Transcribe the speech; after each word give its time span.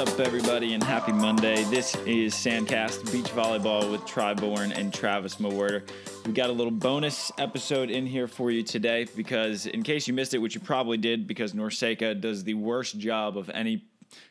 up, 0.00 0.18
everybody, 0.18 0.72
and 0.72 0.82
happy 0.82 1.12
Monday. 1.12 1.62
This 1.64 1.94
is 2.06 2.32
Sandcast 2.32 3.12
Beach 3.12 3.26
Volleyball 3.32 3.92
with 3.92 4.06
Tri 4.06 4.32
Bourne 4.32 4.72
and 4.72 4.94
Travis 4.94 5.34
Mewhirter. 5.34 5.86
We 6.24 6.32
got 6.32 6.48
a 6.48 6.52
little 6.54 6.70
bonus 6.70 7.30
episode 7.36 7.90
in 7.90 8.06
here 8.06 8.26
for 8.26 8.50
you 8.50 8.62
today 8.62 9.06
because, 9.14 9.66
in 9.66 9.82
case 9.82 10.08
you 10.08 10.14
missed 10.14 10.32
it, 10.32 10.38
which 10.38 10.54
you 10.54 10.62
probably 10.62 10.96
did, 10.96 11.26
because 11.26 11.52
NORCECA 11.52 12.18
does 12.18 12.44
the 12.44 12.54
worst 12.54 12.98
job 12.98 13.36
of 13.36 13.50
any 13.50 13.84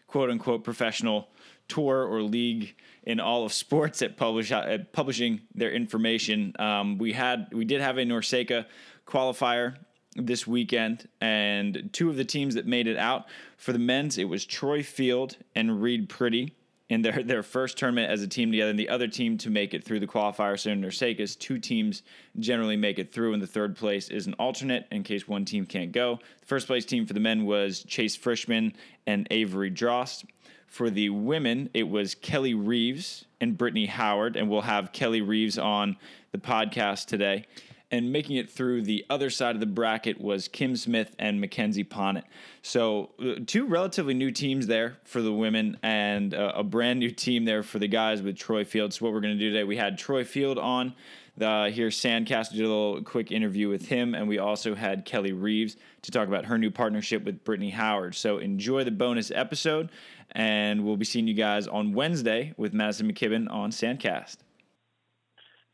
quote 0.07 0.31
unquote 0.31 0.63
professional 0.63 1.29
tour 1.67 2.04
or 2.04 2.23
league 2.23 2.75
in 3.04 3.20
all 3.20 3.45
of 3.45 3.54
sports 3.54 4.01
at, 4.01 4.17
publish, 4.17 4.51
at 4.51 4.91
publishing 4.91 5.39
their 5.54 5.71
information. 5.71 6.52
Um, 6.58 6.97
we 6.97 7.13
had 7.13 7.45
we 7.53 7.63
did 7.63 7.80
have 7.80 7.99
a 7.99 8.02
NORCECA 8.02 8.66
qualifier 9.05 9.75
this 10.16 10.48
weekend, 10.48 11.08
and 11.22 11.90
two 11.94 12.09
of 12.09 12.16
the 12.16 12.26
teams 12.26 12.55
that 12.55 12.66
made 12.66 12.88
it 12.88 12.98
out 12.98 13.27
for 13.58 13.73
the 13.73 13.80
men's, 13.80 14.17
it 14.17 14.26
was 14.26 14.45
Troy 14.45 14.84
Field 14.84 15.38
and 15.55 15.81
Reid 15.81 16.09
Priddy 16.09 16.52
in 16.90 17.04
their, 17.04 17.22
their 17.23 17.44
first 17.44 17.77
tournament 17.77 18.12
as 18.12 18.23
a 18.23 18.27
team 18.27 18.52
together, 18.52 18.72
and 18.72 18.80
the 18.80 18.90
other 18.90 19.08
team 19.08 19.38
to 19.38 19.50
make 19.52 19.76
it 19.76 19.84
through 19.84 20.00
the 20.00 20.08
qualifier. 20.08 20.59
So 20.59 20.72
in 20.72 21.36
two 21.36 21.59
teams 21.59 22.02
generally 22.40 22.76
make 22.76 22.98
it 22.98 23.14
through, 23.14 23.34
and 23.34 23.41
the 23.41 23.48
third 23.48 23.76
place 23.76 24.09
is 24.09 24.26
an 24.26 24.34
alternate 24.40 24.88
in 24.91 25.03
case 25.03 25.27
one 25.27 25.45
team 25.45 25.66
can't 25.66 25.91
go. 25.91 26.20
The 26.41 26.48
first 26.48 26.66
place 26.66 26.86
team 26.86 27.05
for 27.05 27.14
the 27.14 27.20
men 27.20 27.45
was 27.45 27.84
Chase 27.84 28.17
Frishman 28.17 28.73
and 29.05 29.28
Avery 29.30 29.70
Drost. 29.70 30.26
For 30.66 30.89
the 30.89 31.09
women, 31.09 31.70
it 31.73 31.88
was 31.88 32.14
Kelly 32.16 32.53
Reeves 32.53 33.26
and 33.41 33.58
Brittany 33.58 33.86
Howard, 33.88 34.36
and 34.36 34.50
we'll 34.50 34.62
have 34.62 34.91
Kelly 34.91 35.22
Reeves 35.22 35.58
on 35.58 35.98
the 36.31 36.38
podcast 36.38 37.05
today 37.05 37.45
and 37.91 38.11
making 38.11 38.38
it 38.38 38.50
through 38.50 38.83
the 38.83 39.05
other 39.09 39.30
side 39.30 39.55
of 39.55 39.59
the 39.59 39.66
bracket 39.66 40.22
was 40.22 40.47
Kim 40.47 40.75
Smith 40.75 41.16
and 41.17 41.41
Mackenzie 41.41 41.83
Ponnet. 41.83 42.23
So, 42.61 43.11
uh, 43.19 43.39
two 43.45 43.66
relatively 43.66 44.14
new 44.14 44.31
teams 44.31 44.67
there 44.67 44.97
for 45.03 45.22
the 45.22 45.33
women, 45.33 45.77
and 45.81 46.33
uh, 46.33 46.53
a 46.55 46.64
brand 46.64 46.99
new 46.99 47.09
team 47.09 47.45
there 47.45 47.64
for 47.64 47.80
the 47.80 47.88
guys 47.88 48.22
with 48.22 48.38
Troy 48.38 48.64
Field. 48.64 48.94
So, 48.94 49.05
what 49.05 49.14
we're 49.14 49.22
going 49.22 49.38
to 49.38 49.39
do 49.39 49.52
today, 49.52 49.64
we 49.64 49.77
had 49.77 49.97
Troy 49.97 50.23
Field 50.23 50.59
on 50.59 50.94
here, 51.39 51.88
Sandcast, 51.88 52.52
did 52.52 52.59
a 52.59 52.67
little 52.67 53.02
quick 53.02 53.31
interview 53.31 53.69
with 53.69 53.88
him, 53.88 54.14
and 54.14 54.27
we 54.27 54.39
also 54.39 54.75
had 54.75 55.05
Kelly 55.05 55.31
Reeves 55.31 55.77
to 56.02 56.11
talk 56.11 56.27
about 56.27 56.45
her 56.45 56.58
new 56.58 56.69
partnership 56.69 57.23
with 57.23 57.44
Brittany 57.44 57.69
Howard. 57.69 58.14
So, 58.14 58.38
enjoy 58.38 58.83
the 58.83 58.92
bonus 58.92 59.31
episode, 59.31 59.89
and 60.33 60.86
we'll 60.86 60.97
be 60.97 61.05
seeing 61.05 61.27
you 61.27 61.33
guys 61.33 61.66
on 61.67 61.94
Wednesday 61.94 62.53
with 62.58 62.73
Maddison 62.73 63.11
McKibbin 63.11 63.49
on 63.49 63.71
Sandcast. 63.71 64.38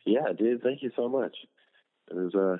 Yeah, 0.05 0.31
dude, 0.37 0.61
thank 0.61 0.83
you 0.83 0.91
so 0.95 1.09
much. 1.09 1.35
It 2.09 2.15
was 2.15 2.35
uh, 2.35 2.57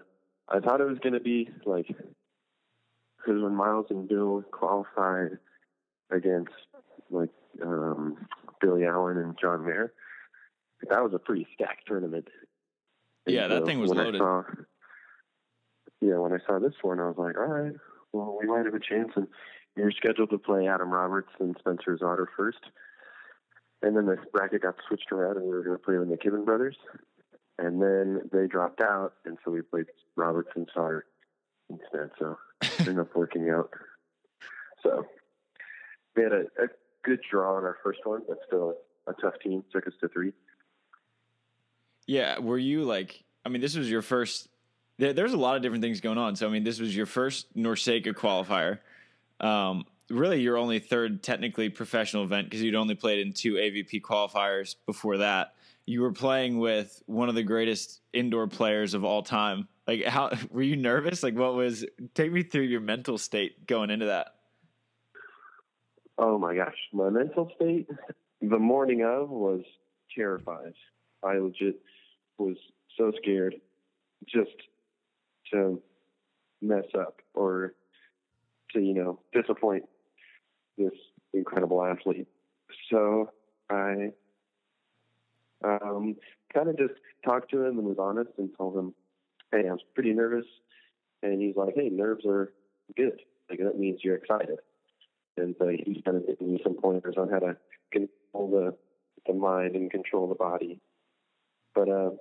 I 0.49 0.59
thought 0.59 0.81
it 0.81 0.87
was 0.87 0.99
going 0.99 1.13
to 1.13 1.19
be 1.19 1.49
like, 1.65 1.87
because 1.87 3.41
when 3.41 3.55
Miles 3.55 3.87
and 3.89 4.07
Bill 4.07 4.43
qualified 4.51 5.37
against 6.11 6.53
like 7.09 7.29
um, 7.63 8.27
Billy 8.61 8.85
Allen 8.85 9.17
and 9.17 9.37
John 9.39 9.65
Mayer, 9.65 9.93
that 10.89 11.03
was 11.03 11.13
a 11.13 11.19
pretty 11.19 11.47
stacked 11.53 11.87
tournament. 11.87 12.27
And 13.25 13.35
yeah, 13.35 13.47
that 13.47 13.61
so 13.61 13.65
thing 13.65 13.79
was 13.79 13.91
loaded. 13.91 14.19
Saw, 14.19 14.43
yeah, 16.01 16.17
when 16.17 16.33
I 16.33 16.37
saw 16.45 16.59
this 16.59 16.75
one, 16.81 16.99
I 16.99 17.07
was 17.07 17.17
like, 17.17 17.37
all 17.37 17.45
right, 17.45 17.73
well, 18.13 18.37
we 18.39 18.47
might 18.47 18.65
have 18.65 18.75
a 18.75 18.79
chance. 18.79 19.11
And 19.15 19.27
you're 19.75 19.91
scheduled 19.91 20.29
to 20.29 20.37
play 20.37 20.67
Adam 20.67 20.91
Roberts 20.91 21.31
and 21.39 21.55
Spencer 21.59 21.97
Sauter 21.99 22.29
first. 22.37 22.59
And 23.81 23.95
then 23.95 24.05
the 24.05 24.17
bracket 24.31 24.61
got 24.61 24.75
switched 24.87 25.11
around, 25.11 25.37
and 25.37 25.45
we 25.45 25.51
were 25.51 25.63
going 25.63 25.77
to 25.77 25.83
play 25.83 25.97
with 25.97 26.09
the 26.09 26.17
McKibbin 26.17 26.45
brothers 26.45 26.77
and 27.57 27.81
then 27.81 28.21
they 28.31 28.47
dropped 28.47 28.81
out, 28.81 29.13
and 29.25 29.37
so 29.43 29.51
we 29.51 29.61
played 29.61 29.85
Robertson 30.15 30.65
Sauter 30.73 31.05
instead. 31.69 32.09
So 32.19 32.37
ended 32.79 32.99
up 32.99 33.15
working 33.15 33.49
out. 33.49 33.69
So 34.83 35.05
we 36.15 36.23
had 36.23 36.33
a, 36.33 36.41
a 36.61 36.67
good 37.03 37.19
draw 37.29 37.55
on 37.57 37.63
our 37.63 37.77
first 37.83 37.99
one, 38.03 38.21
but 38.27 38.39
still 38.47 38.75
a 39.07 39.13
tough 39.13 39.35
team. 39.43 39.63
Took 39.71 39.87
us 39.87 39.93
to 40.01 40.09
three. 40.09 40.33
Yeah, 42.07 42.39
were 42.39 42.57
you 42.57 42.83
like? 42.83 43.23
I 43.45 43.49
mean, 43.49 43.61
this 43.61 43.75
was 43.75 43.89
your 43.89 44.01
first. 44.01 44.49
There, 44.97 45.13
there's 45.13 45.33
a 45.33 45.37
lot 45.37 45.55
of 45.55 45.61
different 45.61 45.81
things 45.81 46.01
going 46.01 46.17
on. 46.17 46.35
So 46.35 46.47
I 46.47 46.51
mean, 46.51 46.63
this 46.63 46.79
was 46.79 46.95
your 46.95 47.05
first 47.05 47.55
NORCECA 47.55 48.13
qualifier. 48.13 48.79
Um, 49.39 49.85
really, 50.09 50.41
your 50.41 50.57
only 50.57 50.79
third 50.79 51.23
technically 51.23 51.69
professional 51.69 52.23
event 52.23 52.47
because 52.47 52.61
you'd 52.61 52.75
only 52.75 52.95
played 52.95 53.25
in 53.25 53.33
two 53.33 53.53
AVP 53.53 54.01
qualifiers 54.01 54.75
before 54.85 55.17
that 55.17 55.54
you 55.85 56.01
were 56.01 56.11
playing 56.11 56.57
with 56.59 57.01
one 57.05 57.29
of 57.29 57.35
the 57.35 57.43
greatest 57.43 58.01
indoor 58.13 58.47
players 58.47 58.93
of 58.93 59.03
all 59.03 59.21
time. 59.21 59.67
Like, 59.87 60.05
how 60.05 60.31
were 60.49 60.61
you 60.63 60.75
nervous? 60.75 61.23
Like, 61.23 61.35
what 61.35 61.53
was? 61.53 61.85
Take 62.13 62.31
me 62.31 62.43
through 62.43 62.63
your 62.63 62.81
mental 62.81 63.17
state 63.17 63.67
going 63.67 63.89
into 63.89 64.07
that. 64.07 64.27
Oh 66.17 66.37
my 66.37 66.55
gosh, 66.55 66.77
my 66.93 67.09
mental 67.09 67.51
state 67.55 67.87
the 68.41 68.59
morning 68.59 69.03
of 69.03 69.29
was 69.29 69.61
terrified. 70.15 70.73
I 71.23 71.37
legit 71.37 71.79
was 72.37 72.57
so 72.97 73.11
scared 73.21 73.55
just 74.27 74.55
to 75.51 75.81
mess 76.61 76.85
up 76.97 77.21
or 77.33 77.73
to 78.73 78.79
you 78.79 78.93
know 78.93 79.19
disappoint 79.33 79.83
this 80.77 80.93
incredible 81.33 81.83
athlete. 81.83 82.27
So 82.91 83.31
I 83.69 84.11
um, 85.65 86.15
kind 86.53 86.69
of 86.69 86.77
just 86.77 86.93
talked 87.23 87.51
to 87.51 87.63
him 87.63 87.77
and 87.79 87.87
was 87.87 87.97
honest 87.99 88.31
and 88.37 88.49
told 88.57 88.77
him, 88.77 88.93
hey, 89.51 89.67
I'm 89.69 89.77
pretty 89.93 90.13
nervous. 90.13 90.45
And 91.23 91.41
he's 91.41 91.55
like, 91.55 91.73
hey, 91.75 91.89
nerves 91.89 92.25
are 92.25 92.53
good. 92.95 93.19
Like, 93.49 93.59
that 93.59 93.79
means 93.79 93.99
you're 94.03 94.15
excited. 94.15 94.59
And 95.37 95.55
so 95.59 95.67
he's 95.67 96.01
kind 96.05 96.17
of 96.17 96.27
giving 96.27 96.53
me 96.53 96.61
some 96.63 96.75
pointers 96.75 97.15
on 97.17 97.29
how 97.29 97.39
to 97.39 97.57
control 97.91 98.49
the, 98.51 98.75
the 99.27 99.33
mind 99.33 99.75
and 99.75 99.91
control 99.91 100.27
the 100.27 100.35
body. 100.35 100.79
But, 101.73 101.89
uh, 101.89 102.11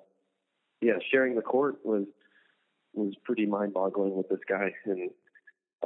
yeah, 0.81 0.95
sharing 1.13 1.37
the 1.37 1.43
court 1.43 1.77
was, 1.85 2.05
was 2.93 3.15
pretty 3.25 3.47
mind 3.47 3.75
boggling 3.75 4.17
with 4.17 4.29
this 4.29 4.41
guy. 4.49 4.73
And 4.85 5.11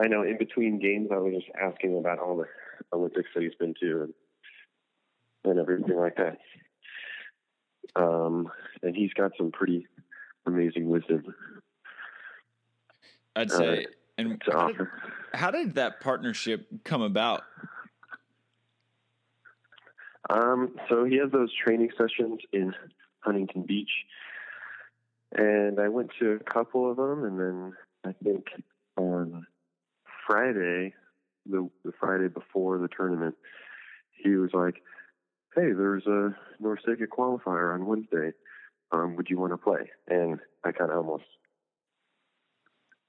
I 0.01 0.07
know 0.07 0.23
in 0.23 0.39
between 0.39 0.79
games, 0.79 1.09
I 1.13 1.19
was 1.19 1.35
just 1.35 1.51
asking 1.61 1.99
about 1.99 2.19
all 2.19 2.37
the 2.37 2.47
Olympics 2.93 3.29
that 3.35 3.43
he's 3.43 3.55
been 3.59 3.75
to 3.81 4.03
and, 4.03 4.15
and 5.45 5.59
everything 5.59 5.97
like 5.97 6.17
that. 6.17 6.39
Um, 7.99 8.49
and 8.83 8.95
he's 8.95 9.13
got 9.13 9.33
some 9.37 9.51
pretty 9.51 9.87
amazing 10.47 10.89
wisdom. 10.89 11.35
I'd 13.35 13.51
say. 13.51 13.85
Uh, 13.85 13.89
and 14.19 14.43
how 14.51 14.69
did, 14.69 14.87
how 15.33 15.51
did, 15.51 15.75
that 15.75 16.01
partnership 16.01 16.67
come 16.85 17.03
about? 17.03 17.43
Um, 20.31 20.75
so 20.89 21.05
he 21.05 21.17
has 21.19 21.31
those 21.31 21.53
training 21.55 21.91
sessions 21.97 22.41
in 22.53 22.75
Huntington 23.21 23.63
Beach, 23.63 23.91
and 25.33 25.79
I 25.79 25.89
went 25.89 26.11
to 26.19 26.33
a 26.33 26.39
couple 26.53 26.91
of 26.91 26.97
them, 26.97 27.25
and 27.25 27.39
then 27.39 27.73
I 28.05 28.13
think 28.25 28.47
on 28.97 29.47
Friday, 30.27 30.95
the 31.47 31.71
the 31.85 31.93
Friday 31.99 32.29
before 32.29 32.79
the 32.79 32.89
tournament, 32.89 33.37
he 34.11 34.31
was 34.31 34.51
like, 34.53 34.83
hey, 35.55 35.73
there's 35.73 36.07
a 36.07 36.35
NORCECA 36.63 37.07
qualifier 37.07 37.75
on 37.75 37.87
Wednesday. 37.87 38.33
Um, 38.93 39.17
would 39.17 39.29
you 39.29 39.39
want 39.39 39.53
to 39.53 39.59
play? 39.59 39.91
And 40.09 40.41
I 40.65 40.73
kind 40.73 40.91
of 40.91 40.99
almost 40.99 41.25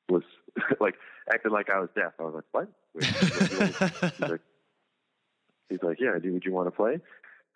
was 0.10 0.24
like 0.80 0.96
acted 1.32 1.52
like 1.52 1.70
I 1.70 1.80
was 1.80 1.90
deaf. 1.96 2.14
I 2.20 2.24
was 2.24 2.36
like, 2.36 2.44
what? 2.52 2.68
Wait, 2.96 3.06
he's, 3.06 4.20
like, 4.20 4.42
he's 5.70 5.84
like, 5.84 5.98
yeah, 6.00 6.18
dude, 6.22 6.34
would 6.34 6.46
you 6.46 6.54
want 6.54 6.68
to 6.68 6.72
play? 6.72 7.00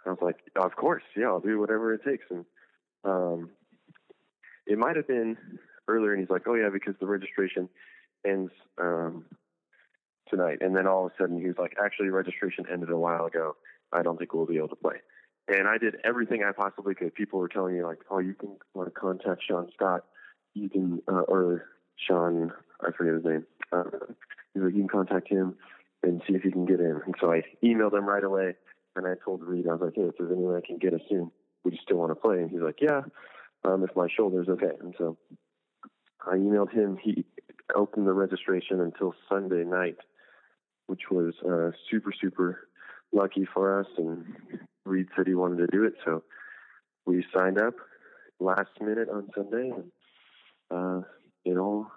I 0.05 0.09
was 0.09 0.19
like, 0.21 0.37
of 0.55 0.75
course, 0.75 1.03
yeah, 1.15 1.27
I'll 1.27 1.39
do 1.39 1.59
whatever 1.59 1.93
it 1.93 2.03
takes. 2.03 2.25
And 2.29 2.45
um, 3.03 3.49
it 4.67 4.77
might 4.77 4.95
have 4.95 5.07
been 5.07 5.37
earlier, 5.87 6.13
and 6.13 6.21
he's 6.21 6.29
like, 6.29 6.47
oh 6.47 6.55
yeah, 6.55 6.69
because 6.71 6.95
the 6.99 7.07
registration 7.07 7.69
ends 8.25 8.51
um, 8.77 9.25
tonight. 10.29 10.59
And 10.61 10.75
then 10.75 10.87
all 10.87 11.05
of 11.05 11.11
a 11.11 11.21
sudden, 11.21 11.39
he 11.39 11.47
was 11.47 11.57
like, 11.57 11.75
actually, 11.83 12.09
registration 12.09 12.65
ended 12.71 12.89
a 12.89 12.97
while 12.97 13.25
ago. 13.25 13.55
I 13.93 14.01
don't 14.01 14.17
think 14.17 14.33
we'll 14.33 14.45
be 14.45 14.57
able 14.57 14.69
to 14.69 14.75
play. 14.75 14.95
And 15.47 15.67
I 15.67 15.77
did 15.77 15.95
everything 16.03 16.43
I 16.43 16.51
possibly 16.51 16.95
could. 16.95 17.13
People 17.13 17.39
were 17.39 17.49
telling 17.49 17.75
me 17.75 17.83
like, 17.83 17.99
oh, 18.09 18.19
you 18.19 18.33
can 18.33 18.55
to 18.75 18.91
contact 18.91 19.41
Sean 19.47 19.69
Scott. 19.73 20.05
You 20.53 20.69
can, 20.69 21.01
uh, 21.07 21.21
or 21.21 21.65
Sean, 22.07 22.51
I 22.81 22.91
forget 22.91 23.15
his 23.15 23.25
name. 23.25 23.45
Uh, 23.71 23.83
you 24.55 24.71
can 24.71 24.87
contact 24.87 25.27
him 25.27 25.55
and 26.01 26.21
see 26.27 26.35
if 26.35 26.45
you 26.45 26.51
can 26.51 26.65
get 26.65 26.79
in. 26.79 27.01
And 27.05 27.15
so 27.19 27.31
I 27.31 27.41
emailed 27.63 27.93
him 27.93 28.05
right 28.05 28.23
away, 28.23 28.55
and 28.95 29.07
I 29.07 29.13
told 29.23 29.43
Reid, 29.43 29.67
I 29.67 29.73
was 29.73 29.81
like, 29.81 29.95
hey, 29.95 30.03
if 30.03 30.17
there's 30.17 30.31
any 30.31 30.43
way 30.43 30.57
I 30.57 30.65
can 30.65 30.77
get 30.77 30.93
us 30.93 31.01
in, 31.09 31.31
would 31.63 31.73
you 31.73 31.79
still 31.81 31.97
want 31.97 32.11
to 32.11 32.15
play? 32.15 32.37
And 32.37 32.49
he's 32.49 32.61
like, 32.61 32.79
yeah, 32.81 33.01
um, 33.65 33.83
if 33.83 33.95
my 33.95 34.07
shoulder's 34.15 34.49
okay. 34.49 34.75
And 34.81 34.93
so 34.97 35.17
I 36.25 36.35
emailed 36.35 36.71
him. 36.71 36.97
He 37.01 37.25
opened 37.75 38.07
the 38.07 38.13
registration 38.13 38.79
until 38.79 39.13
Sunday 39.29 39.63
night, 39.63 39.97
which 40.87 41.03
was 41.09 41.33
uh, 41.45 41.75
super, 41.89 42.11
super 42.19 42.67
lucky 43.13 43.47
for 43.53 43.79
us, 43.79 43.87
and 43.97 44.25
Reid 44.85 45.07
said 45.15 45.27
he 45.27 45.35
wanted 45.35 45.57
to 45.57 45.67
do 45.67 45.83
it, 45.85 45.93
so 46.03 46.23
we 47.05 47.25
signed 47.33 47.59
up 47.59 47.75
last 48.39 48.69
minute 48.81 49.09
on 49.09 49.29
Sunday, 49.35 49.71
and 49.71 49.91
uh, 50.71 51.05
it 51.45 51.57
all 51.57 51.87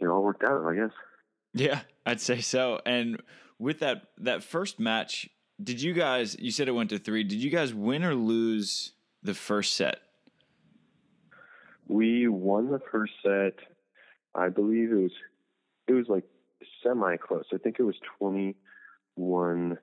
it 0.00 0.06
all 0.06 0.22
worked 0.22 0.44
out, 0.44 0.64
I 0.66 0.74
guess. 0.74 0.92
Yeah, 1.54 1.80
I'd 2.06 2.20
say 2.20 2.40
so. 2.40 2.80
And 2.86 3.22
with 3.58 3.80
that 3.80 4.04
that 4.18 4.42
first 4.42 4.80
match 4.80 5.28
did 5.62 5.80
you 5.82 5.92
guys? 5.92 6.36
You 6.38 6.50
said 6.50 6.68
it 6.68 6.72
went 6.72 6.90
to 6.90 6.98
three. 6.98 7.24
Did 7.24 7.42
you 7.42 7.50
guys 7.50 7.74
win 7.74 8.04
or 8.04 8.14
lose 8.14 8.92
the 9.22 9.34
first 9.34 9.74
set? 9.74 9.98
We 11.88 12.28
won 12.28 12.70
the 12.70 12.80
first 12.90 13.12
set. 13.22 13.54
I 14.34 14.48
believe 14.48 14.92
it 14.92 14.96
was 14.96 15.12
it 15.88 15.92
was 15.92 16.06
like 16.08 16.24
semi 16.82 17.16
close. 17.16 17.44
I 17.52 17.58
think 17.58 17.76
it 17.78 17.82
was 17.82 17.96
21 18.18 19.78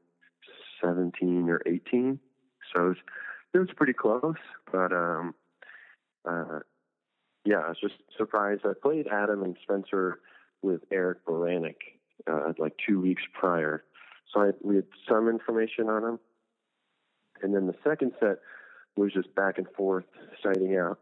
17 0.81 1.49
or 1.49 1.61
18. 1.65 2.19
So 2.73 2.85
it 2.85 2.87
was, 2.87 2.97
it 3.53 3.57
was 3.59 3.69
pretty 3.75 3.93
close, 3.93 4.35
but 4.71 4.91
um 4.91 5.35
uh 6.25 6.59
yeah, 7.45 7.59
I 7.59 7.69
was 7.69 7.77
just 7.81 7.95
surprised. 8.17 8.61
I 8.65 8.73
played 8.79 9.07
Adam 9.07 9.43
and 9.43 9.55
Spencer 9.63 10.19
with 10.61 10.81
Eric 10.91 11.25
Baranek 11.25 11.77
uh, 12.29 12.53
like 12.57 12.73
two 12.85 12.99
weeks 12.99 13.23
prior, 13.33 13.83
so 14.33 14.41
I, 14.41 14.51
we 14.61 14.75
had 14.75 14.85
some 15.07 15.29
information 15.29 15.89
on 15.89 16.03
him. 16.03 16.19
And 17.41 17.55
then 17.55 17.67
the 17.67 17.75
second 17.83 18.11
set 18.19 18.39
was 18.97 19.13
just 19.13 19.33
back 19.33 19.57
and 19.57 19.67
forth, 19.75 20.03
siding 20.43 20.75
out 20.77 20.99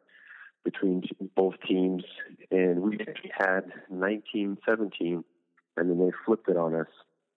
between 0.64 1.04
both 1.36 1.56
teams, 1.68 2.04
and 2.52 2.82
we 2.82 3.00
had 3.38 3.72
19-17, 3.92 4.58
and 5.00 5.24
then 5.76 5.98
they 5.98 6.12
flipped 6.26 6.50
it 6.50 6.58
on 6.58 6.76
us 6.76 6.88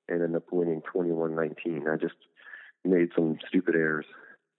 and 0.09 0.23
ended 0.23 0.37
up 0.37 0.53
winning 0.53 0.83
21-19. 0.95 1.89
I 1.89 1.97
just 1.97 2.15
made 2.85 3.11
some 3.15 3.39
stupid 3.49 3.75
errors 3.75 4.07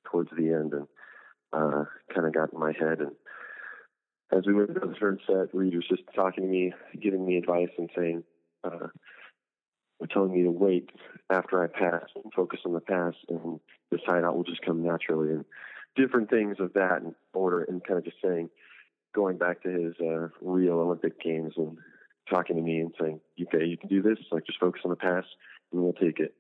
towards 0.06 0.30
the 0.32 0.54
end 0.54 0.74
and 0.74 0.88
uh, 1.54 1.86
kind 2.14 2.28
of 2.28 2.34
got 2.34 2.54
in 2.54 2.60
my 2.60 2.74
head. 2.74 3.00
And 3.00 3.12
as 4.32 4.46
we 4.46 4.54
went 4.54 4.74
to 4.74 4.80
the 4.80 4.96
third 5.00 5.20
set, 5.28 5.54
Reid 5.54 5.76
was 5.76 5.88
just 5.88 6.04
talking 6.16 6.44
to 6.44 6.50
me, 6.50 6.74
giving 7.02 7.26
me 7.26 7.38
advice, 7.38 7.70
and 7.78 7.90
saying, 7.96 8.24
uh, 8.64 8.88
telling 10.12 10.34
me 10.34 10.44
to 10.44 10.52
wait 10.52 10.90
after 11.30 11.64
I 11.64 11.68
pass 11.68 12.10
and 12.16 12.34
focus 12.34 12.62
on 12.66 12.74
the 12.74 12.80
pass, 12.80 13.14
and 13.30 13.60
the 13.92 14.00
side 14.08 14.24
out 14.24 14.36
will 14.36 14.44
just 14.44 14.62
come 14.62 14.84
naturally. 14.84 15.30
And 15.30 15.46
different 15.96 16.30
things 16.30 16.58
of 16.60 16.74
that 16.74 17.02
in 17.02 17.14
order, 17.34 17.64
and 17.64 17.84
kind 17.84 17.98
of 17.98 18.06
just 18.06 18.18
saying, 18.24 18.50
going 19.14 19.38
back 19.38 19.62
to 19.64 19.70
his 19.70 19.94
uh, 20.02 20.30
Rio 20.42 20.80
Olympic 20.82 21.22
games 21.22 21.54
and 21.58 21.78
talking 22.30 22.56
to 22.56 22.62
me 22.62 22.80
and 22.80 22.94
saying, 23.00 23.20
"Okay, 23.42 23.66
you 23.66 23.78
can 23.78 23.90
do 23.90 24.02
this. 24.02 24.18
Like 24.32 24.46
just 24.46 24.60
focus 24.60 24.82
on 24.86 24.92
the 24.92 24.98
pass, 24.98 25.26
and 25.72 25.82
we'll 25.82 25.94
take 25.94 26.20
it." 26.20 26.34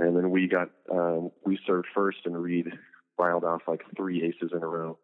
And 0.00 0.16
then 0.16 0.30
we 0.30 0.48
got 0.48 0.70
um, 0.90 1.30
we 1.44 1.58
served 1.66 1.86
first, 1.94 2.18
and 2.24 2.36
Reid 2.42 2.68
riled 3.18 3.44
off 3.44 3.62
like 3.68 3.82
three 3.96 4.24
aces 4.24 4.50
in 4.52 4.62
a 4.62 4.66
row, 4.66 4.98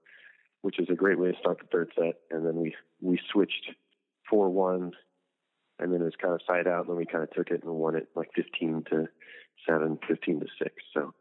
which 0.62 0.81
is 0.81 0.88
a 0.90 0.94
great 0.94 1.19
way 1.19 1.32
to 1.32 1.38
start 1.38 1.58
the 1.58 1.66
third 1.70 1.93
set. 1.94 2.14
And 2.31 2.44
then 2.46 2.56
we 2.56 2.75
we 3.00 3.20
switched 3.31 3.70
four 4.28 4.48
one, 4.48 4.93
and 5.78 5.93
then 5.93 6.00
it 6.00 6.04
was 6.04 6.14
kind 6.20 6.32
of 6.32 6.40
side 6.46 6.66
out, 6.66 6.81
and 6.81 6.88
then 6.88 6.96
we 6.96 7.04
kind 7.04 7.22
of 7.22 7.31
took 7.31 7.50
it 7.50 7.62
and 7.62 7.72
won 7.75 7.94
it 7.94 8.08
like 8.16 8.31
fifteen 8.34 8.82
to 8.90 9.06
seven, 9.69 9.98
15 10.08 10.40
to 10.40 10.46
six. 10.62 10.75
So 10.94 11.12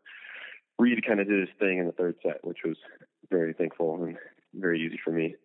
Reid 0.80 1.06
kind 1.06 1.20
of 1.20 1.28
did 1.28 1.40
his 1.40 1.50
thing 1.60 1.80
in 1.80 1.86
the 1.86 1.92
third 1.92 2.16
set, 2.24 2.44
which 2.44 2.60
was 2.66 2.78
very 3.30 3.54
thankful 3.54 4.04
and 4.04 4.18
very 4.54 4.86
easy 4.86 5.00
for 5.04 5.12
me. 5.12 5.36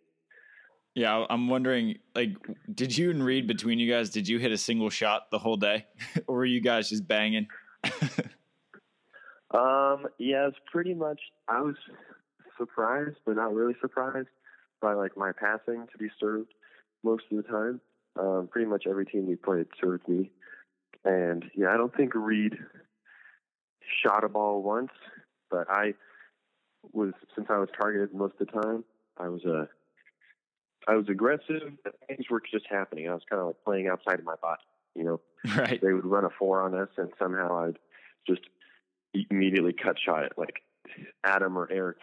Yeah, 0.95 1.25
I'm 1.31 1.49
wondering, 1.49 1.99
like, 2.17 2.37
did 2.75 2.97
you 2.97 3.11
and 3.11 3.25
Reid 3.25 3.47
between 3.47 3.79
you 3.79 3.91
guys, 3.91 4.11
did 4.11 4.27
you 4.27 4.39
hit 4.39 4.51
a 4.51 4.59
single 4.59 4.91
shot 4.91 5.31
the 5.31 5.39
whole 5.39 5.57
day, 5.57 5.87
or 6.27 6.37
were 6.37 6.45
you 6.45 6.61
guys 6.61 6.89
just 6.89 7.07
banging? 7.07 7.47
um, 9.53 10.07
yeah, 10.19 10.49
it's 10.49 10.59
pretty 10.71 10.95
much. 10.95 11.21
I 11.49 11.61
was 11.61 11.77
surprised, 12.59 13.17
but 13.25 13.37
not 13.37 13.55
really 13.55 13.75
surprised 13.81 14.29
by 14.81 14.95
like 14.95 15.17
my 15.17 15.33
passing 15.33 15.87
to 15.93 15.99
be 15.99 16.09
served 16.19 16.53
most 17.03 17.25
of 17.31 17.37
the 17.37 17.43
time. 17.43 17.81
Um, 18.19 18.49
pretty 18.51 18.69
much 18.69 18.85
every 18.89 19.07
team 19.07 19.27
we 19.27 19.37
played 19.37 19.67
served 19.81 20.09
me, 20.09 20.31
and 21.05 21.45
yeah, 21.55 21.69
I 21.73 21.77
don't 21.77 21.95
think 21.95 22.15
Reid 22.15 22.57
shot 24.03 24.25
a 24.25 24.29
ball 24.29 24.63
once, 24.63 24.91
but 25.51 25.69
I 25.71 25.95
was 26.93 27.13
since 27.35 27.47
I 27.51 27.59
was 27.59 27.69
targeted 27.79 28.15
most 28.15 28.35
of 28.41 28.47
the 28.47 28.61
time. 28.61 28.85
I 29.19 29.29
was 29.29 29.45
a 29.45 29.61
uh, 29.61 29.65
I 30.89 30.97
was 30.97 31.09
aggressive. 31.09 31.73
Things 32.09 32.31
were 32.31 32.43
just 32.51 32.67
happening. 32.69 33.09
I 33.09 33.15
was 33.15 33.23
kind 33.29 33.41
of 33.41 33.49
like 33.49 33.65
playing 33.65 33.89
outside 33.89 34.19
of 34.19 34.25
my 34.25 34.37
body. 34.41 34.63
You 34.95 35.05
know, 35.05 35.21
right? 35.57 35.81
They 35.81 35.93
would 35.93 36.07
run 36.07 36.25
a 36.25 36.31
four 36.39 36.63
on 36.63 36.75
us, 36.75 36.89
and 36.97 37.11
somehow 37.19 37.65
I'd 37.65 37.79
just 38.27 38.43
immediately 39.31 39.73
cut 39.73 39.97
shot 39.99 40.25
it. 40.25 40.33
Like 40.37 40.63
Adam 41.25 41.57
or 41.57 41.69
Eric 41.71 41.99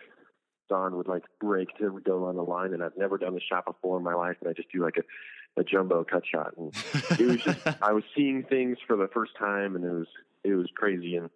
Don 0.69 0.97
would 0.97 1.07
like 1.07 1.23
break 1.39 1.69
to 1.77 1.99
go 2.03 2.25
on 2.25 2.35
the 2.35 2.43
line, 2.43 2.73
and 2.73 2.83
I've 2.83 2.97
never 2.97 3.17
done 3.17 3.33
the 3.33 3.41
shot 3.41 3.65
before 3.65 3.97
in 3.97 4.03
my 4.03 4.13
life, 4.13 4.37
and 4.41 4.49
I 4.49 4.53
just 4.53 4.71
do 4.71 4.83
like 4.83 4.97
a, 4.97 5.61
a 5.61 5.63
jumbo 5.63 6.03
cut 6.03 6.23
shot, 6.25 6.53
and 6.57 6.73
it 7.19 7.25
was 7.25 7.41
just 7.41 7.59
I 7.81 7.93
was 7.93 8.03
seeing 8.15 8.43
things 8.43 8.77
for 8.85 8.95
the 8.95 9.09
first 9.13 9.31
time, 9.37 9.75
and 9.75 9.85
it 9.85 9.91
was 9.91 10.07
it 10.43 10.53
was 10.53 10.67
crazy, 10.75 11.15
and 11.15 11.29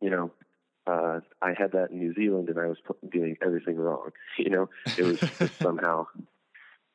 you 0.00 0.10
know 0.10 0.30
uh, 0.86 1.20
I 1.42 1.52
had 1.56 1.72
that 1.72 1.90
in 1.90 1.98
New 1.98 2.14
Zealand 2.14 2.48
and 2.48 2.58
I 2.58 2.66
was 2.66 2.78
doing 3.10 3.36
everything 3.42 3.76
wrong. 3.76 4.10
You 4.38 4.50
know, 4.50 4.68
it 4.98 5.02
was 5.02 5.18
just 5.18 5.58
somehow 5.58 6.06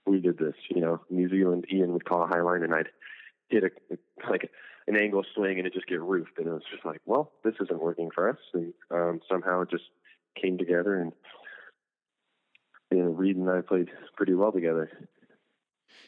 we 0.06 0.21
did 0.21 0.38
this. 0.38 0.54
You 0.69 0.81
know, 0.81 1.01
New 1.09 1.27
Zealand, 1.27 1.65
Ian 1.71 1.94
would 1.94 2.06
call 2.06 2.24
a 2.24 2.27
high 2.27 2.42
line 2.42 2.63
and 2.63 2.74
I'd 2.74 2.89
hit 3.51 3.63
a, 3.63 4.30
like 4.30 4.50
an 4.88 4.95
angle 4.95 5.24
swing 5.36 5.57
and 5.57 5.68
it 5.68 5.74
just 5.74 5.88
get 5.88 6.01
roofed. 6.01 6.38
And 6.38 6.48
it 6.48 6.51
was 6.51 6.63
just 6.71 6.86
like, 6.86 7.01
well, 7.06 7.31
this 7.44 7.53
isn't 7.62 7.81
working 7.81 8.09
for 8.13 8.30
us. 8.30 8.38
And 8.53 8.74
um, 8.92 9.19
somehow 9.30 9.62
it 9.62 9.69
just 9.69 9.83
came 10.42 10.57
together 10.57 11.01
and, 11.01 11.12
you 12.92 12.98
know, 12.98 13.12
Reid 13.12 13.36
and 13.36 13.50
I 13.50 13.62
played 13.62 13.89
pretty 14.15 14.33
well 14.33 14.51
together. 14.51 14.89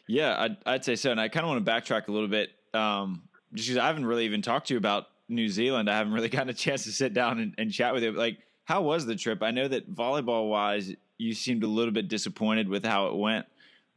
Yeah, 0.07 0.35
I'd, 0.37 0.57
I'd 0.65 0.85
say 0.85 0.95
so. 0.95 1.11
And 1.11 1.19
I 1.19 1.27
kind 1.29 1.45
of 1.45 1.49
want 1.49 1.65
to 1.65 1.71
backtrack 1.71 2.07
a 2.07 2.11
little 2.11 2.27
bit 2.27 2.49
um, 2.73 3.23
just 3.53 3.69
because 3.69 3.81
I 3.81 3.87
haven't 3.87 4.05
really 4.05 4.25
even 4.25 4.41
talked 4.41 4.67
to 4.67 4.73
you 4.73 4.77
about 4.77 5.07
New 5.29 5.47
Zealand, 5.49 5.89
I 5.89 5.97
haven't 5.97 6.13
really 6.13 6.29
gotten 6.29 6.49
a 6.49 6.53
chance 6.53 6.83
to 6.83 6.91
sit 6.91 7.13
down 7.13 7.39
and, 7.39 7.53
and 7.57 7.71
chat 7.71 7.93
with 7.93 8.03
you. 8.03 8.11
Like, 8.11 8.39
how 8.65 8.81
was 8.81 9.05
the 9.05 9.15
trip? 9.15 9.43
I 9.43 9.51
know 9.51 9.67
that 9.67 9.93
volleyball 9.93 10.49
wise, 10.49 10.93
you 11.17 11.33
seemed 11.33 11.63
a 11.63 11.67
little 11.67 11.93
bit 11.93 12.07
disappointed 12.07 12.67
with 12.67 12.85
how 12.85 13.07
it 13.07 13.15
went, 13.15 13.45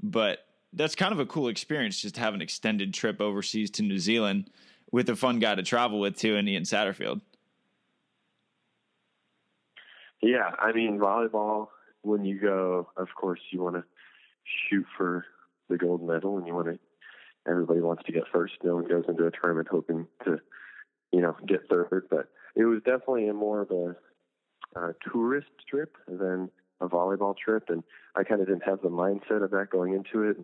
but 0.02 0.45
that's 0.76 0.94
kind 0.94 1.12
of 1.12 1.20
a 1.20 1.26
cool 1.26 1.48
experience 1.48 2.00
just 2.00 2.14
to 2.14 2.20
have 2.20 2.34
an 2.34 2.42
extended 2.42 2.94
trip 2.94 3.20
overseas 3.20 3.70
to 3.72 3.82
New 3.82 3.98
Zealand 3.98 4.50
with 4.92 5.08
a 5.10 5.16
fun 5.16 5.40
guy 5.40 5.54
to 5.54 5.62
travel 5.62 5.98
with 5.98 6.16
too, 6.16 6.36
and 6.36 6.48
Ian 6.48 6.62
Satterfield. 6.62 7.20
Yeah, 10.22 10.50
I 10.58 10.72
mean 10.72 10.98
volleyball. 10.98 11.68
When 12.02 12.24
you 12.24 12.38
go, 12.38 12.88
of 12.96 13.08
course, 13.18 13.40
you 13.50 13.62
want 13.62 13.76
to 13.76 13.84
shoot 14.70 14.86
for 14.96 15.24
the 15.68 15.76
gold 15.76 16.06
medal, 16.06 16.38
and 16.38 16.46
you 16.46 16.54
want 16.54 16.68
to. 16.68 16.78
Everybody 17.48 17.80
wants 17.80 18.02
to 18.04 18.12
get 18.12 18.24
first. 18.32 18.54
No 18.62 18.76
one 18.76 18.88
goes 18.88 19.04
into 19.08 19.26
a 19.26 19.30
tournament 19.30 19.68
hoping 19.70 20.06
to 20.24 20.40
you 21.12 21.20
know, 21.20 21.36
get 21.46 21.68
third. 21.68 22.06
But 22.10 22.28
it 22.54 22.64
was 22.64 22.82
definitely 22.84 23.28
a 23.28 23.34
more 23.34 23.62
of 23.62 23.70
a, 23.70 23.96
a 24.78 24.94
tourist 25.10 25.48
trip 25.68 25.96
than 26.06 26.50
a 26.80 26.88
volleyball 26.88 27.34
trip, 27.36 27.64
and 27.68 27.82
I 28.14 28.22
kind 28.22 28.40
of 28.40 28.46
didn't 28.46 28.64
have 28.64 28.82
the 28.82 28.90
mindset 28.90 29.42
of 29.42 29.50
that 29.52 29.70
going 29.70 29.94
into 29.94 30.28
it. 30.28 30.36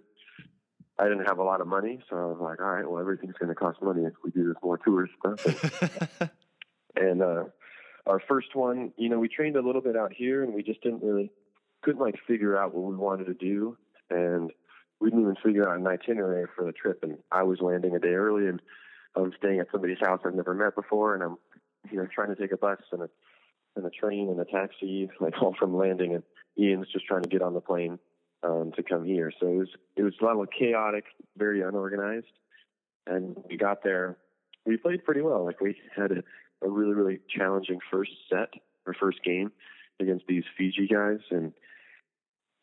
I 0.99 1.09
didn't 1.09 1.27
have 1.27 1.39
a 1.39 1.45
lot 1.45 1.61
of 1.61 1.67
money, 1.67 2.01
so 2.09 2.17
I 2.17 2.27
was 2.27 2.39
like, 2.41 2.61
all 2.61 2.67
right, 2.67 2.89
well, 2.89 3.01
everything's 3.01 3.35
going 3.39 3.49
to 3.49 3.55
cost 3.55 3.83
money 3.83 4.03
if 4.05 4.13
we 4.25 4.31
do 4.31 4.49
this 4.49 4.57
more 4.63 4.79
tourist 4.79 5.15
stuff. 5.19 5.91
And, 6.21 6.31
and 6.97 7.23
uh, 7.23 7.45
our 8.07 8.21
first 8.29 8.55
one, 8.55 8.93
you 8.97 9.09
know, 9.09 9.19
we 9.19 9.29
trained 9.29 9.57
a 9.57 9.63
little 9.63 9.81
bit 9.81 9.97
out 9.97 10.13
here, 10.13 10.43
and 10.43 10.53
we 10.53 10.63
just 10.63 10.83
didn't 10.83 11.03
really 11.03 11.31
couldn't 11.83 12.01
like 12.01 12.17
figure 12.27 12.57
out 12.57 12.75
what 12.75 12.91
we 12.91 12.97
wanted 12.97 13.25
to 13.27 13.35
do, 13.35 13.77
and 14.11 14.53
we 15.01 15.11
didn't 15.11 15.23
even 15.23 15.37
figure 15.43 15.69
out 15.69 15.79
an 15.79 15.87
itinerary 15.87 16.47
for 16.55 16.65
the 16.65 16.73
trip. 16.73 17.01
And 17.03 17.19
I 17.33 17.43
was 17.43 17.61
landing 17.61 17.97
a 17.97 17.99
day 17.99 18.15
early, 18.15 18.47
and 18.47 18.61
I'm 19.17 19.33
staying 19.39 19.61
at 19.61 19.69
somebody's 19.73 19.99
house 20.01 20.21
I've 20.25 20.35
never 20.35 20.55
met 20.55 20.75
before, 20.75 21.15
and 21.15 21.23
I'm 21.23 21.37
you 21.91 21.97
know 21.97 22.07
trying 22.15 22.35
to 22.35 22.41
take 22.41 22.53
a 22.53 22.57
bus 22.57 22.81
and 22.93 23.03
a 23.03 23.09
and 23.77 23.87
a 23.87 23.91
train 23.91 24.29
and 24.29 24.39
a 24.39 24.45
taxi, 24.45 25.11
like 25.21 25.41
all 25.41 25.55
from 25.59 25.77
landing, 25.77 26.15
and 26.15 26.23
Ian's 26.59 26.93
just 26.93 27.07
trying 27.07 27.23
to 27.23 27.29
get 27.29 27.43
on 27.43 27.55
the 27.55 27.61
plane 27.61 27.99
um, 28.43 28.73
to 28.77 28.83
come 28.83 29.05
here. 29.05 29.33
So 29.39 29.47
it 29.47 29.57
was 29.57 29.69
it 29.97 30.03
was 30.03 30.15
a 30.21 30.25
little 30.25 30.47
chaotic, 30.47 31.05
very 31.37 31.63
unorganized, 31.63 32.27
and 33.07 33.37
we 33.49 33.57
got 33.57 33.83
there. 33.83 34.17
We 34.65 34.77
played 34.77 35.05
pretty 35.05 35.23
well. 35.23 35.45
Like 35.45 35.61
we 35.61 35.77
had 35.95 36.13
a, 36.13 36.23
a 36.65 36.69
really 36.69 36.95
really 36.95 37.21
challenging 37.29 37.79
first 37.91 38.13
set 38.31 38.51
or 38.87 38.95
first 38.95 39.23
game 39.25 39.53
against 40.01 40.27
these 40.27 40.45
Fiji 40.57 40.89
guys, 40.89 41.21
and 41.31 41.53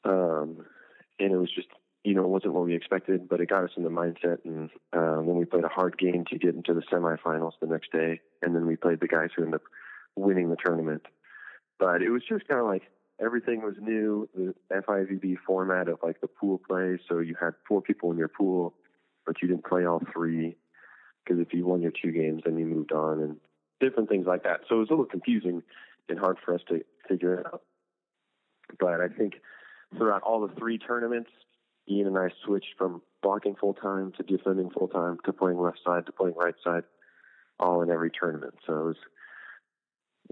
um, 0.03 0.65
and 1.19 1.31
it 1.31 1.37
was 1.37 1.53
just 1.53 1.67
you 2.03 2.13
know, 2.13 2.23
it 2.23 2.29
wasn't 2.29 2.53
what 2.53 2.65
we 2.65 2.75
expected, 2.75 3.27
but 3.27 3.41
it 3.41 3.49
got 3.49 3.63
us 3.63 3.71
in 3.75 3.83
the 3.83 3.89
mindset. 3.89 4.39
And 4.45 4.69
um, 4.93 5.25
then 5.25 5.35
we 5.35 5.45
played 5.45 5.65
a 5.65 5.69
hard 5.69 5.97
game 5.97 6.23
to 6.29 6.37
get 6.37 6.55
into 6.55 6.73
the 6.73 6.81
semifinals 6.91 7.53
the 7.59 7.67
next 7.67 7.91
day, 7.91 8.21
and 8.41 8.55
then 8.55 8.65
we 8.65 8.75
played 8.75 8.99
the 9.01 9.07
guys 9.07 9.29
who 9.35 9.43
ended 9.43 9.55
up 9.55 9.67
winning 10.15 10.49
the 10.49 10.55
tournament. 10.63 11.03
But 11.77 12.01
it 12.01 12.09
was 12.09 12.23
just 12.27 12.47
kind 12.47 12.59
of 12.59 12.67
like 12.67 12.83
everything 13.23 13.61
was 13.61 13.75
new. 13.79 14.27
The 14.35 14.53
FIVB 14.71 15.37
format 15.45 15.87
of 15.87 15.99
like 16.03 16.21
the 16.21 16.27
pool 16.27 16.59
play, 16.67 16.97
so 17.07 17.19
you 17.19 17.35
had 17.39 17.53
four 17.67 17.81
people 17.81 18.11
in 18.11 18.17
your 18.17 18.27
pool, 18.27 18.73
but 19.25 19.41
you 19.41 19.47
didn't 19.47 19.65
play 19.65 19.85
all 19.85 20.01
three 20.13 20.55
because 21.23 21.39
if 21.41 21.53
you 21.53 21.65
won 21.65 21.81
your 21.81 21.91
two 21.91 22.11
games, 22.11 22.41
then 22.45 22.57
you 22.57 22.65
moved 22.65 22.91
on, 22.91 23.19
and 23.19 23.37
different 23.79 24.09
things 24.09 24.25
like 24.25 24.43
that. 24.43 24.61
So 24.67 24.75
it 24.75 24.79
was 24.79 24.89
a 24.89 24.93
little 24.93 25.05
confusing 25.05 25.61
and 26.07 26.19
hard 26.19 26.37
for 26.43 26.55
us 26.55 26.61
to 26.69 26.81
figure 27.07 27.35
it 27.35 27.45
out. 27.45 27.61
But 28.79 29.01
I 29.01 29.07
think 29.07 29.35
throughout 29.97 30.23
all 30.23 30.45
the 30.45 30.53
three 30.55 30.77
tournaments, 30.77 31.29
Ian 31.87 32.07
and 32.07 32.17
I 32.17 32.29
switched 32.45 32.75
from 32.77 33.01
blocking 33.21 33.55
full 33.55 33.73
time 33.73 34.13
to 34.17 34.23
defending 34.23 34.69
full 34.69 34.87
time 34.87 35.17
to 35.25 35.33
playing 35.33 35.59
left 35.59 35.79
side 35.85 36.05
to 36.05 36.11
playing 36.11 36.35
right 36.35 36.55
side, 36.63 36.83
all 37.59 37.81
in 37.81 37.89
every 37.89 38.11
tournament. 38.11 38.55
So 38.65 38.73
it 38.73 38.85
was 38.85 38.97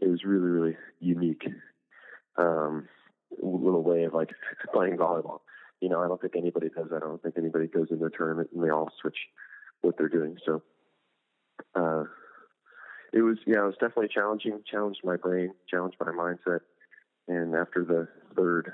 it 0.02 0.08
was 0.08 0.24
really 0.24 0.48
really 0.48 0.78
unique 1.00 1.44
um, 2.38 2.88
little 3.42 3.84
way 3.84 4.04
of 4.04 4.14
like 4.14 4.30
playing 4.74 4.98
volleyball. 4.98 5.42
You 5.82 5.90
know, 5.90 6.02
I 6.02 6.08
don't 6.08 6.20
think 6.20 6.36
anybody 6.36 6.70
does 6.70 6.88
that. 6.90 7.04
I 7.04 7.08
don't 7.08 7.22
think 7.22 7.36
anybody 7.38 7.68
goes 7.68 7.88
into 7.92 8.06
a 8.06 8.10
tournament 8.10 8.50
and 8.54 8.64
they 8.64 8.70
all 8.70 8.90
switch 9.02 9.18
what 9.82 9.96
they're 9.98 10.10
doing. 10.10 10.38
So 10.46 10.64
uh, 11.76 12.04
it 13.14 13.22
was 13.22 13.38
yeah, 13.46 13.60
it 13.60 13.66
was 13.66 13.76
definitely 13.80 14.10
challenging. 14.14 14.60
Challenged 14.70 15.02
my 15.04 15.18
brain, 15.18 15.52
challenged 15.70 15.98
my 16.00 16.12
mindset. 16.12 16.60
And 17.28 17.56
after 17.56 17.84
the 17.84 18.08
third 18.36 18.74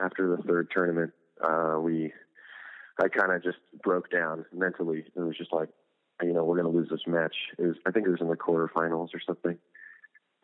after 0.00 0.36
the 0.36 0.42
third 0.42 0.70
tournament, 0.72 1.12
uh, 1.42 1.78
we 1.80 2.12
I 3.00 3.08
kind 3.08 3.32
of 3.32 3.42
just 3.42 3.58
broke 3.82 4.10
down 4.10 4.44
mentally. 4.52 5.04
It 5.16 5.20
was 5.20 5.36
just 5.36 5.52
like, 5.52 5.68
you 6.22 6.32
know, 6.32 6.44
we're 6.44 6.60
going 6.60 6.72
to 6.72 6.78
lose 6.78 6.88
this 6.90 7.06
match. 7.06 7.34
It 7.58 7.62
was, 7.66 7.76
I 7.86 7.90
think 7.90 8.06
it 8.06 8.10
was 8.10 8.20
in 8.20 8.28
the 8.28 8.36
quarterfinals 8.36 9.08
or 9.14 9.20
something. 9.26 9.58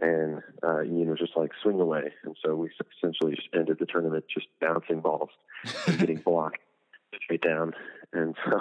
And 0.01 0.43
uh, 0.63 0.83
Ian 0.83 1.11
was 1.11 1.19
just 1.19 1.37
like, 1.37 1.51
swing 1.63 1.81
away. 1.81 2.13
And 2.25 2.37
so 2.45 2.55
we 2.55 2.71
essentially 2.99 3.35
just 3.35 3.49
ended 3.55 3.79
the 3.79 3.87
tournament 3.87 4.25
just 4.33 4.47
bouncing 4.61 5.01
balls 5.01 5.31
and 5.87 5.99
getting 5.99 6.17
blocked 6.25 6.61
straight 7.23 7.43
down. 7.43 7.75
And 8.13 8.35
so 8.45 8.61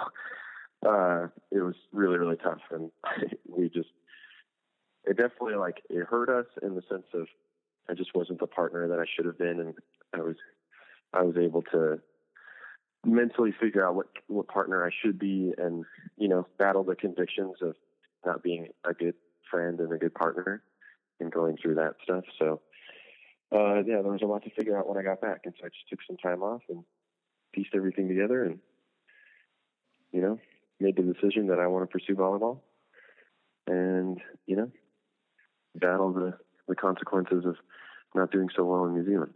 uh, 0.90 1.28
it 1.52 1.62
was 1.62 1.76
really, 1.94 2.18
really 2.18 2.36
tough. 2.36 2.62
And 2.72 2.92
we 3.48 3.70
just, 3.70 3.90
it 5.06 5.18
definitely 5.18 5.56
like, 5.56 5.82
it 5.90 6.06
hurt 6.06 6.30
us 6.30 6.48
in 6.62 6.76
the 6.76 6.84
sense 6.90 7.08
of 7.14 7.28
I 7.90 7.94
just 7.94 8.14
wasn't 8.14 8.40
the 8.40 8.48
partner 8.48 8.88
that 8.90 9.00
I 9.00 9.06
should 9.16 9.26
have 9.26 9.38
been. 9.38 9.60
And 9.60 9.74
I 10.14 10.20
was, 10.20 10.36
I 11.14 11.24
was 11.24 11.38
able 11.38 11.64
to 11.72 12.00
mentally 13.06 13.54
figure 13.60 13.86
out 13.86 13.96
what 13.96 14.08
what 14.28 14.48
partner 14.48 14.86
I 14.86 14.90
should 15.02 15.18
be, 15.20 15.54
and 15.58 15.86
you 16.18 16.28
know, 16.28 16.48
battle 16.58 16.84
the 16.84 16.96
convictions 16.96 17.56
of 17.62 17.76
not 18.26 18.44
being 18.44 18.68
a 18.84 18.94
good 18.94 19.16
friend 19.50 19.80
and 19.80 19.92
a 19.94 19.98
good 19.98 20.14
partner, 20.14 20.62
and 21.20 21.32
going 21.32 21.58
through 21.62 21.76
that 21.76 21.96
stuff. 22.04 22.24
So, 22.38 22.62
uh, 23.52 23.76
yeah, 23.86 24.02
there 24.02 24.12
was 24.12 24.22
a 24.22 24.28
lot 24.28 24.44
to 24.44 24.50
figure 24.52 24.78
out 24.78 24.88
when 24.88 24.98
I 24.98 25.04
got 25.04 25.22
back, 25.22 25.42
and 25.46 25.54
so 25.60 25.66
I 25.66 25.70
just 25.70 25.90
took 25.90 26.00
some 26.08 26.18
time 26.18 26.44
off 26.44 26.62
and 26.70 26.84
pieced 27.54 27.76
everything 27.76 28.08
together, 28.08 28.44
and 28.44 28.60
you 30.12 30.22
know, 30.22 30.40
made 30.80 30.96
the 30.96 31.02
decision 31.02 31.48
that 31.48 31.60
I 31.60 31.68
want 31.68 31.90
to 31.90 31.92
pursue 31.92 32.16
volleyball, 32.16 32.60
and 33.68 34.20
you 34.46 34.56
know, 34.56 34.72
battle 35.76 36.14
the 36.14 36.38
the 36.68 36.76
consequences 36.76 37.46
of 37.46 37.56
not 38.16 38.32
doing 38.32 38.50
so 38.56 38.64
well 38.64 38.86
in 38.86 38.94
New 38.94 39.06
Zealand. 39.06 39.34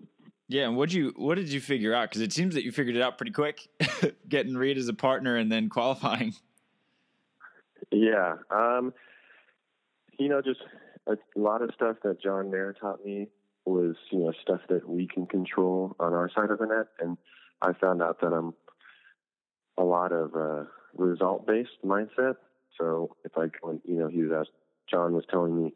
Yeah, 0.47 0.67
and 0.67 0.77
what 0.77 0.93
you 0.93 1.13
what 1.15 1.35
did 1.35 1.49
you 1.49 1.59
figure 1.59 1.93
out? 1.93 2.09
Because 2.09 2.21
it 2.21 2.33
seems 2.33 2.53
that 2.55 2.63
you 2.63 2.71
figured 2.71 2.95
it 2.95 3.01
out 3.01 3.17
pretty 3.17 3.31
quick, 3.31 3.67
getting 4.29 4.55
Reid 4.55 4.77
as 4.77 4.87
a 4.87 4.93
partner 4.93 5.37
and 5.37 5.51
then 5.51 5.69
qualifying. 5.69 6.33
Yeah, 7.91 8.35
um, 8.49 8.93
you 10.19 10.29
know, 10.29 10.41
just 10.41 10.59
a 11.07 11.17
lot 11.35 11.61
of 11.61 11.71
stuff 11.73 11.97
that 12.03 12.21
John 12.21 12.51
Mayer 12.51 12.73
taught 12.79 13.03
me 13.05 13.29
was 13.65 13.95
you 14.11 14.19
know 14.19 14.33
stuff 14.41 14.61
that 14.69 14.87
we 14.87 15.07
can 15.07 15.25
control 15.25 15.95
on 15.99 16.13
our 16.13 16.29
side 16.29 16.51
of 16.51 16.59
the 16.59 16.65
net, 16.65 16.87
and 16.99 17.17
I 17.61 17.73
found 17.73 18.01
out 18.01 18.21
that 18.21 18.33
I'm 18.33 18.53
a 19.77 19.83
lot 19.83 20.11
of 20.11 20.35
uh, 20.35 20.65
result 20.95 21.47
based 21.47 21.71
mindset. 21.85 22.35
So 22.77 23.15
if 23.23 23.37
I, 23.37 23.45
you 23.85 23.99
know, 23.99 24.07
he 24.07 24.21
was 24.23 24.31
asked, 24.31 24.55
John 24.89 25.13
was 25.13 25.25
telling 25.29 25.63
me 25.63 25.73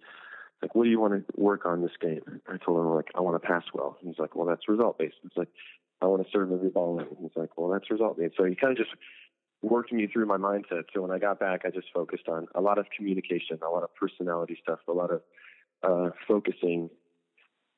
like, 0.62 0.74
what 0.74 0.86
do 0.86 0.90
you 0.90 1.00
want 1.00 1.14
to 1.14 1.40
work 1.40 1.66
on 1.66 1.82
this 1.82 1.92
game? 2.02 2.42
I 2.48 2.58
told 2.58 2.80
him 2.80 2.94
like, 2.94 3.10
I 3.16 3.22
want 3.22 3.42
to 3.42 3.48
pass 3.48 3.64
well. 3.74 3.98
he's 4.02 4.18
like, 4.18 4.36
well, 4.36 4.48
that's 4.48 4.68
result 4.68 4.98
based. 4.98 5.18
It's 5.24 5.38
like, 5.38 5.50
I 6.02 6.06
want 6.06 6.24
to 6.26 6.32
serve 6.32 6.52
every 6.52 6.70
ball 6.70 7.00
in. 7.00 7.06
He's 7.22 7.36
like, 7.36 7.58
well, 7.58 7.70
that's 7.70 7.90
result 7.92 8.18
based. 8.18 8.36
So 8.38 8.44
he 8.44 8.56
kind 8.56 8.72
of 8.72 8.78
just 8.78 8.96
worked 9.62 9.92
me 9.92 10.08
through 10.08 10.26
my 10.26 10.38
mindset. 10.38 10.84
So 10.94 11.02
when 11.02 11.12
I 11.12 11.20
got 11.20 11.40
back, 11.40 11.62
I 11.66 11.70
just 11.70 11.88
focused 11.94 12.28
on 12.28 12.48
a 12.56 12.62
lot 12.62 12.78
of 12.78 12.86
communication, 12.96 13.60
a 13.66 13.70
lot 13.70 13.84
of 13.84 13.94
personality 13.96 14.58
stuff, 14.62 14.80
a 14.88 14.94
lot 14.94 15.12
of 15.12 15.22
uh, 15.84 16.12
focusing, 16.28 16.90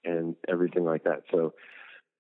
and 0.04 0.36
everything 0.48 0.84
like 0.86 1.04
that. 1.04 1.24
So 1.32 1.54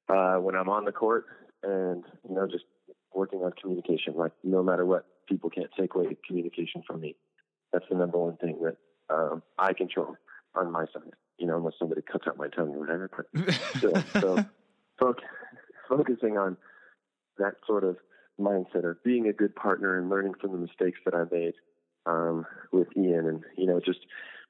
uh, 0.09 0.35
when 0.35 0.55
I'm 0.55 0.69
on 0.69 0.85
the 0.85 0.91
court 0.91 1.25
and 1.63 2.03
you 2.27 2.35
know 2.35 2.47
just 2.47 2.65
working 3.13 3.39
on 3.39 3.51
communication, 3.61 4.15
like 4.15 4.31
no 4.43 4.63
matter 4.63 4.85
what, 4.85 5.05
people 5.27 5.49
can't 5.49 5.69
take 5.77 5.95
away 5.95 6.17
communication 6.27 6.83
from 6.85 7.01
me. 7.01 7.15
That's 7.71 7.85
the 7.89 7.97
number 7.97 8.17
one 8.17 8.37
thing 8.37 8.59
that 8.63 8.77
um, 9.13 9.43
I 9.57 9.73
control 9.73 10.15
on 10.55 10.71
my 10.71 10.85
side, 10.93 11.13
you 11.37 11.45
know, 11.45 11.57
unless 11.57 11.73
somebody 11.77 12.01
cuts 12.01 12.25
out 12.27 12.37
my 12.37 12.47
tongue 12.47 12.69
or 12.69 12.79
whatever. 12.79 13.09
But 13.33 13.53
still, 13.77 14.03
so 14.21 14.45
focus, 14.99 15.25
focusing 15.87 16.37
on 16.37 16.57
that 17.37 17.55
sort 17.67 17.83
of 17.83 17.97
mindset 18.39 18.89
of 18.89 19.03
being 19.03 19.27
a 19.27 19.33
good 19.33 19.55
partner 19.55 19.97
and 19.97 20.09
learning 20.09 20.33
from 20.39 20.51
the 20.51 20.57
mistakes 20.57 20.99
that 21.05 21.13
I 21.13 21.23
made 21.31 21.53
um, 22.05 22.45
with 22.71 22.87
Ian, 22.97 23.27
and 23.27 23.43
you 23.57 23.65
know, 23.65 23.79
just 23.79 23.99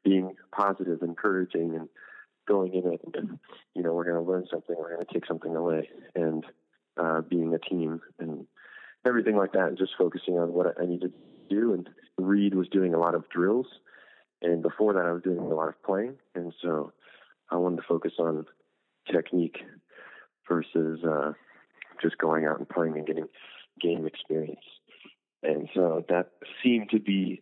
being 0.03 0.35
positive, 0.55 1.01
encouraging, 1.01 1.75
and 1.75 1.89
going 2.47 2.73
in 2.73 2.93
it. 2.93 3.01
And, 3.13 3.39
you 3.75 3.83
know, 3.83 3.93
we're 3.93 4.05
going 4.05 4.23
to 4.23 4.31
learn 4.31 4.47
something. 4.49 4.75
We're 4.77 4.95
going 4.95 5.05
to 5.05 5.13
take 5.13 5.25
something 5.25 5.55
away, 5.55 5.89
and 6.15 6.45
uh, 6.97 7.21
being 7.21 7.53
a 7.53 7.59
team 7.59 8.01
and 8.19 8.45
everything 9.05 9.35
like 9.35 9.53
that, 9.53 9.67
and 9.67 9.77
just 9.77 9.91
focusing 9.97 10.37
on 10.37 10.53
what 10.53 10.79
I 10.79 10.85
needed 10.85 11.13
to 11.13 11.55
do. 11.55 11.73
And 11.73 11.89
Reid 12.17 12.55
was 12.55 12.67
doing 12.69 12.93
a 12.93 12.99
lot 12.99 13.15
of 13.15 13.29
drills 13.29 13.67
and 14.41 14.61
before 14.61 14.93
that, 14.93 15.05
I 15.05 15.11
was 15.11 15.21
doing 15.21 15.39
a 15.39 15.43
lot 15.43 15.67
of 15.67 15.81
playing, 15.83 16.15
and 16.33 16.53
so 16.61 16.93
I 17.51 17.57
wanted 17.57 17.77
to 17.77 17.87
focus 17.87 18.13
on 18.19 18.45
technique 19.11 19.57
versus 20.47 21.03
uh, 21.03 21.33
just 22.01 22.17
going 22.17 22.45
out 22.45 22.57
and 22.57 22.69
playing 22.69 22.95
and 22.95 23.05
getting 23.05 23.27
game 23.81 24.05
experience. 24.05 24.65
And 25.43 25.69
so 25.73 26.03
that 26.09 26.31
seemed 26.63 26.89
to 26.91 26.99
be 26.99 27.41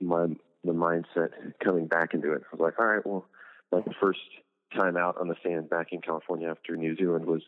my 0.00 0.26
the 0.64 0.72
mindset 0.72 1.30
coming 1.62 1.86
back 1.86 2.14
into 2.14 2.32
it. 2.32 2.42
I 2.44 2.56
was 2.56 2.60
like, 2.60 2.78
all 2.78 2.86
right, 2.86 3.04
well, 3.04 3.26
my 3.72 3.80
first 4.00 4.20
time 4.78 4.96
out 4.96 5.16
on 5.20 5.28
the 5.28 5.34
sand 5.44 5.68
back 5.68 5.88
in 5.90 6.00
California 6.00 6.48
after 6.48 6.76
New 6.76 6.96
Zealand 6.96 7.26
was 7.26 7.42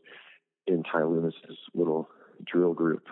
in 0.66 0.82
Ty 0.82 1.02
Loomis's 1.02 1.58
little 1.75 2.08
drill 2.44 2.75
group. 2.75 3.06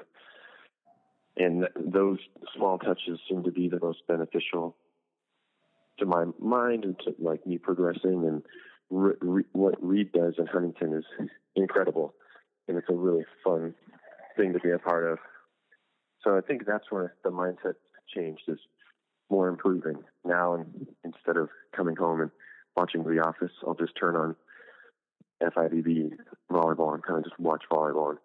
And 1.37 1.69
those 1.77 2.19
small 2.57 2.79
touches 2.79 3.21
seem 3.29 3.45
to 3.45 3.51
be 3.51 3.69
the 3.69 3.79
most 3.81 4.07
beneficial 4.07 4.77
to 5.99 6.07
my 6.07 6.25
mind 6.39 6.85
and 6.85 6.99
to 7.01 7.15
like 7.19 7.47
me 7.47 7.59
progressing 7.59 8.27
and 8.27 8.43
re- 8.91 9.15
re- 9.21 9.45
what 9.53 9.75
Reid 9.83 10.13
does 10.13 10.35
in 10.39 10.47
Huntington 10.47 10.95
is 10.95 11.29
incredible, 11.57 12.15
and 12.69 12.77
it's 12.77 12.89
a 12.91 12.95
really 12.95 13.25
fun 13.45 13.75
thing 14.37 14.53
to 14.53 14.61
be 14.61 14.71
a 14.71 14.79
part 14.79 15.11
of. 15.11 15.19
So 16.23 16.37
I 16.37 16.41
think 16.41 16.67
that's 16.67 16.91
where 16.91 17.15
the 17.25 17.31
mindset 17.31 17.75
changed 18.15 18.43
is 18.49 18.59
more 19.31 19.49
improving 19.49 20.05
now. 20.25 20.55
And 20.55 20.87
instead 21.05 21.37
of 21.37 21.49
coming 21.75 21.97
home 21.97 22.21
and 22.21 22.31
watching 22.77 23.03
The 23.03 23.21
Office, 23.21 23.53
I'll 23.67 23.75
just 23.75 23.97
turn 23.99 24.17
on 24.17 24.37
FIVB 25.43 26.13
volleyball 26.51 26.95
and 26.95 27.03
kind 27.03 27.19
of 27.19 27.25
just 27.25 27.39
watch 27.41 27.65
volleyball 27.71 28.11
and 28.11 28.19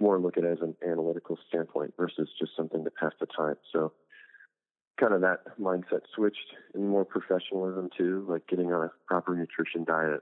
more 0.00 0.18
look 0.18 0.36
at 0.36 0.44
it 0.44 0.52
as 0.52 0.60
an 0.60 0.74
analytical 0.86 1.38
standpoint 1.48 1.94
versus 1.96 2.28
just 2.38 2.52
something 2.56 2.84
to 2.84 2.90
pass 2.90 3.12
the 3.20 3.26
time. 3.26 3.56
So 3.72 3.92
kind 5.00 5.14
of 5.14 5.20
that 5.20 5.40
mindset 5.60 6.00
switched 6.14 6.54
and 6.74 6.88
more 6.88 7.04
professionalism 7.04 7.90
too, 7.96 8.26
like 8.28 8.46
getting 8.48 8.72
on 8.72 8.84
a 8.84 8.90
proper 9.06 9.34
nutrition 9.34 9.84
diet, 9.84 10.20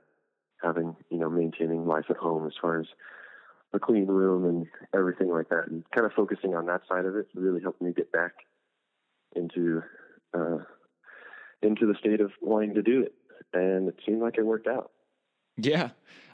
having, 0.62 0.96
you 1.10 1.18
know, 1.18 1.30
maintaining 1.30 1.86
life 1.86 2.06
at 2.10 2.16
home 2.16 2.46
as 2.46 2.52
far 2.60 2.80
as 2.80 2.86
a 3.74 3.78
clean 3.78 4.06
room 4.06 4.44
and 4.44 4.66
everything 4.94 5.28
like 5.28 5.48
that. 5.48 5.66
And 5.68 5.84
kind 5.90 6.06
of 6.06 6.12
focusing 6.12 6.54
on 6.54 6.66
that 6.66 6.82
side 6.88 7.04
of 7.04 7.16
it 7.16 7.28
really 7.34 7.60
helped 7.60 7.82
me 7.82 7.92
get 7.92 8.10
back 8.12 8.32
into 9.34 9.82
uh, 10.32 10.58
into 11.62 11.86
the 11.86 11.94
state 11.98 12.20
of 12.20 12.30
wanting 12.40 12.74
to 12.74 12.82
do 12.82 13.02
it. 13.02 13.14
And 13.52 13.88
it 13.88 13.96
seemed 14.06 14.20
like 14.20 14.38
it 14.38 14.46
worked 14.46 14.66
out. 14.66 14.90
Yeah, 15.56 15.90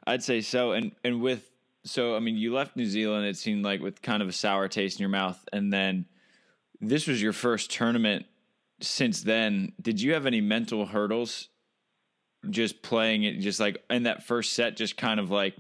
I'd 0.07 0.23
say 0.23 0.41
so. 0.41 0.73
And 0.73 0.93
and 1.03 1.21
with 1.21 1.51
so 1.85 2.15
I 2.15 2.21
mean 2.21 2.37
you 2.37 2.55
left 2.55 2.77
New 2.77 2.87
Zealand, 2.87 3.27
it 3.27 3.37
seemed 3.37 3.65
like 3.65 3.81
with 3.81 4.03
kind 4.03 4.23
of 4.23 4.29
a 4.29 4.33
sour 4.33 4.69
taste 4.69 4.99
in 4.99 5.03
your 5.03 5.11
mouth, 5.11 5.43
and 5.53 5.73
then 5.73 6.07
this 6.81 7.07
was 7.07 7.21
your 7.21 7.33
first 7.33 7.71
tournament 7.71 8.27
since 8.81 9.23
then. 9.23 9.73
Did 9.81 10.01
you 10.01 10.15
have 10.15 10.27
any 10.27 10.41
mental 10.41 10.87
hurdles 10.87 11.49
just 12.49 12.83
playing 12.83 13.25
it, 13.25 13.41
just 13.41 13.61
like 13.61 13.83
in 13.91 14.05
that 14.05 14.25
first 14.25 14.55
set, 14.55 14.77
just 14.77 14.97
kind 14.97 15.21
of 15.21 15.31
like 15.31 15.55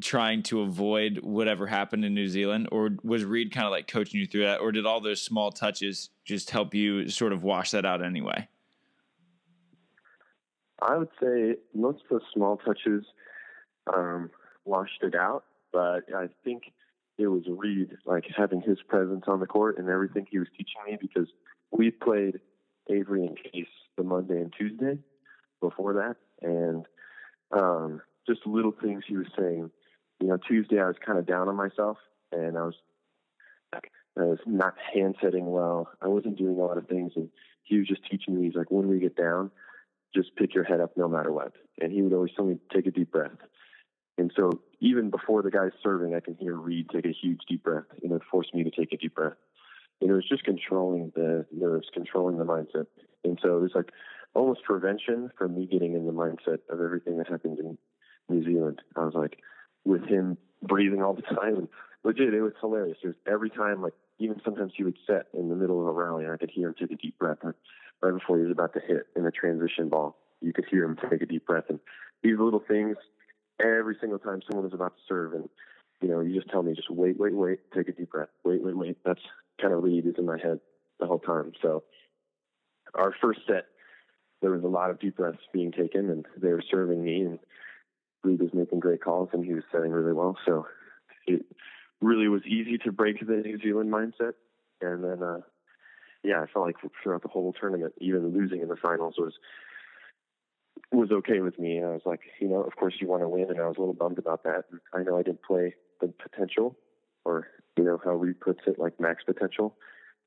trying 0.00 0.42
to 0.44 0.60
avoid 0.60 1.20
whatever 1.22 1.66
happened 1.66 2.04
in 2.04 2.14
New 2.14 2.28
Zealand? 2.28 2.68
Or 2.70 2.90
was 3.02 3.24
Reid 3.24 3.52
kind 3.52 3.66
of 3.66 3.72
like 3.72 3.88
coaching 3.88 4.20
you 4.20 4.26
through 4.26 4.44
that? 4.44 4.60
Or 4.60 4.72
did 4.72 4.86
all 4.86 5.00
those 5.00 5.22
small 5.22 5.50
touches 5.50 6.10
just 6.24 6.50
help 6.50 6.74
you 6.74 7.08
sort 7.08 7.32
of 7.32 7.42
wash 7.42 7.72
that 7.72 7.84
out 7.84 8.04
anyway? 8.04 8.48
I 10.82 10.96
would 10.96 11.10
say 11.20 11.56
most 11.74 12.02
of 12.10 12.20
the 12.20 12.20
small 12.32 12.56
touches 12.56 13.04
um, 13.94 14.30
washed 14.64 15.02
it 15.02 15.14
out, 15.14 15.44
but 15.72 16.04
I 16.14 16.28
think 16.44 16.72
it 17.18 17.26
was 17.26 17.42
Reid, 17.48 17.90
like 18.06 18.24
having 18.34 18.62
his 18.62 18.78
presence 18.88 19.24
on 19.26 19.40
the 19.40 19.46
court 19.46 19.78
and 19.78 19.88
everything 19.88 20.26
he 20.30 20.38
was 20.38 20.48
teaching 20.56 20.80
me 20.86 20.96
because 21.00 21.28
we 21.70 21.90
played 21.90 22.40
Avery 22.88 23.26
and 23.26 23.36
Case 23.36 23.66
the 23.96 24.02
Monday 24.02 24.40
and 24.40 24.52
Tuesday 24.56 24.98
before 25.60 25.92
that, 25.94 26.16
and 26.40 26.86
um, 27.52 28.00
just 28.26 28.46
little 28.46 28.72
things 28.82 29.04
he 29.06 29.16
was 29.16 29.26
saying. 29.38 29.70
You 30.20 30.28
know, 30.28 30.36
Tuesday 30.36 30.80
I 30.80 30.86
was 30.86 30.96
kind 31.04 31.18
of 31.18 31.26
down 31.26 31.48
on 31.48 31.56
myself, 31.56 31.98
and 32.32 32.56
I 32.56 32.62
was 32.62 32.74
I 34.18 34.24
was 34.24 34.38
not 34.46 34.74
hand 34.92 35.16
setting 35.22 35.50
well. 35.50 35.88
I 36.02 36.08
wasn't 36.08 36.36
doing 36.36 36.56
a 36.56 36.64
lot 36.64 36.78
of 36.78 36.88
things, 36.88 37.12
and 37.16 37.28
he 37.62 37.78
was 37.78 37.86
just 37.86 38.02
teaching 38.10 38.36
me. 38.36 38.46
He's 38.46 38.56
like, 38.56 38.70
when 38.70 38.88
we 38.88 38.98
get 38.98 39.16
down, 39.16 39.50
just 40.14 40.34
pick 40.36 40.54
your 40.54 40.64
head 40.64 40.80
up 40.80 40.96
no 40.96 41.08
matter 41.08 41.32
what. 41.32 41.52
And 41.80 41.92
he 41.92 42.02
would 42.02 42.12
always 42.12 42.32
tell 42.34 42.44
me, 42.44 42.58
take 42.74 42.86
a 42.86 42.90
deep 42.90 43.12
breath. 43.12 43.30
And 44.18 44.32
so 44.36 44.60
even 44.80 45.08
before 45.10 45.42
the 45.42 45.50
guy's 45.50 45.70
serving, 45.82 46.14
I 46.14 46.20
can 46.20 46.34
hear 46.34 46.54
Reid 46.54 46.90
take 46.90 47.06
a 47.06 47.12
huge 47.12 47.40
deep 47.48 47.62
breath. 47.62 47.84
and 48.02 48.12
it 48.12 48.22
forced 48.30 48.54
me 48.54 48.64
to 48.64 48.70
take 48.70 48.92
a 48.92 48.96
deep 48.96 49.14
breath. 49.14 49.36
And 50.00 50.10
it 50.10 50.14
was 50.14 50.28
just 50.28 50.44
controlling 50.44 51.12
the 51.14 51.46
nerves, 51.52 51.88
controlling 51.94 52.36
the 52.36 52.44
mindset. 52.44 52.86
And 53.24 53.38
so 53.42 53.56
it 53.56 53.60
was 53.60 53.72
like 53.74 53.90
almost 54.34 54.64
prevention 54.64 55.30
from 55.38 55.54
me 55.54 55.66
getting 55.66 55.94
in 55.94 56.06
the 56.06 56.12
mindset 56.12 56.58
of 56.68 56.80
everything 56.80 57.18
that 57.18 57.28
happened 57.28 57.58
in 57.58 57.78
New 58.28 58.44
Zealand. 58.44 58.82
I 58.96 59.04
was 59.04 59.14
like 59.14 59.38
with 59.84 60.04
him 60.06 60.36
breathing 60.62 61.02
all 61.02 61.14
the 61.14 61.22
time 61.22 61.56
and 61.56 61.68
legit, 62.04 62.34
it 62.34 62.42
was 62.42 62.52
hilarious. 62.60 62.98
It 63.02 63.08
was 63.08 63.16
every 63.26 63.50
time, 63.50 63.82
like 63.82 63.94
even 64.18 64.40
sometimes 64.44 64.72
he 64.76 64.84
would 64.84 64.98
set 65.06 65.26
in 65.32 65.48
the 65.48 65.56
middle 65.56 65.80
of 65.80 65.86
a 65.86 65.92
rally 65.92 66.24
and 66.24 66.32
I 66.32 66.36
could 66.36 66.50
hear 66.50 66.68
him 66.68 66.74
take 66.78 66.92
a 66.92 66.96
deep 66.96 67.18
breath 67.18 67.38
right 67.42 68.12
before 68.12 68.36
he 68.38 68.44
was 68.44 68.52
about 68.52 68.74
to 68.74 68.80
hit 68.80 69.06
in 69.16 69.26
a 69.26 69.30
transition 69.30 69.88
ball. 69.88 70.16
You 70.40 70.52
could 70.52 70.66
hear 70.70 70.84
him 70.84 70.98
take 71.10 71.22
a 71.22 71.26
deep 71.26 71.46
breath 71.46 71.64
and 71.68 71.80
these 72.22 72.38
little 72.38 72.62
things 72.66 72.96
every 73.60 73.96
single 74.00 74.18
time 74.18 74.40
someone 74.46 74.64
was 74.64 74.74
about 74.74 74.96
to 74.96 75.02
serve 75.08 75.32
and 75.34 75.48
you 76.00 76.08
know, 76.08 76.20
you 76.20 76.34
just 76.34 76.48
tell 76.48 76.62
me 76.62 76.74
just 76.74 76.90
wait, 76.90 77.18
wait, 77.18 77.34
wait, 77.34 77.58
take 77.74 77.88
a 77.88 77.92
deep 77.92 78.10
breath. 78.10 78.30
Wait, 78.42 78.62
wait, 78.62 78.74
wait. 78.74 78.96
That's 79.04 79.20
kind 79.60 79.74
of 79.74 79.82
lead 79.82 80.06
is 80.06 80.14
in 80.16 80.24
my 80.24 80.38
head 80.38 80.60
the 80.98 81.06
whole 81.06 81.18
time. 81.18 81.52
So 81.60 81.82
our 82.94 83.14
first 83.20 83.40
set 83.46 83.66
there 84.40 84.50
was 84.50 84.64
a 84.64 84.68
lot 84.68 84.90
of 84.90 84.98
deep 84.98 85.16
breaths 85.16 85.38
being 85.52 85.72
taken 85.72 86.10
and 86.10 86.26
they 86.36 86.48
were 86.48 86.64
serving 86.70 87.02
me 87.02 87.22
and 87.22 87.38
Reid 88.22 88.40
was 88.40 88.52
making 88.52 88.80
great 88.80 89.02
calls 89.02 89.30
and 89.32 89.44
he 89.44 89.54
was 89.54 89.64
setting 89.72 89.92
really 89.92 90.12
well. 90.12 90.36
So 90.46 90.66
it 91.26 91.44
really 92.00 92.28
was 92.28 92.42
easy 92.46 92.78
to 92.78 92.92
break 92.92 93.20
the 93.20 93.36
New 93.36 93.58
Zealand 93.58 93.92
mindset. 93.92 94.32
And 94.80 95.04
then, 95.04 95.22
uh, 95.22 95.40
yeah, 96.22 96.40
I 96.42 96.46
felt 96.52 96.66
like 96.66 96.76
throughout 97.02 97.22
the 97.22 97.28
whole 97.28 97.52
tournament, 97.52 97.94
even 97.98 98.28
losing 98.28 98.60
in 98.60 98.68
the 98.68 98.76
finals 98.76 99.14
was 99.18 99.34
was 100.92 101.10
okay 101.12 101.40
with 101.40 101.58
me. 101.58 101.82
I 101.82 101.90
was 101.90 102.02
like, 102.04 102.20
you 102.40 102.48
know, 102.48 102.62
of 102.62 102.74
course 102.76 102.94
you 103.00 103.06
want 103.06 103.22
to 103.22 103.28
win, 103.28 103.48
and 103.48 103.60
I 103.60 103.66
was 103.66 103.76
a 103.76 103.80
little 103.80 103.94
bummed 103.94 104.18
about 104.18 104.42
that. 104.44 104.64
I 104.92 105.02
know 105.02 105.18
I 105.18 105.22
didn't 105.22 105.42
play 105.42 105.74
the 106.00 106.08
potential, 106.08 106.76
or 107.24 107.46
you 107.76 107.84
know 107.84 108.00
how 108.02 108.14
Reid 108.14 108.40
puts 108.40 108.60
it, 108.66 108.78
like 108.78 108.98
max 108.98 109.22
potential. 109.24 109.76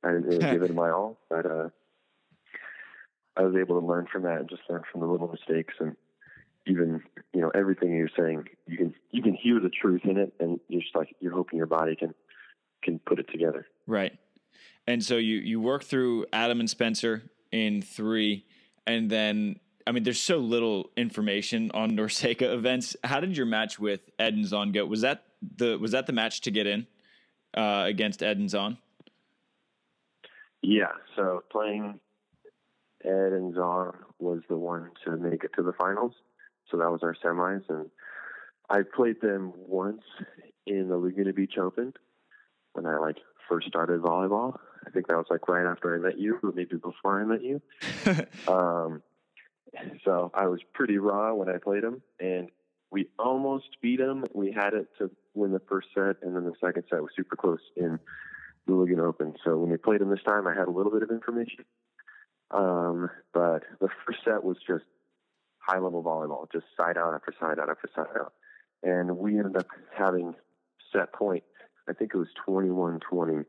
I 0.03 0.11
didn't 0.11 0.27
really 0.27 0.51
give 0.51 0.63
it 0.63 0.73
my 0.75 0.89
all, 0.89 1.19
but 1.29 1.45
uh, 1.45 1.69
I 3.35 3.41
was 3.41 3.55
able 3.55 3.79
to 3.79 3.85
learn 3.85 4.07
from 4.11 4.23
that 4.23 4.39
and 4.39 4.49
just 4.49 4.61
learn 4.69 4.83
from 4.91 5.01
the 5.01 5.07
little 5.07 5.27
mistakes 5.27 5.73
and 5.79 5.95
even 6.67 7.01
you 7.33 7.41
know 7.41 7.51
everything 7.53 7.93
you're 7.93 8.09
saying 8.17 8.45
you 8.67 8.77
can 8.77 8.93
you 9.11 9.21
can 9.21 9.33
hear 9.33 9.59
the 9.59 9.69
truth 9.69 10.01
in 10.05 10.17
it 10.17 10.33
and 10.39 10.59
you're 10.67 10.81
just 10.81 10.95
like 10.95 11.15
you're 11.19 11.33
hoping 11.33 11.57
your 11.57 11.67
body 11.67 11.95
can 11.95 12.13
can 12.83 12.99
put 12.99 13.19
it 13.19 13.29
together. 13.31 13.67
Right. 13.87 14.17
And 14.87 15.03
so 15.03 15.17
you 15.17 15.37
you 15.37 15.59
work 15.59 15.83
through 15.83 16.25
adam 16.33 16.59
and 16.59 16.69
spencer 16.69 17.23
in 17.51 17.81
three 17.81 18.45
and 18.87 19.09
then 19.09 19.59
i 19.85 19.91
mean 19.91 20.03
there's 20.03 20.19
so 20.19 20.37
little 20.37 20.89
information 20.97 21.71
on 21.73 21.91
NORCECA 21.91 22.53
events. 22.53 22.95
How 23.03 23.19
did 23.19 23.37
your 23.37 23.45
match 23.45 23.79
with 23.79 24.01
ed 24.19 24.33
and 24.33 24.45
Zaun 24.45 24.73
go? 24.73 24.85
Was 24.85 25.01
that 25.01 25.25
the 25.57 25.77
was 25.77 25.91
that 25.91 26.07
the 26.07 26.13
match 26.13 26.41
to 26.41 26.51
get 26.51 26.67
in 26.67 26.87
uh, 27.55 27.83
against 27.87 28.23
ed 28.23 28.37
and 28.37 28.49
Zaun 28.49 28.77
yeah. 30.63 30.93
So 31.15 31.43
playing 31.51 31.99
ed 33.03 33.33
and 33.33 33.53
Zaun 33.53 33.93
was 34.19 34.41
the 34.49 34.57
one 34.57 34.89
to 35.05 35.17
make 35.17 35.43
it 35.43 35.51
to 35.57 35.61
the 35.61 35.73
finals 35.73 36.13
so 36.73 36.79
that 36.79 36.91
was 36.91 37.01
our 37.03 37.15
semis, 37.23 37.61
and 37.69 37.89
I 38.69 38.79
played 38.81 39.21
them 39.21 39.53
once 39.55 40.01
in 40.65 40.89
the 40.89 40.97
Laguna 40.97 41.31
Beach 41.31 41.57
Open 41.59 41.93
when 42.73 42.87
I 42.87 42.97
like 42.97 43.17
first 43.47 43.67
started 43.67 44.01
volleyball. 44.01 44.57
I 44.85 44.89
think 44.89 45.07
that 45.07 45.15
was 45.15 45.27
like 45.29 45.47
right 45.47 45.69
after 45.69 45.95
I 45.95 45.99
met 45.99 46.17
you, 46.17 46.39
or 46.41 46.51
maybe 46.51 46.77
before 46.77 47.21
I 47.21 47.25
met 47.25 47.43
you. 47.43 47.61
um, 48.51 49.03
so 50.03 50.31
I 50.33 50.47
was 50.47 50.61
pretty 50.73 50.97
raw 50.97 51.33
when 51.35 51.47
I 51.47 51.57
played 51.57 51.83
them, 51.83 52.01
and 52.19 52.49
we 52.91 53.07
almost 53.19 53.77
beat 53.81 53.99
them. 53.99 54.25
We 54.33 54.51
had 54.51 54.73
it 54.73 54.87
to 54.97 55.11
win 55.35 55.51
the 55.51 55.61
first 55.69 55.89
set, 55.93 56.15
and 56.23 56.35
then 56.35 56.43
the 56.43 56.53
second 56.59 56.85
set 56.89 57.03
was 57.03 57.11
super 57.15 57.35
close 57.35 57.61
in 57.77 57.99
the 58.65 58.73
Laguna 58.73 59.05
Open. 59.05 59.35
So 59.43 59.57
when 59.57 59.69
we 59.69 59.77
played 59.77 60.01
them 60.01 60.09
this 60.09 60.23
time, 60.27 60.47
I 60.47 60.55
had 60.55 60.67
a 60.67 60.71
little 60.71 60.91
bit 60.91 61.03
of 61.03 61.11
information. 61.11 61.65
Um, 62.49 63.09
but 63.33 63.63
the 63.79 63.89
first 64.05 64.19
set 64.25 64.43
was 64.43 64.57
just 64.67 64.85
high 65.65 65.79
level 65.79 66.03
volleyball, 66.03 66.51
just 66.51 66.65
side 66.75 66.97
out 66.97 67.13
after 67.13 67.33
side 67.39 67.59
out 67.59 67.69
after 67.69 67.89
side 67.95 68.19
out. 68.19 68.33
And 68.83 69.17
we 69.17 69.37
ended 69.37 69.57
up 69.57 69.67
having 69.97 70.35
set 70.91 71.13
point, 71.13 71.43
I 71.87 71.93
think 71.93 72.11
it 72.13 72.17
was 72.17 72.27
21 72.45 72.99
20. 73.09 73.45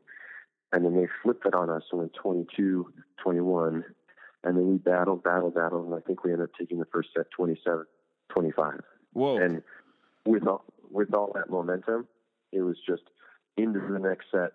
And 0.71 0.85
then 0.85 0.95
they 0.95 1.07
flipped 1.23 1.45
it 1.45 1.53
on 1.53 1.69
us 1.69 1.83
and 1.91 1.99
went 1.99 2.13
22 2.13 2.91
21. 3.21 3.83
And 4.43 4.57
then 4.57 4.67
we 4.67 4.77
battled, 4.77 5.23
battled, 5.23 5.55
battled. 5.55 5.87
And 5.87 5.95
I 5.95 5.99
think 5.99 6.23
we 6.23 6.31
ended 6.31 6.49
up 6.49 6.55
taking 6.57 6.79
the 6.79 6.85
first 6.85 7.09
set 7.15 7.29
27 7.31 7.85
25. 8.29 8.81
Whoa. 9.13 9.37
And 9.37 9.61
with 10.25 10.47
all, 10.47 10.63
with 10.89 11.13
all 11.13 11.31
that 11.35 11.49
momentum, 11.49 12.07
it 12.51 12.61
was 12.61 12.77
just 12.87 13.03
into 13.57 13.79
the 13.79 13.99
next 13.99 14.25
set, 14.31 14.51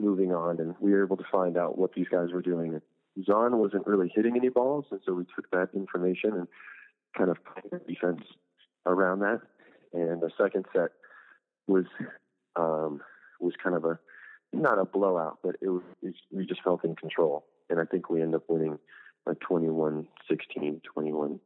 moving 0.00 0.32
on. 0.32 0.60
And 0.60 0.74
we 0.80 0.92
were 0.92 1.04
able 1.04 1.16
to 1.16 1.24
find 1.30 1.56
out 1.56 1.78
what 1.78 1.94
these 1.94 2.08
guys 2.08 2.32
were 2.32 2.42
doing 2.42 2.80
Zaun 3.20 3.52
wasn't 3.52 3.86
really 3.86 4.12
hitting 4.14 4.36
any 4.36 4.48
balls, 4.48 4.86
and 4.90 5.00
so 5.04 5.14
we 5.14 5.24
took 5.34 5.50
that 5.50 5.70
information 5.74 6.32
and 6.32 6.48
kind 7.16 7.30
of 7.30 7.38
played 7.44 7.86
defense 7.86 8.22
around 8.84 9.20
that. 9.20 9.40
And 9.92 10.20
the 10.20 10.30
second 10.38 10.66
set 10.74 10.90
was 11.66 11.84
um, 12.56 13.00
was 13.40 13.54
kind 13.62 13.76
of 13.76 13.84
a 13.84 13.98
not 14.52 14.78
a 14.78 14.84
blowout, 14.84 15.38
but 15.42 15.56
it 15.60 15.68
was 15.68 15.82
we 16.30 16.46
just 16.46 16.62
felt 16.62 16.84
in 16.84 16.96
control, 16.96 17.46
and 17.70 17.80
I 17.80 17.84
think 17.84 18.10
we 18.10 18.22
ended 18.22 18.36
up 18.36 18.44
winning 18.48 18.78
like 19.26 19.40
21 19.40 20.06
16, 20.28 20.82
21 20.94 21.40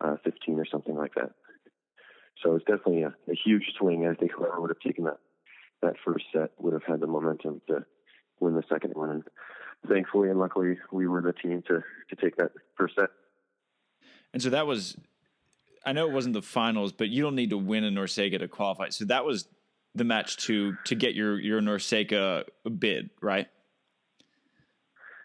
uh, 0.00 0.16
15 0.24 0.58
or 0.58 0.66
something 0.66 0.94
like 0.94 1.14
that. 1.14 1.32
So 2.42 2.54
it's 2.54 2.64
definitely 2.64 3.02
a, 3.02 3.14
a 3.28 3.34
huge 3.34 3.64
swing. 3.76 4.06
I 4.06 4.14
think 4.14 4.32
whoever 4.32 4.60
would 4.60 4.70
have 4.70 4.80
taken 4.80 5.04
that 5.04 5.18
that 5.82 5.94
first 6.04 6.24
set 6.32 6.50
would 6.58 6.72
have 6.72 6.84
had 6.84 7.00
the 7.00 7.06
momentum 7.06 7.60
to 7.68 7.84
win 8.40 8.54
the 8.54 8.64
second 8.68 8.94
one. 8.94 9.22
Thankfully 9.86 10.30
and 10.30 10.38
luckily 10.38 10.78
we 10.90 11.06
were 11.06 11.22
the 11.22 11.32
team 11.32 11.62
to 11.68 11.82
to 12.10 12.16
take 12.16 12.36
that 12.36 12.52
first 12.76 12.94
set. 12.96 13.10
And 14.32 14.42
so 14.42 14.50
that 14.50 14.66
was 14.66 14.96
I 15.86 15.92
know 15.92 16.06
it 16.06 16.12
wasn't 16.12 16.34
the 16.34 16.42
finals, 16.42 16.92
but 16.92 17.08
you 17.08 17.22
don't 17.22 17.34
need 17.34 17.50
to 17.50 17.58
win 17.58 17.84
a 17.84 17.90
NORCECA 17.90 18.38
to 18.40 18.48
qualify. 18.48 18.90
So 18.90 19.04
that 19.06 19.24
was 19.24 19.48
the 19.94 20.04
match 20.04 20.36
to 20.46 20.76
to 20.84 20.94
get 20.94 21.14
your 21.14 21.38
your 21.38 21.60
NORCECA 21.60 22.44
bid, 22.78 23.10
right? 23.20 23.48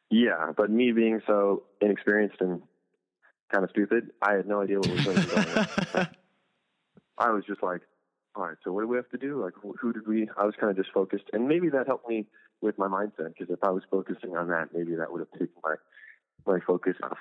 Yeah, 0.10 0.52
but 0.56 0.70
me 0.70 0.92
being 0.92 1.22
so 1.26 1.64
inexperienced 1.82 2.40
and 2.40 2.62
kind 3.52 3.64
of 3.64 3.72
stupid, 3.72 4.12
I 4.22 4.34
had 4.34 4.48
no 4.48 4.62
idea 4.62 4.80
what 4.80 4.90
was 4.90 5.06
going 5.06 5.18
on. 5.18 6.08
I 7.18 7.32
was 7.32 7.44
just 7.46 7.64
like, 7.64 7.82
all 8.36 8.44
right, 8.44 8.58
so 8.64 8.72
what 8.72 8.82
do 8.82 8.88
we 8.88 8.98
have 8.98 9.10
to 9.10 9.18
do? 9.18 9.44
Like, 9.44 9.54
who 9.80 9.94
did 9.94 10.08
we? 10.08 10.30
I 10.38 10.46
was 10.46 10.56
kind 10.60 10.70
of 10.72 10.78
just 10.78 10.94
focused, 10.94 11.26
and 11.34 11.48
maybe 11.48 11.70
that 11.70 11.88
helped 11.88 12.08
me 12.08 12.26
with 12.64 12.78
my 12.78 12.88
mindset 12.88 13.34
because 13.38 13.50
if 13.50 13.60
I 13.62 13.70
was 13.70 13.84
focusing 13.92 14.36
on 14.36 14.48
that, 14.48 14.70
maybe 14.74 14.96
that 14.96 15.12
would 15.12 15.20
have 15.20 15.32
taken 15.32 15.50
my 15.64 15.76
my 16.48 16.60
focus 16.66 16.96
off 17.04 17.18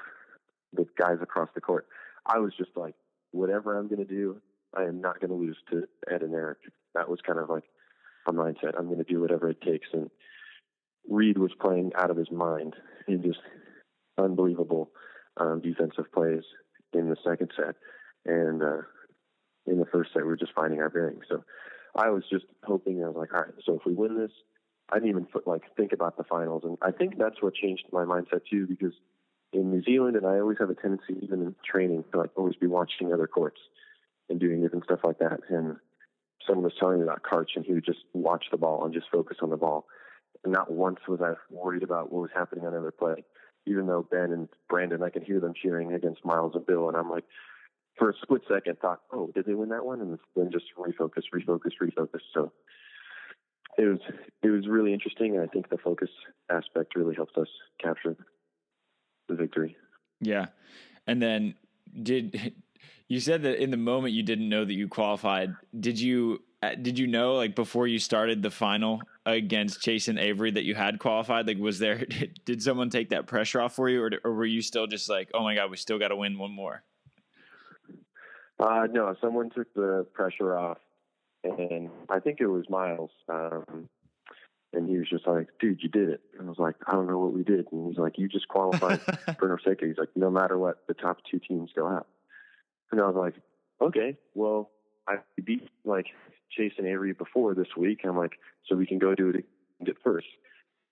the 0.72 0.86
guys 0.98 1.18
across 1.20 1.48
the 1.54 1.60
court. 1.60 1.86
I 2.26 2.38
was 2.38 2.52
just 2.56 2.70
like, 2.76 2.94
whatever 3.32 3.76
I'm 3.78 3.88
going 3.88 4.06
to 4.06 4.14
do, 4.14 4.40
I 4.74 4.84
am 4.84 5.00
not 5.00 5.20
going 5.20 5.30
to 5.30 5.36
lose 5.36 5.58
to 5.70 5.84
Ed 6.10 6.22
and 6.22 6.34
Eric. 6.34 6.58
That 6.94 7.08
was 7.08 7.20
kind 7.26 7.38
of 7.38 7.50
like 7.50 7.64
my 8.26 8.32
mindset. 8.32 8.78
I'm 8.78 8.86
going 8.86 9.04
to 9.04 9.04
do 9.04 9.20
whatever 9.20 9.50
it 9.50 9.60
takes. 9.60 9.88
And 9.92 10.10
Reid 11.08 11.38
was 11.38 11.52
playing 11.60 11.92
out 11.98 12.10
of 12.10 12.16
his 12.16 12.30
mind 12.30 12.74
in 13.08 13.22
just 13.22 13.40
unbelievable 14.18 14.90
um, 15.36 15.60
defensive 15.60 16.12
plays 16.12 16.42
in 16.92 17.08
the 17.08 17.16
second 17.26 17.50
set, 17.56 17.74
and 18.26 18.62
uh, 18.62 18.82
in 19.66 19.78
the 19.78 19.86
first 19.86 20.10
set 20.12 20.22
we 20.22 20.28
were 20.28 20.36
just 20.36 20.52
finding 20.54 20.80
our 20.80 20.90
bearings. 20.90 21.24
So 21.28 21.42
I 21.96 22.10
was 22.10 22.22
just 22.30 22.44
hoping. 22.64 23.02
I 23.02 23.08
was 23.08 23.16
like, 23.16 23.34
all 23.34 23.40
right, 23.40 23.54
so 23.64 23.74
if 23.74 23.86
we 23.86 23.94
win 23.94 24.18
this, 24.18 24.30
I 24.92 24.96
didn't 24.96 25.08
even 25.08 25.26
like 25.46 25.62
think 25.76 25.92
about 25.92 26.16
the 26.16 26.24
finals, 26.24 26.62
and 26.64 26.76
I 26.82 26.90
think 26.90 27.16
that's 27.18 27.40
what 27.40 27.54
changed 27.54 27.84
my 27.92 28.04
mindset 28.04 28.42
too. 28.50 28.66
Because 28.66 28.92
in 29.52 29.70
New 29.70 29.82
Zealand, 29.82 30.16
and 30.16 30.26
I 30.26 30.38
always 30.38 30.58
have 30.58 30.70
a 30.70 30.74
tendency, 30.74 31.16
even 31.22 31.40
in 31.40 31.54
training, 31.64 32.04
to 32.12 32.18
like 32.18 32.30
always 32.36 32.56
be 32.56 32.66
watching 32.66 33.12
other 33.12 33.26
courts 33.26 33.60
and 34.28 34.38
doing 34.38 34.62
different 34.62 34.84
stuff 34.84 35.00
like 35.02 35.18
that. 35.18 35.40
And 35.48 35.76
someone 36.46 36.64
was 36.64 36.74
telling 36.78 36.98
me 36.98 37.04
about 37.04 37.22
Karch, 37.22 37.56
and 37.56 37.64
he 37.64 37.72
would 37.72 37.84
just 37.84 38.00
watch 38.12 38.46
the 38.50 38.58
ball 38.58 38.84
and 38.84 38.92
just 38.92 39.06
focus 39.10 39.38
on 39.42 39.50
the 39.50 39.56
ball. 39.56 39.86
And 40.44 40.52
not 40.52 40.70
once 40.70 40.98
was 41.08 41.20
I 41.20 41.34
worried 41.50 41.82
about 41.82 42.12
what 42.12 42.22
was 42.22 42.30
happening 42.34 42.66
on 42.66 42.74
other 42.74 42.90
play. 42.90 43.24
Even 43.66 43.86
though 43.86 44.06
Ben 44.10 44.32
and 44.32 44.48
Brandon, 44.68 45.02
I 45.02 45.10
could 45.10 45.22
hear 45.22 45.38
them 45.38 45.54
cheering 45.54 45.92
against 45.92 46.24
Miles 46.24 46.52
and 46.54 46.66
Bill, 46.66 46.88
and 46.88 46.96
I'm 46.96 47.08
like, 47.08 47.24
for 47.96 48.10
a 48.10 48.14
split 48.20 48.42
second, 48.48 48.78
thought, 48.80 49.00
oh, 49.12 49.30
did 49.34 49.46
they 49.46 49.54
win 49.54 49.68
that 49.68 49.84
one? 49.84 50.00
And 50.00 50.18
then 50.34 50.50
just 50.50 50.64
refocus, 50.76 51.22
refocus, 51.32 51.72
refocus. 51.80 52.20
So 52.34 52.52
it 53.78 53.84
was 53.84 53.98
it 54.42 54.48
was 54.48 54.66
really 54.68 54.92
interesting, 54.92 55.36
and 55.36 55.42
I 55.42 55.46
think 55.46 55.68
the 55.68 55.78
focus 55.78 56.10
aspect 56.50 56.94
really 56.94 57.14
helped 57.14 57.36
us 57.38 57.48
capture 57.82 58.16
the 59.28 59.34
victory. 59.34 59.76
Yeah, 60.20 60.46
and 61.06 61.22
then 61.22 61.54
did 62.02 62.54
you 63.08 63.20
said 63.20 63.42
that 63.42 63.62
in 63.62 63.70
the 63.70 63.76
moment 63.76 64.14
you 64.14 64.22
didn't 64.22 64.48
know 64.48 64.64
that 64.64 64.74
you 64.74 64.88
qualified? 64.88 65.54
Did 65.78 66.00
you 66.00 66.42
uh, 66.62 66.74
did 66.80 66.98
you 66.98 67.06
know 67.06 67.34
like 67.34 67.54
before 67.54 67.86
you 67.86 67.98
started 67.98 68.42
the 68.42 68.50
final 68.50 69.02
against 69.26 69.80
Chase 69.80 70.08
and 70.08 70.18
Avery 70.18 70.50
that 70.52 70.64
you 70.64 70.74
had 70.74 70.98
qualified? 70.98 71.46
Like, 71.46 71.58
was 71.58 71.78
there 71.78 72.04
did 72.44 72.62
someone 72.62 72.90
take 72.90 73.10
that 73.10 73.26
pressure 73.26 73.60
off 73.60 73.74
for 73.74 73.88
you, 73.88 74.02
or, 74.02 74.10
or 74.24 74.34
were 74.34 74.44
you 74.44 74.62
still 74.62 74.86
just 74.86 75.08
like, 75.08 75.30
oh 75.34 75.42
my 75.42 75.54
god, 75.54 75.70
we 75.70 75.76
still 75.76 75.98
got 75.98 76.08
to 76.08 76.16
win 76.16 76.38
one 76.38 76.52
more? 76.52 76.82
Uh, 78.60 78.86
no, 78.90 79.14
someone 79.20 79.50
took 79.50 79.72
the 79.74 80.06
pressure 80.12 80.56
off, 80.56 80.78
and 81.44 81.90
I 82.08 82.20
think 82.20 82.40
it 82.40 82.46
was 82.46 82.64
Miles. 82.68 83.10
Um, 83.28 83.88
and 84.72 84.88
he 84.88 84.96
was 84.96 85.08
just 85.08 85.26
like, 85.26 85.48
dude, 85.60 85.82
you 85.82 85.88
did 85.88 86.08
it. 86.08 86.20
And 86.38 86.46
I 86.46 86.48
was 86.48 86.58
like, 86.58 86.76
I 86.86 86.92
don't 86.92 87.06
know 87.06 87.18
what 87.18 87.32
we 87.32 87.42
did. 87.42 87.66
And 87.72 87.88
he's 87.88 87.98
like, 87.98 88.18
you 88.18 88.28
just 88.28 88.48
qualified 88.48 89.00
for 89.38 89.48
NORCECA. 89.48 89.86
He's 89.86 89.98
like, 89.98 90.08
no 90.16 90.30
matter 90.30 90.56
what, 90.58 90.86
the 90.88 90.94
top 90.94 91.18
two 91.30 91.38
teams 91.38 91.70
go 91.76 91.86
out. 91.86 92.06
And 92.90 93.00
I 93.00 93.06
was 93.06 93.16
like, 93.16 93.34
okay, 93.80 94.16
well, 94.34 94.70
I 95.06 95.16
beat 95.42 95.68
like 95.84 96.06
Chase 96.50 96.72
and 96.78 96.86
Avery 96.86 97.12
before 97.12 97.54
this 97.54 97.68
week. 97.76 98.00
I'm 98.04 98.16
like, 98.16 98.38
so 98.66 98.76
we 98.76 98.86
can 98.86 98.98
go 98.98 99.14
do 99.14 99.28
it 99.30 99.44
and 99.78 99.86
get 99.86 99.96
first. 100.02 100.26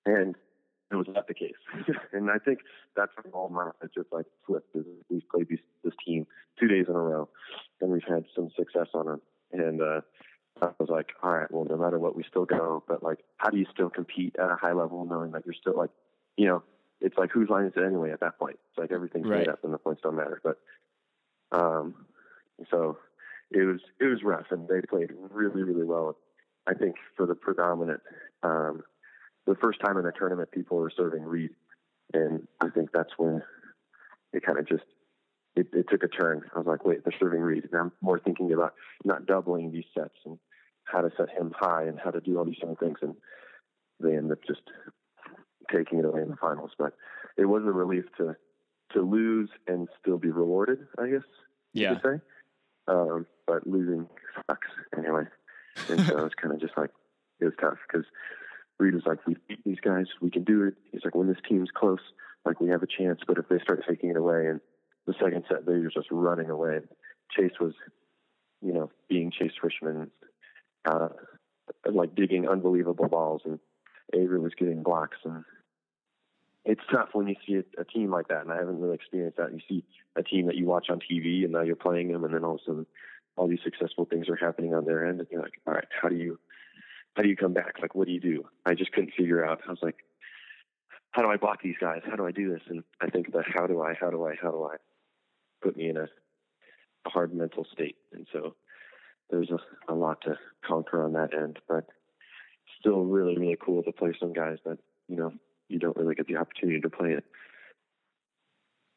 And 0.04 0.34
it 0.90 0.96
was 0.96 1.06
not 1.08 1.28
the 1.28 1.34
case. 1.34 1.52
and 2.12 2.30
I 2.30 2.38
think 2.38 2.60
that's 2.96 3.12
all 3.32 3.48
my 3.48 3.70
it 3.82 3.90
just 3.94 4.12
like 4.12 4.26
flipped. 4.46 4.74
Is 4.74 4.84
we've 5.08 5.28
played 5.30 5.48
these, 5.48 5.60
this 5.84 5.94
team 6.04 6.26
two 6.58 6.66
days 6.66 6.86
in 6.88 6.94
a 6.94 6.98
row, 6.98 7.28
and 7.80 7.90
we've 7.90 8.02
had 8.08 8.24
some 8.34 8.50
success 8.56 8.88
on 8.92 9.06
them. 9.06 9.20
And 9.52 9.80
uh, 9.80 10.00
I 10.62 10.70
was 10.79 10.88
like, 10.88 11.09
all 11.23 11.33
right, 11.33 11.51
well, 11.51 11.64
no 11.64 11.77
matter 11.77 11.99
what, 11.99 12.16
we 12.16 12.25
still 12.29 12.44
go. 12.44 12.83
But 12.87 13.03
like, 13.03 13.18
how 13.38 13.51
do 13.51 13.59
you 13.59 13.66
still 13.73 13.90
compete 13.90 14.37
at 14.38 14.51
a 14.51 14.57
high 14.57 14.73
level, 14.73 15.05
knowing 15.05 15.33
that 15.33 15.44
you're 15.46 15.55
still 15.55 15.77
like, 15.77 15.90
you 16.37 16.46
know, 16.46 16.62
it's 17.01 17.16
like 17.16 17.31
whose 17.31 17.49
line 17.49 17.64
is 17.64 17.73
it 17.77 17.85
anyway 17.85 18.11
at 18.11 18.20
that 18.20 18.38
point? 18.38 18.59
It's 18.68 18.79
like 18.79 18.92
everything's 18.92 19.27
right. 19.29 19.40
made 19.40 19.49
up 19.49 19.64
and 19.64 19.73
the 19.73 19.79
points 19.79 20.03
don't 20.03 20.16
matter. 20.16 20.40
But 20.42 20.59
um, 21.53 21.94
so 22.70 22.99
it 23.51 23.64
was 23.64 23.81
it 24.01 24.07
was 24.07 24.23
rough, 24.23 24.46
and 24.51 24.68
they 24.68 24.81
played 24.83 25.11
really 25.31 25.62
really 25.62 25.85
well. 25.85 26.16
I 26.66 26.75
think 26.75 26.96
for 27.16 27.27
the 27.27 27.35
predominant, 27.35 28.01
um, 28.42 28.83
the 29.46 29.57
first 29.57 29.81
time 29.81 29.96
in 29.96 30.05
the 30.05 30.12
tournament, 30.12 30.51
people 30.53 30.77
were 30.77 30.92
serving 30.94 31.23
Reid, 31.23 31.51
and 32.12 32.46
I 32.61 32.68
think 32.68 32.90
that's 32.92 33.12
when 33.16 33.42
it 34.33 34.44
kind 34.44 34.59
of 34.59 34.68
just 34.68 34.85
it, 35.57 35.68
it 35.73 35.87
took 35.88 36.03
a 36.03 36.09
turn. 36.09 36.42
I 36.55 36.59
was 36.59 36.66
like, 36.66 36.85
wait, 36.85 37.05
they're 37.05 37.18
serving 37.18 37.40
Reid, 37.40 37.64
and 37.64 37.81
I'm 37.81 37.92
more 38.01 38.18
thinking 38.18 38.53
about 38.53 38.75
not 39.05 39.27
doubling 39.27 39.73
these 39.73 39.85
sets 39.94 40.14
and 40.25 40.38
how 40.90 41.00
to 41.00 41.11
set 41.16 41.31
him 41.31 41.53
high 41.59 41.85
and 41.85 41.98
how 41.98 42.11
to 42.11 42.20
do 42.20 42.38
all 42.38 42.44
these 42.44 42.57
different 42.57 42.81
things, 42.81 42.98
and 43.03 43.14
they 44.00 44.16
end 44.16 44.33
up 44.33 44.38
just 44.46 44.62
taking 45.72 45.98
it 45.98 46.05
away 46.05 46.22
in 46.22 46.31
the 46.31 46.37
finals. 46.37 46.72
But 46.79 46.94
it 47.37 47.46
was 47.46 47.62
a 47.64 47.72
relief 47.72 48.05
to 48.18 48.37
to 48.92 49.03
lose 49.03 49.48
and 49.66 49.88
still 50.00 50.18
be 50.18 50.31
rewarded, 50.31 50.87
I 50.98 51.09
guess. 51.09 51.22
Yeah. 51.72 51.92
You 51.92 51.98
say. 52.03 52.20
Um, 52.88 53.26
but 53.46 53.66
losing 53.66 54.09
sucks 54.46 54.68
anyway. 54.96 55.24
And 55.88 56.00
so 56.07 56.24
it's 56.24 56.35
kind 56.35 56.53
of 56.53 56.61
just 56.61 56.76
like, 56.76 56.90
it 57.40 57.44
was 57.44 57.55
tough 57.61 57.79
because 57.87 58.05
Reid 58.79 58.94
was 58.94 59.05
like, 59.07 59.24
we 59.26 59.37
beat 59.48 59.64
these 59.64 59.81
guys, 59.81 60.07
we 60.20 60.31
can 60.31 60.44
do 60.44 60.64
it. 60.64 60.74
He's 60.90 61.03
like, 61.05 61.14
when 61.14 61.29
this 61.29 61.38
team's 61.48 61.70
close, 61.72 62.00
like 62.44 62.61
we 62.61 62.68
have 62.70 62.83
a 62.83 62.87
chance, 62.87 63.20
but 63.26 63.38
if 63.38 63.48
they 63.48 63.59
start 63.61 63.85
taking 63.88 64.11
it 64.11 64.16
away 64.16 64.48
and 64.48 64.61
the 65.07 65.14
second 65.22 65.44
set, 65.48 65.66
they 65.66 65.74
were 65.74 65.90
just 65.90 66.09
running 66.11 66.50
away. 66.50 66.81
Chase 67.31 67.53
was, 67.61 67.74
you 68.61 68.72
know, 68.72 68.90
being 69.09 69.31
Chase 69.31 69.53
Frishman, 69.62 70.09
uh, 70.85 71.09
like 71.90 72.14
digging 72.14 72.49
unbelievable 72.49 73.09
balls 73.09 73.43
and 73.45 73.59
Avery 74.12 74.40
was 74.40 74.53
getting 74.59 74.83
blocks 74.83 75.19
and 75.25 75.45
it's 76.64 76.81
tough 76.93 77.09
when 77.12 77.27
you 77.27 77.37
see 77.47 77.55
a, 77.55 77.81
a, 77.81 77.85
team 77.85 78.11
like 78.11 78.29
that, 78.29 78.43
and 78.43 78.53
I 78.53 78.57
haven't 78.57 78.81
really 78.81 78.95
experienced 78.95 79.38
that. 79.38 79.53
You 79.53 79.61
see 79.69 79.85
a 80.16 80.23
team 80.23 80.47
that 80.47 80.57
you 80.57 80.66
watch 80.66 80.90
on 80.90 81.01
TV, 81.01 81.45
and 81.45 81.53
now 81.53 81.62
you're 81.62 81.77
playing 81.77 82.12
them, 82.12 82.25
and 82.25 82.35
then 82.35 82.45
all 82.45 82.57
of 82.57 82.61
a 82.61 82.64
sudden, 82.64 82.87
all 83.37 83.49
these 83.49 83.61
successful 83.64 84.05
things 84.05 84.29
are 84.29 84.37
happening 84.37 84.75
on 84.75 84.85
their 84.85 85.07
end, 85.07 85.21
and 85.21 85.29
you're 85.31 85.40
like, 85.40 85.55
all 85.66 85.75
right, 85.75 85.88
how 86.01 86.09
do 86.09 86.16
you, 86.16 86.38
how 87.14 87.23
do 87.23 87.29
you 87.29 87.37
come 87.37 87.55
back? 87.55 87.77
Like, 87.81 87.95
what 87.95 88.07
do 88.07 88.12
you 88.12 88.21
do? 88.21 88.45
I 88.66 88.75
just 88.75 88.93
couldn't 88.93 89.14
figure 89.16 89.45
out. 89.45 89.62
I 89.66 89.71
was 89.71 89.79
like, 89.83 89.97
how 91.12 91.23
do 91.23 91.29
I 91.29 91.37
block 91.37 91.62
these 91.62 91.77
guys? 91.81 92.03
How 92.05 92.16
do 92.16 92.27
I 92.27 92.31
do 92.31 92.53
this? 92.53 92.62
And 92.69 92.85
I 93.01 93.09
think 93.09 93.33
that 93.33 93.45
how 93.53 93.66
do 93.66 93.81
I, 93.81 93.95
how 93.99 94.11
do 94.11 94.27
I, 94.27 94.35
how 94.40 94.51
do 94.51 94.64
I, 94.64 94.77
put 95.62 95.77
me 95.77 95.88
in 95.88 95.97
a, 95.97 96.05
a 97.07 97.11
hard 97.11 97.35
mental 97.35 97.66
state, 97.73 97.97
and 98.12 98.27
so 98.33 98.55
there's 99.31 99.51
a, 99.51 99.93
a 99.93 99.95
lot 99.95 100.21
to 100.23 100.37
conquer 100.66 101.05
on 101.05 101.12
that 101.14 101.35
end, 101.35 101.59
but 101.69 101.87
still 102.79 103.05
really, 103.05 103.37
really 103.37 103.57
cool 103.61 103.83
to 103.83 103.93
play 103.93 104.12
some 104.19 104.33
guys 104.33 104.59
that 104.64 104.79
you 105.09 105.16
know 105.16 105.33
you 105.69 105.79
don't 105.79 105.97
really 105.97 106.14
get 106.14 106.27
the 106.27 106.37
opportunity 106.37 106.81
to 106.81 106.90
play 106.90 107.12
it. 107.12 107.25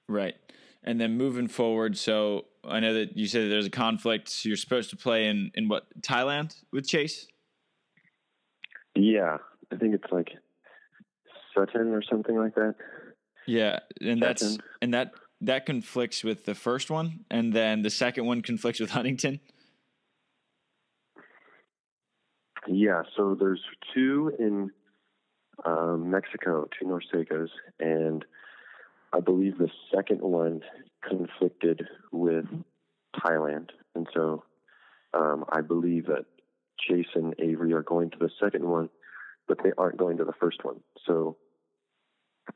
Right. 0.09 0.35
And 0.83 0.99
then 0.99 1.17
moving 1.17 1.47
forward, 1.47 1.97
so 1.97 2.45
I 2.63 2.79
know 2.79 2.93
that 2.93 3.17
you 3.17 3.25
said 3.27 3.45
that 3.45 3.49
there's 3.49 3.65
a 3.65 3.71
conflict. 3.71 4.29
So 4.29 4.49
you're 4.49 4.57
supposed 4.57 4.89
to 4.89 4.97
play 4.97 5.27
in, 5.27 5.51
in 5.55 5.69
what, 5.69 5.85
Thailand 6.01 6.55
with 6.71 6.87
Chase? 6.87 7.27
Yeah. 8.95 9.37
I 9.71 9.75
think 9.77 9.95
it's 9.95 10.11
like 10.11 10.31
Satun 11.55 11.93
or 11.93 12.03
something 12.03 12.35
like 12.37 12.55
that. 12.55 12.75
Yeah. 13.47 13.79
And 14.01 14.19
Satun. 14.19 14.19
that's, 14.19 14.57
and 14.81 14.93
that, 14.93 15.13
that 15.41 15.65
conflicts 15.65 16.23
with 16.23 16.43
the 16.43 16.55
first 16.55 16.91
one. 16.91 17.25
And 17.31 17.53
then 17.53 17.81
the 17.81 17.89
second 17.89 18.25
one 18.25 18.41
conflicts 18.41 18.81
with 18.81 18.91
Huntington. 18.91 19.39
Yeah. 22.67 23.03
So 23.15 23.35
there's 23.39 23.61
two 23.93 24.31
in 24.39 24.71
um, 25.65 26.09
Mexico, 26.09 26.67
two 26.79 26.85
NORCECAs, 26.85 27.49
and 27.79 28.25
I 29.13 29.19
believe 29.19 29.57
the 29.57 29.69
second 29.93 30.21
one 30.21 30.61
conflicted 31.07 31.87
with 32.11 32.45
Thailand. 33.15 33.69
And 33.95 34.07
so 34.13 34.43
um, 35.13 35.45
I 35.51 35.61
believe 35.61 36.07
that 36.07 36.25
Chase 36.79 37.07
and 37.15 37.35
Avery 37.39 37.73
are 37.73 37.83
going 37.83 38.09
to 38.11 38.17
the 38.17 38.29
second 38.41 38.65
one, 38.65 38.89
but 39.47 39.57
they 39.63 39.71
aren't 39.77 39.97
going 39.97 40.17
to 40.17 40.25
the 40.25 40.33
first 40.39 40.63
one. 40.63 40.79
So 41.05 41.37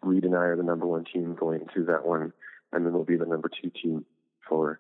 Reid 0.02 0.26
and 0.26 0.36
I 0.36 0.40
are 0.40 0.56
the 0.56 0.64
number 0.64 0.86
one 0.86 1.06
team 1.06 1.36
going 1.36 1.68
to 1.76 1.86
that 1.86 2.06
one, 2.06 2.34
and 2.74 2.86
then 2.86 2.94
we'll 2.94 3.04
be 3.04 3.18
the 3.18 3.26
number 3.26 3.50
two 3.50 3.72
team 3.82 4.06
for 4.48 4.80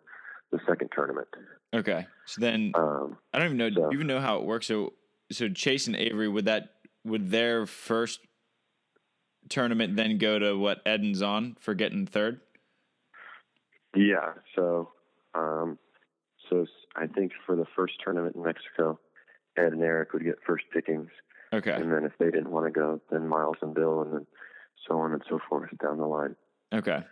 the 0.52 0.60
second 0.68 0.90
tournament. 0.94 1.28
Okay. 1.74 2.08
So 2.26 2.42
then 2.42 2.72
um, 2.76 3.18
I 3.34 3.40
don't 3.40 3.48
even 3.48 3.58
know. 3.58 3.70
So, 3.70 3.76
do 3.76 3.82
you 3.92 3.92
even 3.94 4.08
know 4.08 4.20
how 4.20 4.38
it 4.38 4.44
works? 4.44 4.68
So 4.68 4.94
so 5.32 5.50
Chase 5.50 5.88
and 5.88 5.96
Avery 5.96 6.28
would 6.28 6.46
that 6.46 6.70
would 7.04 7.30
their 7.30 7.66
first 7.66 8.20
tournament 9.50 9.96
then 9.96 10.18
go 10.18 10.40
to 10.40 10.58
what 10.58 10.82
Ed 10.86 11.02
and 11.02 11.16
Zaun 11.16 11.58
for 11.60 11.74
getting 11.74 12.06
third? 12.06 12.42
Yeah. 13.96 14.34
So, 14.56 14.92
um, 15.34 15.78
so 16.50 16.66
I 16.96 17.08
think 17.08 17.32
for 17.46 17.56
the 17.56 17.66
first 17.76 17.94
tournament 18.04 18.36
in 18.36 18.44
Mexico, 18.44 19.00
Ed 19.58 19.74
and 19.74 19.82
Eric 19.82 20.13
would 20.13 20.24
get 20.24 20.36
first 20.46 20.66
pickings. 20.74 21.10
Okay. 21.54 21.72
And 21.72 21.92
then 21.92 22.04
if 22.04 22.12
they 22.20 22.26
didn't 22.26 22.52
want 22.52 22.66
to 22.66 22.72
go, 22.72 23.02
then 23.10 23.28
Miles 23.28 23.58
and 23.62 23.74
Bill, 23.74 24.02
and 24.02 24.13
then 24.13 24.28
so 24.88 25.00
on 25.00 25.13
and 25.13 25.22
so 25.30 25.40
forth 25.50 25.70
down 25.82 25.98
the 25.98 26.06
line. 26.06 26.36
Okay. 26.74 27.04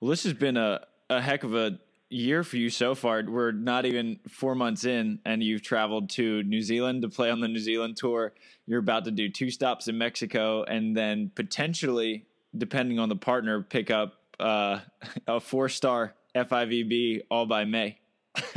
Well, 0.00 0.10
this 0.10 0.24
has 0.24 0.34
been 0.34 0.56
a, 0.56 0.80
a 1.08 1.20
heck 1.20 1.42
of 1.42 1.54
a 1.54 1.78
year 2.10 2.42
for 2.42 2.56
you 2.56 2.70
so 2.70 2.94
far. 2.94 3.22
We're 3.26 3.52
not 3.52 3.84
even 3.84 4.20
four 4.28 4.54
months 4.54 4.84
in, 4.84 5.18
and 5.24 5.42
you've 5.42 5.62
traveled 5.62 6.10
to 6.10 6.42
New 6.44 6.62
Zealand 6.62 7.02
to 7.02 7.08
play 7.08 7.30
on 7.30 7.40
the 7.40 7.48
New 7.48 7.58
Zealand 7.58 7.96
tour. 7.96 8.32
You're 8.66 8.80
about 8.80 9.04
to 9.04 9.10
do 9.10 9.28
two 9.28 9.50
stops 9.50 9.88
in 9.88 9.98
Mexico, 9.98 10.64
and 10.64 10.96
then 10.96 11.30
potentially, 11.34 12.26
depending 12.56 12.98
on 12.98 13.08
the 13.08 13.16
partner, 13.16 13.62
pick 13.62 13.90
up 13.90 14.14
uh, 14.40 14.80
a 15.26 15.40
four 15.40 15.68
star 15.68 16.14
FIVB 16.34 17.22
all 17.30 17.46
by 17.46 17.64
May. 17.64 17.98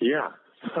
yeah. 0.00 0.28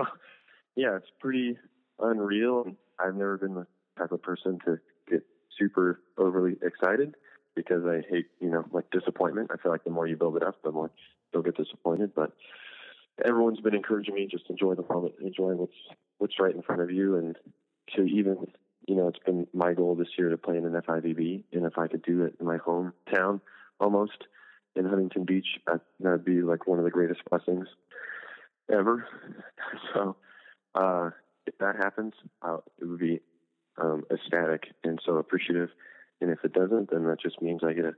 yeah, 0.76 0.96
it's 0.96 1.10
pretty 1.20 1.58
unreal. 1.98 2.66
I've 2.98 3.14
never 3.14 3.38
been 3.38 3.54
the 3.54 3.66
type 3.98 4.12
of 4.12 4.22
person 4.22 4.58
to 4.64 4.78
get 5.08 5.22
super 5.58 6.00
overly 6.18 6.56
excited 6.62 7.14
because 7.54 7.84
I 7.84 8.02
hate, 8.08 8.26
you 8.40 8.50
know, 8.50 8.64
like 8.72 8.90
disappointment. 8.90 9.50
I 9.52 9.56
feel 9.62 9.72
like 9.72 9.84
the 9.84 9.90
more 9.90 10.06
you 10.06 10.16
build 10.16 10.36
it 10.36 10.42
up, 10.42 10.62
the 10.62 10.72
more 10.72 10.90
you'll 11.32 11.42
get 11.42 11.56
disappointed. 11.56 12.12
But 12.14 12.32
everyone's 13.24 13.60
been 13.60 13.74
encouraging 13.74 14.14
me 14.14 14.28
just 14.30 14.48
enjoy 14.50 14.74
the 14.74 14.84
moment, 14.88 15.14
enjoy 15.20 15.52
what's 15.54 15.76
what's 16.18 16.40
right 16.40 16.54
in 16.54 16.62
front 16.62 16.82
of 16.82 16.90
you, 16.90 17.16
and 17.16 17.36
to 17.94 18.02
even, 18.02 18.46
you 18.86 18.94
know, 18.94 19.08
it's 19.08 19.18
been 19.24 19.46
my 19.52 19.72
goal 19.74 19.94
this 19.94 20.08
year 20.18 20.30
to 20.30 20.38
play 20.38 20.56
in 20.56 20.64
an 20.64 20.72
FIVB, 20.72 21.42
and 21.52 21.66
if 21.66 21.78
I 21.78 21.86
could 21.86 22.02
do 22.02 22.24
it 22.24 22.34
in 22.40 22.46
my 22.46 22.58
hometown, 22.58 23.40
almost 23.80 24.24
in 24.76 24.86
Huntington 24.86 25.24
Beach, 25.24 25.46
that 25.66 25.80
that'd 26.00 26.24
be 26.24 26.42
like 26.42 26.66
one 26.66 26.78
of 26.78 26.84
the 26.84 26.90
greatest 26.90 27.20
blessings 27.28 27.66
ever. 28.72 29.06
So, 29.92 30.16
uh, 30.74 31.10
if 31.46 31.56
that 31.58 31.76
happens, 31.76 32.12
uh, 32.42 32.58
it 32.78 32.84
would 32.84 32.98
be 32.98 33.20
um, 33.78 34.04
ecstatic 34.12 34.66
and 34.84 35.00
so 35.04 35.16
appreciative 35.16 35.70
and 36.20 36.30
if 36.30 36.44
it 36.44 36.52
doesn't, 36.52 36.90
then 36.90 37.04
that 37.04 37.20
just 37.20 37.40
means 37.42 37.62
I 37.64 37.72
get 37.72 37.82
to 37.82 37.94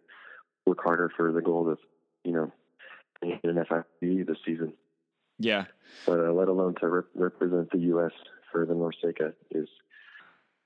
work 0.66 0.78
harder 0.82 1.10
for 1.16 1.32
the 1.32 1.42
goal 1.42 1.70
of, 1.70 1.78
you 2.24 2.32
know, 2.32 2.52
an 3.22 3.40
FIVB 3.42 4.26
this 4.26 4.38
season. 4.44 4.72
Yeah. 5.38 5.64
But 6.06 6.20
uh, 6.20 6.32
let 6.32 6.48
alone 6.48 6.74
to 6.80 6.88
rep- 6.88 7.04
represent 7.14 7.70
the 7.70 7.78
U.S. 7.78 8.12
for 8.50 8.66
the 8.66 8.74
NORCECA 8.74 9.32
is 9.50 9.68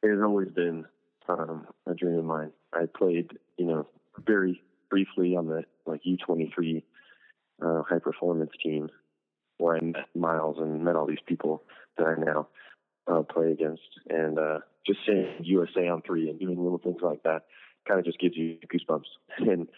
it 0.03 0.11
has 0.11 0.21
always 0.23 0.49
been 0.49 0.87
um, 1.29 1.67
a 1.87 1.95
dream 1.95 2.19
of 2.19 2.25
mine. 2.25 2.53
I 2.73 2.87
played, 2.87 3.33
you 3.59 3.67
know, 3.67 3.87
very 4.25 4.63
briefly 4.89 5.37
on 5.37 5.47
the 5.47 5.65
like 5.87 6.03
U23 6.05 6.83
uh, 7.63 7.83
high 7.83 7.99
performance 7.99 8.53
team, 8.63 8.89
where 9.59 9.77
I 9.77 9.81
met 9.81 10.07
Miles 10.15 10.57
and 10.59 10.85
met 10.85 10.97
all 10.97 11.07
these 11.07 11.19
people 11.27 11.63
that 11.99 12.07
I 12.07 12.15
now 12.15 12.49
uh, 13.07 13.23
play 13.23 13.53
against. 13.53 13.83
And 14.09 14.39
uh, 14.39 14.59
just 14.87 15.01
saying 15.07 15.27
USA 15.43 15.89
on 15.89 16.03
three 16.03 16.29
and 16.31 16.39
doing 16.39 16.63
little 16.63 16.79
things 16.79 17.01
like 17.03 17.23
that 17.25 17.43
kind 17.87 17.99
of 17.99 18.07
just 18.07 18.21
gives 18.21 18.37
you 18.37 18.59
goosebumps. 18.67 19.05
And 19.39 19.69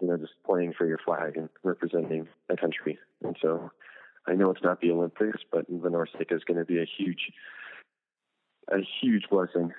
you 0.00 0.08
know, 0.08 0.16
just 0.16 0.32
playing 0.46 0.72
for 0.76 0.86
your 0.86 0.98
flag 1.04 1.36
and 1.36 1.48
representing 1.62 2.26
a 2.48 2.56
country. 2.56 2.98
And 3.22 3.36
so 3.42 3.70
I 4.26 4.34
know 4.34 4.50
it's 4.50 4.62
not 4.62 4.80
the 4.80 4.90
Olympics, 4.92 5.40
but 5.52 5.66
the 5.66 5.74
NORCECA 5.74 6.32
is 6.32 6.44
going 6.44 6.58
to 6.58 6.64
be 6.64 6.78
a 6.78 6.86
huge, 6.98 7.32
a 8.68 8.78
huge 9.00 9.24
blessing 9.30 9.72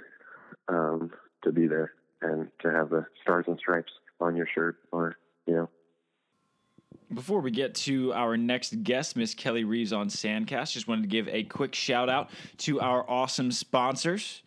um, 0.67 1.11
to 1.43 1.51
be 1.51 1.67
there 1.67 1.93
and 2.21 2.49
to 2.61 2.71
have 2.71 2.89
the 2.89 3.05
stars 3.21 3.45
and 3.47 3.57
stripes 3.57 3.91
on 4.19 4.35
your 4.35 4.47
shirt 4.53 4.77
or, 4.91 5.15
you 5.47 5.55
know. 5.55 5.69
Before 7.13 7.41
we 7.41 7.51
get 7.51 7.75
to 7.75 8.13
our 8.13 8.37
next 8.37 8.83
guest, 8.83 9.17
Miss 9.17 9.33
Kelly 9.33 9.63
Reeves 9.63 9.91
on 9.91 10.07
Sandcast, 10.09 10.71
just 10.71 10.87
wanted 10.87 11.01
to 11.01 11.07
give 11.07 11.27
a 11.29 11.43
quick 11.43 11.73
shout 11.73 12.09
out 12.09 12.29
to 12.59 12.79
our 12.79 13.09
awesome 13.09 13.51
sponsors. 13.51 14.43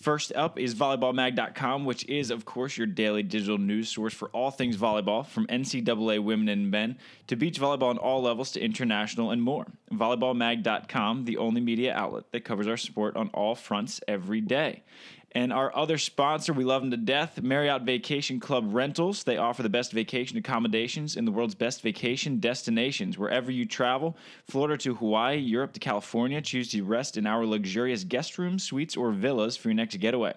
First 0.00 0.32
up 0.34 0.58
is 0.58 0.74
volleyballmag.com, 0.74 1.84
which 1.84 2.06
is, 2.08 2.30
of 2.30 2.44
course, 2.44 2.76
your 2.76 2.86
daily 2.86 3.22
digital 3.22 3.58
news 3.58 3.88
source 3.88 4.12
for 4.12 4.28
all 4.30 4.50
things 4.50 4.76
volleyball, 4.76 5.24
from 5.24 5.46
NCAA 5.46 6.22
women 6.22 6.48
and 6.48 6.70
men 6.70 6.98
to 7.28 7.36
beach 7.36 7.58
volleyball 7.58 7.90
on 7.90 7.98
all 7.98 8.20
levels 8.20 8.50
to 8.52 8.60
international 8.60 9.30
and 9.30 9.42
more. 9.42 9.66
Volleyballmag.com, 9.92 11.24
the 11.24 11.38
only 11.38 11.60
media 11.60 11.94
outlet 11.94 12.24
that 12.32 12.44
covers 12.44 12.66
our 12.66 12.76
sport 12.76 13.16
on 13.16 13.30
all 13.30 13.54
fronts 13.54 14.00
every 14.06 14.40
day. 14.40 14.82
And 15.36 15.52
our 15.52 15.76
other 15.76 15.98
sponsor, 15.98 16.52
we 16.52 16.62
love 16.62 16.82
them 16.82 16.92
to 16.92 16.96
death, 16.96 17.42
Marriott 17.42 17.82
Vacation 17.82 18.38
Club 18.38 18.72
Rentals. 18.72 19.24
They 19.24 19.36
offer 19.36 19.64
the 19.64 19.68
best 19.68 19.90
vacation 19.90 20.38
accommodations 20.38 21.16
in 21.16 21.24
the 21.24 21.32
world's 21.32 21.56
best 21.56 21.82
vacation 21.82 22.38
destinations. 22.38 23.18
Wherever 23.18 23.50
you 23.50 23.66
travel, 23.66 24.16
Florida 24.46 24.78
to 24.78 24.94
Hawaii, 24.94 25.38
Europe 25.38 25.72
to 25.72 25.80
California, 25.80 26.40
choose 26.40 26.70
to 26.70 26.84
rest 26.84 27.16
in 27.16 27.26
our 27.26 27.44
luxurious 27.44 28.04
guest 28.04 28.38
rooms, 28.38 28.62
suites, 28.62 28.96
or 28.96 29.10
villas 29.10 29.56
for 29.56 29.70
your 29.70 29.74
next 29.74 29.96
getaway. 29.96 30.34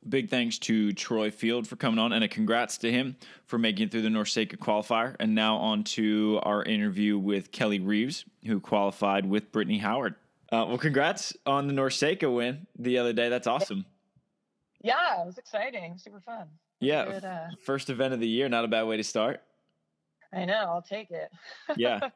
Big 0.08 0.30
thanks 0.30 0.58
to 0.60 0.94
Troy 0.94 1.32
Field 1.32 1.68
for 1.68 1.76
coming 1.76 2.00
on, 2.00 2.14
and 2.14 2.24
a 2.24 2.28
congrats 2.28 2.78
to 2.80 2.92
him 2.92 3.18
for 3.46 3.58
making 3.58 3.88
it 3.88 3.92
through 3.92 4.04
the 4.04 4.10
NORCECA 4.10 4.58
qualifier. 4.58 5.16
And 5.20 5.36
now 5.36 5.58
on 5.58 5.84
to 5.86 6.40
our 6.44 6.64
interview 6.64 7.18
with 7.18 7.52
Kelly 7.52 7.80
Reeves, 7.80 8.24
who 8.46 8.60
qualified 8.60 9.26
with 9.26 9.52
Brittany 9.52 9.80
Howard. 9.80 10.16
Uh, 10.52 10.64
well, 10.68 10.78
congrats 10.78 11.36
on 11.46 11.68
the 11.68 11.74
NORCECA 11.74 12.34
win 12.34 12.68
the 12.78 13.00
other 13.00 13.12
day. 13.12 13.28
That's 13.28 13.48
awesome. 13.48 13.86
Yeah, 14.82 15.22
it 15.22 15.26
was 15.26 15.38
exciting. 15.38 15.98
Super 15.98 16.22
fun. 16.22 16.48
Yeah, 16.80 17.06
good, 17.06 17.26
uh... 17.26 17.48
first 17.64 17.90
event 17.90 18.14
of 18.14 18.20
the 18.20 18.28
year. 18.28 18.48
Not 18.48 18.64
a 18.64 18.68
bad 18.68 18.84
way 18.84 18.98
to 18.98 19.04
start. 19.04 19.42
I 20.32 20.46
know. 20.46 20.66
I'll 20.68 20.82
take 20.82 21.12
it. 21.12 21.32
yeah, 21.76 22.10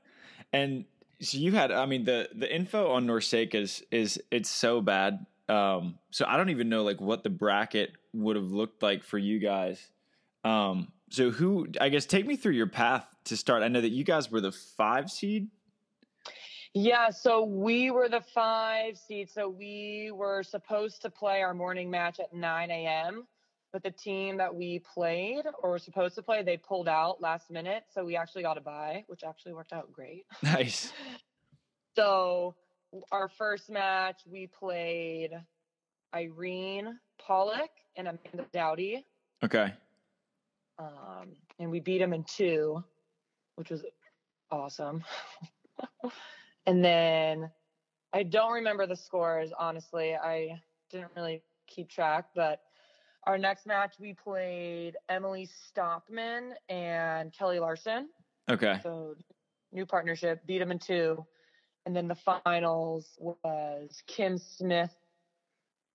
and 0.54 0.86
so 1.20 1.38
you 1.38 1.52
had. 1.52 1.72
I 1.72 1.86
mean, 1.86 2.06
the 2.06 2.30
the 2.34 2.54
info 2.54 2.92
on 2.92 3.08
NORCECA 3.08 3.56
is 3.56 3.84
is 3.92 4.22
it's 4.32 4.50
so 4.50 4.82
bad 4.82 5.26
um, 5.52 6.00
so 6.12 6.26
I 6.26 6.38
don't 6.38 6.50
even 6.50 6.70
know 6.70 6.84
like 6.84 7.02
what 7.02 7.24
the 7.24 7.30
bracket 7.30 7.92
would 8.14 8.38
have 8.38 8.52
looked 8.52 8.82
like 8.82 9.04
for 9.04 9.18
you 9.18 9.38
guys. 9.38 9.86
Um, 10.46 10.94
so 11.10 11.30
who 11.30 11.68
I 11.80 11.90
guess 11.90 12.06
take 12.06 12.26
me 12.26 12.38
through 12.38 12.54
your 12.54 12.68
path 12.68 13.06
to 13.26 13.36
start. 13.36 13.62
I 13.62 13.68
know 13.68 13.82
that 13.82 13.90
you 13.90 14.06
guys 14.06 14.32
were 14.32 14.40
the 14.40 14.54
five 14.54 15.12
seed. 15.12 15.50
Yeah, 16.74 17.10
so 17.10 17.44
we 17.44 17.92
were 17.92 18.08
the 18.08 18.22
five 18.34 18.98
seed. 18.98 19.30
So 19.30 19.50
we 19.50 20.12
were 20.14 20.42
supposed 20.42 21.02
to 21.02 21.10
play 21.10 21.42
our 21.42 21.54
morning 21.54 21.92
match 21.92 22.22
at 22.22 22.34
9 22.34 22.72
a.m. 22.72 23.28
But 23.74 23.84
the 23.84 23.92
team 23.92 24.38
that 24.38 24.54
we 24.56 24.80
played 24.80 25.44
or 25.62 25.72
were 25.72 25.80
supposed 25.80 26.16
to 26.16 26.22
play, 26.22 26.44
they 26.44 26.56
pulled 26.56 26.88
out 26.88 27.22
last 27.22 27.52
minute. 27.52 27.84
So 27.94 28.06
we 28.06 28.16
actually 28.16 28.44
got 28.44 28.58
a 28.58 28.62
bye, 28.62 29.04
which 29.08 29.24
actually 29.26 29.52
worked 29.54 29.74
out 29.74 29.92
great. 29.92 30.26
Nice. 30.42 30.94
so 31.96 32.56
our 33.12 33.30
first 33.30 33.70
match, 33.70 34.22
we 34.26 34.48
played 34.48 35.32
Irene 36.14 37.00
Pollock 37.20 37.70
and 37.96 38.08
Amanda 38.08 38.46
Dowdy. 38.54 39.06
Okay. 39.44 39.74
Um, 40.80 41.36
and 41.60 41.72
we 41.72 41.80
beat 41.80 42.00
them 42.00 42.14
in 42.14 42.24
two, 42.24 42.84
which 43.56 43.70
was 43.70 43.84
awesome. 44.50 45.04
and 46.66 46.84
then 46.84 47.50
I 48.14 48.24
don't 48.24 48.52
remember 48.52 48.86
the 48.88 48.96
scores, 48.96 49.52
honestly. 49.58 50.16
I 50.16 50.62
didn't 50.90 51.12
really 51.16 51.42
keep 51.68 51.90
track, 51.90 52.26
but 52.36 52.62
our 53.26 53.38
next 53.38 53.66
match 53.66 53.96
we 54.00 54.14
played 54.14 54.98
Emily 55.08 55.48
Stockman 55.68 56.54
and 56.70 57.32
Kelly 57.32 57.60
Larson. 57.60 58.10
Okay. 58.50 58.80
So 58.84 59.16
new 59.72 59.86
partnership, 59.86 60.46
beat 60.46 60.60
them 60.60 60.72
in 60.72 60.80
two. 60.80 61.26
And 61.86 61.96
then 61.96 62.08
the 62.08 62.16
finals 62.16 63.18
was 63.20 64.04
Kim 64.08 64.38
Smith 64.38 64.96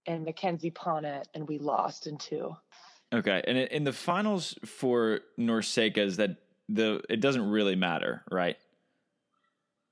and 0.06 0.24
Mackenzie 0.24 0.70
Ponnet, 0.70 1.24
and 1.34 1.46
we 1.46 1.58
lost 1.58 2.06
in 2.06 2.18
two. 2.18 2.56
Okay, 3.12 3.42
and 3.46 3.56
in 3.56 3.84
the 3.84 3.92
finals 3.92 4.54
for 4.64 5.20
NORCECA 5.38 5.98
is 5.98 6.16
that 6.16 6.36
the 6.68 7.00
it 7.08 7.20
doesn't 7.20 7.48
really 7.48 7.76
matter, 7.76 8.24
right? 8.30 8.56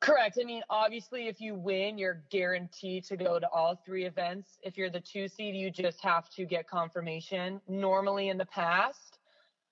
Correct. 0.00 0.38
I 0.38 0.44
mean, 0.44 0.62
obviously, 0.68 1.28
if 1.28 1.40
you 1.40 1.54
win, 1.54 1.96
you're 1.96 2.22
guaranteed 2.28 3.04
to 3.04 3.16
go 3.16 3.38
to 3.38 3.48
all 3.48 3.80
three 3.86 4.04
events. 4.04 4.58
If 4.62 4.76
you're 4.76 4.90
the 4.90 5.00
two 5.00 5.28
seed, 5.28 5.54
you 5.54 5.70
just 5.70 6.02
have 6.02 6.28
to 6.30 6.44
get 6.44 6.68
confirmation. 6.68 7.60
Normally, 7.68 8.28
in 8.28 8.36
the 8.36 8.44
past, 8.44 9.18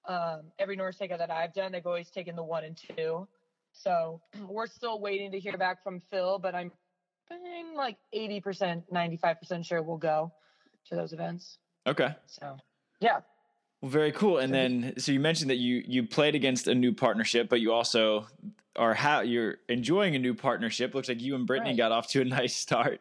um, 0.06 0.42
every 0.58 0.76
NORCECA 0.76 1.18
that 1.18 1.30
I've 1.30 1.52
done, 1.52 1.72
they've 1.72 1.87
always 1.87 2.11
taken 2.11 2.35
the 2.35 2.42
one 2.42 2.64
and 2.64 2.76
two. 2.76 3.26
So 3.72 4.20
we're 4.48 4.66
still 4.66 5.00
waiting 5.00 5.30
to 5.32 5.40
hear 5.40 5.56
back 5.56 5.82
from 5.82 6.00
Phil, 6.11 6.38
but 6.38 6.54
I'm, 6.54 6.70
I'm 7.30 7.74
like 7.74 7.96
80%, 8.14 8.82
95% 8.92 9.64
sure 9.64 9.82
we'll 9.82 9.96
go 9.96 10.32
to 10.88 10.96
those 10.96 11.12
events. 11.12 11.58
Okay. 11.87 12.14
So, 12.26 12.56
yeah. 13.00 13.20
Well, 13.80 13.90
very 13.90 14.12
cool. 14.12 14.38
And 14.38 14.54
then, 14.54 14.94
so 14.98 15.11
you 15.12 15.18
mentioned 15.18 15.50
that 15.50 15.56
you 15.56 15.82
you 15.85 16.04
played 16.04 16.37
against 16.37 16.68
a 16.68 16.74
new 16.74 16.92
partnership, 16.92 17.48
but 17.48 17.61
you 17.61 17.72
also 17.72 18.28
are 18.76 18.94
how 18.94 19.20
you're 19.20 19.56
enjoying 19.68 20.14
a 20.14 20.18
new 20.18 20.35
partnership. 20.35 20.94
Looks 20.94 21.08
like 21.08 21.20
you 21.20 21.35
and 21.35 21.46
Brittany 21.46 21.70
right. 21.70 21.76
got 21.76 21.92
off 21.92 22.08
to 22.11 22.20
a 22.20 22.24
nice 22.24 22.54
start. 22.54 23.00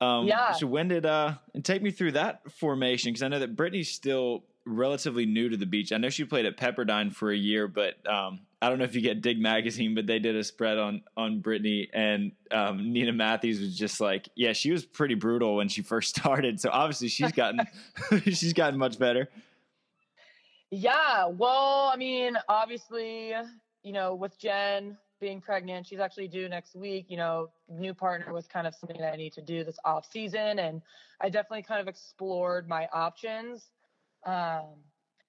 Um, 0.00 0.26
yeah. 0.26 0.52
So 0.52 0.66
when 0.66 0.88
did 0.88 1.06
uh 1.06 1.34
and 1.54 1.64
take 1.64 1.82
me 1.82 1.90
through 1.90 2.12
that 2.12 2.52
formation 2.52 3.10
because 3.10 3.22
I 3.22 3.28
know 3.28 3.38
that 3.38 3.56
Brittany's 3.56 3.90
still 3.90 4.44
relatively 4.68 5.26
new 5.26 5.48
to 5.48 5.56
the 5.56 5.66
beach. 5.66 5.92
I 5.92 5.98
know 5.98 6.10
she 6.10 6.24
played 6.24 6.46
at 6.46 6.56
Pepperdine 6.56 7.12
for 7.14 7.30
a 7.30 7.36
year, 7.36 7.68
but 7.68 7.94
um, 8.08 8.40
I 8.60 8.68
don't 8.68 8.78
know 8.78 8.84
if 8.84 8.94
you 8.94 9.00
get 9.00 9.20
Dig 9.20 9.40
Magazine, 9.40 9.94
but 9.94 10.06
they 10.06 10.18
did 10.18 10.36
a 10.36 10.44
spread 10.44 10.78
on 10.78 11.02
on 11.16 11.40
Brittany 11.40 11.88
and 11.92 12.32
um, 12.50 12.92
Nina 12.92 13.12
Matthews 13.12 13.60
was 13.60 13.76
just 13.76 14.00
like, 14.00 14.28
yeah, 14.34 14.52
she 14.52 14.72
was 14.72 14.84
pretty 14.84 15.14
brutal 15.14 15.56
when 15.56 15.68
she 15.68 15.82
first 15.82 16.16
started. 16.16 16.60
So 16.60 16.70
obviously 16.72 17.08
she's 17.08 17.32
gotten 17.32 17.60
she's 18.24 18.52
gotten 18.52 18.78
much 18.78 18.98
better. 18.98 19.28
Yeah, 20.70 21.26
well, 21.26 21.90
I 21.92 21.96
mean, 21.96 22.36
obviously, 22.48 23.32
you 23.82 23.92
know, 23.92 24.14
with 24.14 24.38
Jen 24.38 24.98
being 25.18 25.40
pregnant, 25.40 25.86
she's 25.86 25.98
actually 25.98 26.28
due 26.28 26.48
next 26.48 26.74
week. 26.76 27.06
You 27.08 27.16
know, 27.16 27.50
new 27.68 27.94
partner 27.94 28.32
was 28.32 28.46
kind 28.46 28.66
of 28.66 28.74
something 28.74 29.00
that 29.00 29.14
I 29.14 29.16
need 29.16 29.32
to 29.34 29.42
do 29.42 29.64
this 29.64 29.78
off 29.84 30.10
season, 30.10 30.58
and 30.58 30.82
I 31.20 31.30
definitely 31.30 31.62
kind 31.62 31.80
of 31.80 31.88
explored 31.88 32.68
my 32.68 32.86
options. 32.92 33.70
Um, 34.24 34.66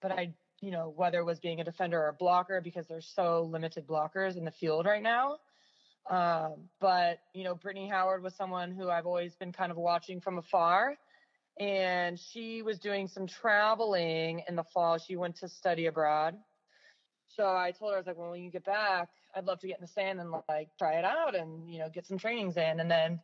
but 0.01 0.11
I 0.11 0.33
you 0.61 0.71
know, 0.71 0.93
whether 0.95 1.19
it 1.19 1.25
was 1.25 1.39
being 1.39 1.61
a 1.61 1.63
defender 1.63 1.99
or 1.99 2.09
a 2.09 2.13
blocker 2.13 2.61
because 2.61 2.87
there's 2.87 3.07
so 3.15 3.47
limited 3.51 3.87
blockers 3.87 4.35
in 4.37 4.43
the 4.43 4.51
field 4.51 4.85
right 4.85 5.03
now. 5.03 5.37
Um, 6.09 6.69
but, 6.79 7.19
you 7.33 7.43
know, 7.43 7.55
Brittany 7.55 7.87
Howard 7.87 8.23
was 8.23 8.35
someone 8.35 8.71
who 8.71 8.89
I've 8.89 9.05
always 9.05 9.35
been 9.35 9.51
kind 9.51 9.71
of 9.71 9.77
watching 9.77 10.19
from 10.19 10.37
afar. 10.37 10.97
And 11.59 12.17
she 12.17 12.61
was 12.61 12.79
doing 12.79 13.07
some 13.07 13.27
traveling 13.27 14.43
in 14.47 14.55
the 14.55 14.63
fall. 14.63 14.97
She 14.97 15.15
went 15.17 15.35
to 15.37 15.47
study 15.47 15.87
abroad. 15.87 16.35
So 17.27 17.45
I 17.45 17.71
told 17.71 17.91
her, 17.91 17.97
I 17.97 17.99
was 17.99 18.07
like, 18.07 18.17
well, 18.17 18.31
when 18.31 18.41
you 18.41 18.49
get 18.49 18.65
back, 18.65 19.09
I'd 19.35 19.45
love 19.45 19.59
to 19.59 19.67
get 19.67 19.77
in 19.77 19.81
the 19.81 19.87
sand 19.87 20.19
and 20.19 20.31
like 20.47 20.69
try 20.79 20.93
it 20.93 21.05
out 21.05 21.35
and, 21.35 21.71
you 21.71 21.79
know, 21.79 21.89
get 21.89 22.07
some 22.07 22.17
trainings 22.17 22.57
in. 22.57 22.79
And 22.79 22.89
then 22.89 23.19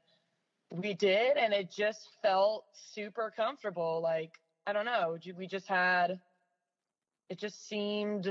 we 0.69 0.93
did. 0.93 1.37
And 1.37 1.53
it 1.53 1.71
just 1.71 2.09
felt 2.21 2.65
super 2.73 3.33
comfortable. 3.35 4.01
Like, 4.03 4.33
I 4.67 4.73
don't 4.73 4.85
know, 4.85 5.17
we 5.37 5.47
just 5.47 5.67
had 5.67 6.19
it 7.29 7.39
just 7.39 7.67
seemed 7.67 8.27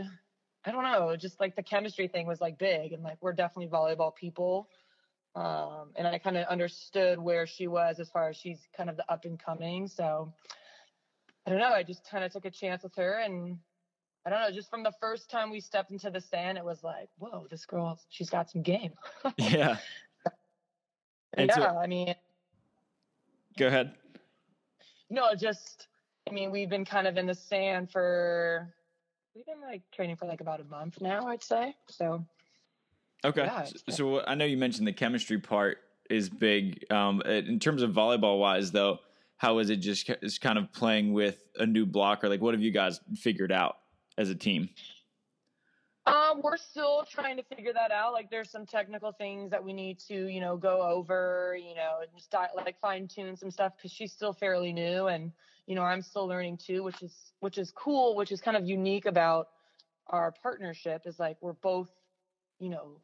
I 0.66 0.70
don't 0.70 0.82
know, 0.82 1.14
just 1.16 1.40
like 1.40 1.56
the 1.56 1.62
chemistry 1.62 2.08
thing 2.08 2.26
was 2.26 2.40
like 2.40 2.58
big 2.58 2.92
and 2.92 3.02
like 3.02 3.18
we're 3.20 3.34
definitely 3.34 3.68
volleyball 3.70 4.14
people. 4.14 4.68
Um, 5.36 5.90
and 5.96 6.06
I 6.06 6.16
kind 6.18 6.36
of 6.38 6.46
understood 6.46 7.18
where 7.18 7.46
she 7.46 7.66
was 7.66 7.98
as 8.00 8.08
far 8.08 8.28
as 8.30 8.36
she's 8.36 8.60
kind 8.76 8.88
of 8.88 8.96
the 8.96 9.04
up 9.12 9.24
and 9.24 9.38
coming. 9.38 9.86
So 9.88 10.32
I 11.46 11.50
don't 11.50 11.58
know, 11.58 11.72
I 11.72 11.82
just 11.82 12.08
kind 12.08 12.24
of 12.24 12.32
took 12.32 12.46
a 12.46 12.50
chance 12.50 12.82
with 12.82 12.94
her 12.96 13.18
and 13.18 13.58
I 14.24 14.30
don't 14.30 14.40
know, 14.40 14.50
just 14.50 14.70
from 14.70 14.82
the 14.82 14.92
first 15.00 15.30
time 15.30 15.50
we 15.50 15.60
stepped 15.60 15.90
into 15.90 16.08
the 16.10 16.20
stand, 16.20 16.56
it 16.56 16.64
was 16.64 16.82
like, 16.82 17.10
whoa, 17.18 17.46
this 17.50 17.66
girl, 17.66 18.00
she's 18.08 18.30
got 18.30 18.48
some 18.50 18.62
game. 18.62 18.92
yeah. 19.36 19.76
And 21.34 21.50
yeah, 21.50 21.54
so- 21.54 21.76
I 21.76 21.86
mean, 21.86 22.14
Go 23.58 23.66
ahead. 23.66 23.92
no, 25.10 25.34
just 25.34 25.88
I 26.28 26.32
mean, 26.32 26.50
we've 26.50 26.70
been 26.70 26.84
kind 26.84 27.06
of 27.06 27.16
in 27.16 27.26
the 27.26 27.34
sand 27.34 27.90
for 27.90 28.72
we've 29.34 29.46
been 29.46 29.60
like 29.60 29.82
training 29.92 30.16
for 30.16 30.26
like 30.26 30.40
about 30.40 30.60
a 30.60 30.64
month 30.64 31.00
now, 31.00 31.26
I'd 31.26 31.42
say. 31.42 31.74
So 31.88 32.24
Okay. 33.24 33.44
Yeah, 33.44 33.64
So, 33.64 33.78
so 33.88 34.24
I 34.26 34.34
know 34.34 34.44
you 34.44 34.58
mentioned 34.58 34.86
the 34.86 34.92
chemistry 34.92 35.38
part 35.38 35.78
is 36.10 36.28
big. 36.28 36.84
Um, 36.92 37.22
in 37.22 37.58
terms 37.58 37.82
of 37.82 37.90
volleyball 37.92 38.38
wise, 38.38 38.70
though, 38.70 38.98
how 39.38 39.58
is 39.58 39.70
it 39.70 39.76
just 39.76 40.10
is 40.22 40.38
kind 40.38 40.58
of 40.58 40.70
playing 40.72 41.12
with 41.12 41.42
a 41.58 41.66
new 41.66 41.86
blocker? 41.86 42.28
Like, 42.28 42.42
what 42.42 42.54
have 42.54 42.62
you 42.62 42.70
guys 42.70 43.00
figured 43.16 43.50
out 43.50 43.76
as 44.18 44.28
a 44.28 44.34
team? 44.34 44.68
Um, 46.06 46.42
we're 46.42 46.58
still 46.58 47.06
trying 47.10 47.38
to 47.38 47.42
figure 47.42 47.72
that 47.72 47.90
out. 47.90 48.12
Like, 48.12 48.30
there's 48.30 48.50
some 48.50 48.66
technical 48.66 49.10
things 49.12 49.50
that 49.50 49.64
we 49.64 49.72
need 49.72 49.98
to, 50.00 50.26
you 50.26 50.40
know, 50.40 50.54
go 50.54 50.82
over, 50.82 51.58
you 51.58 51.74
know, 51.74 52.00
and 52.02 52.10
just 52.14 52.30
di- 52.30 52.50
like 52.54 52.78
fine 52.78 53.08
tune 53.08 53.36
some 53.36 53.50
stuff 53.50 53.72
because 53.76 53.90
she's 53.90 54.12
still 54.12 54.34
fairly 54.34 54.70
new, 54.70 55.06
and 55.06 55.32
you 55.66 55.74
know, 55.74 55.82
I'm 55.82 56.02
still 56.02 56.26
learning 56.26 56.58
too, 56.58 56.82
which 56.82 57.02
is 57.02 57.14
which 57.40 57.58
is 57.58 57.70
cool, 57.70 58.16
which 58.16 58.32
is 58.32 58.40
kind 58.40 58.56
of 58.56 58.66
unique 58.66 59.06
about 59.06 59.48
our 60.08 60.32
partnership. 60.42 61.02
Is 61.06 61.18
like 61.18 61.36
we're 61.40 61.54
both, 61.54 61.90
you 62.58 62.68
know, 62.68 63.00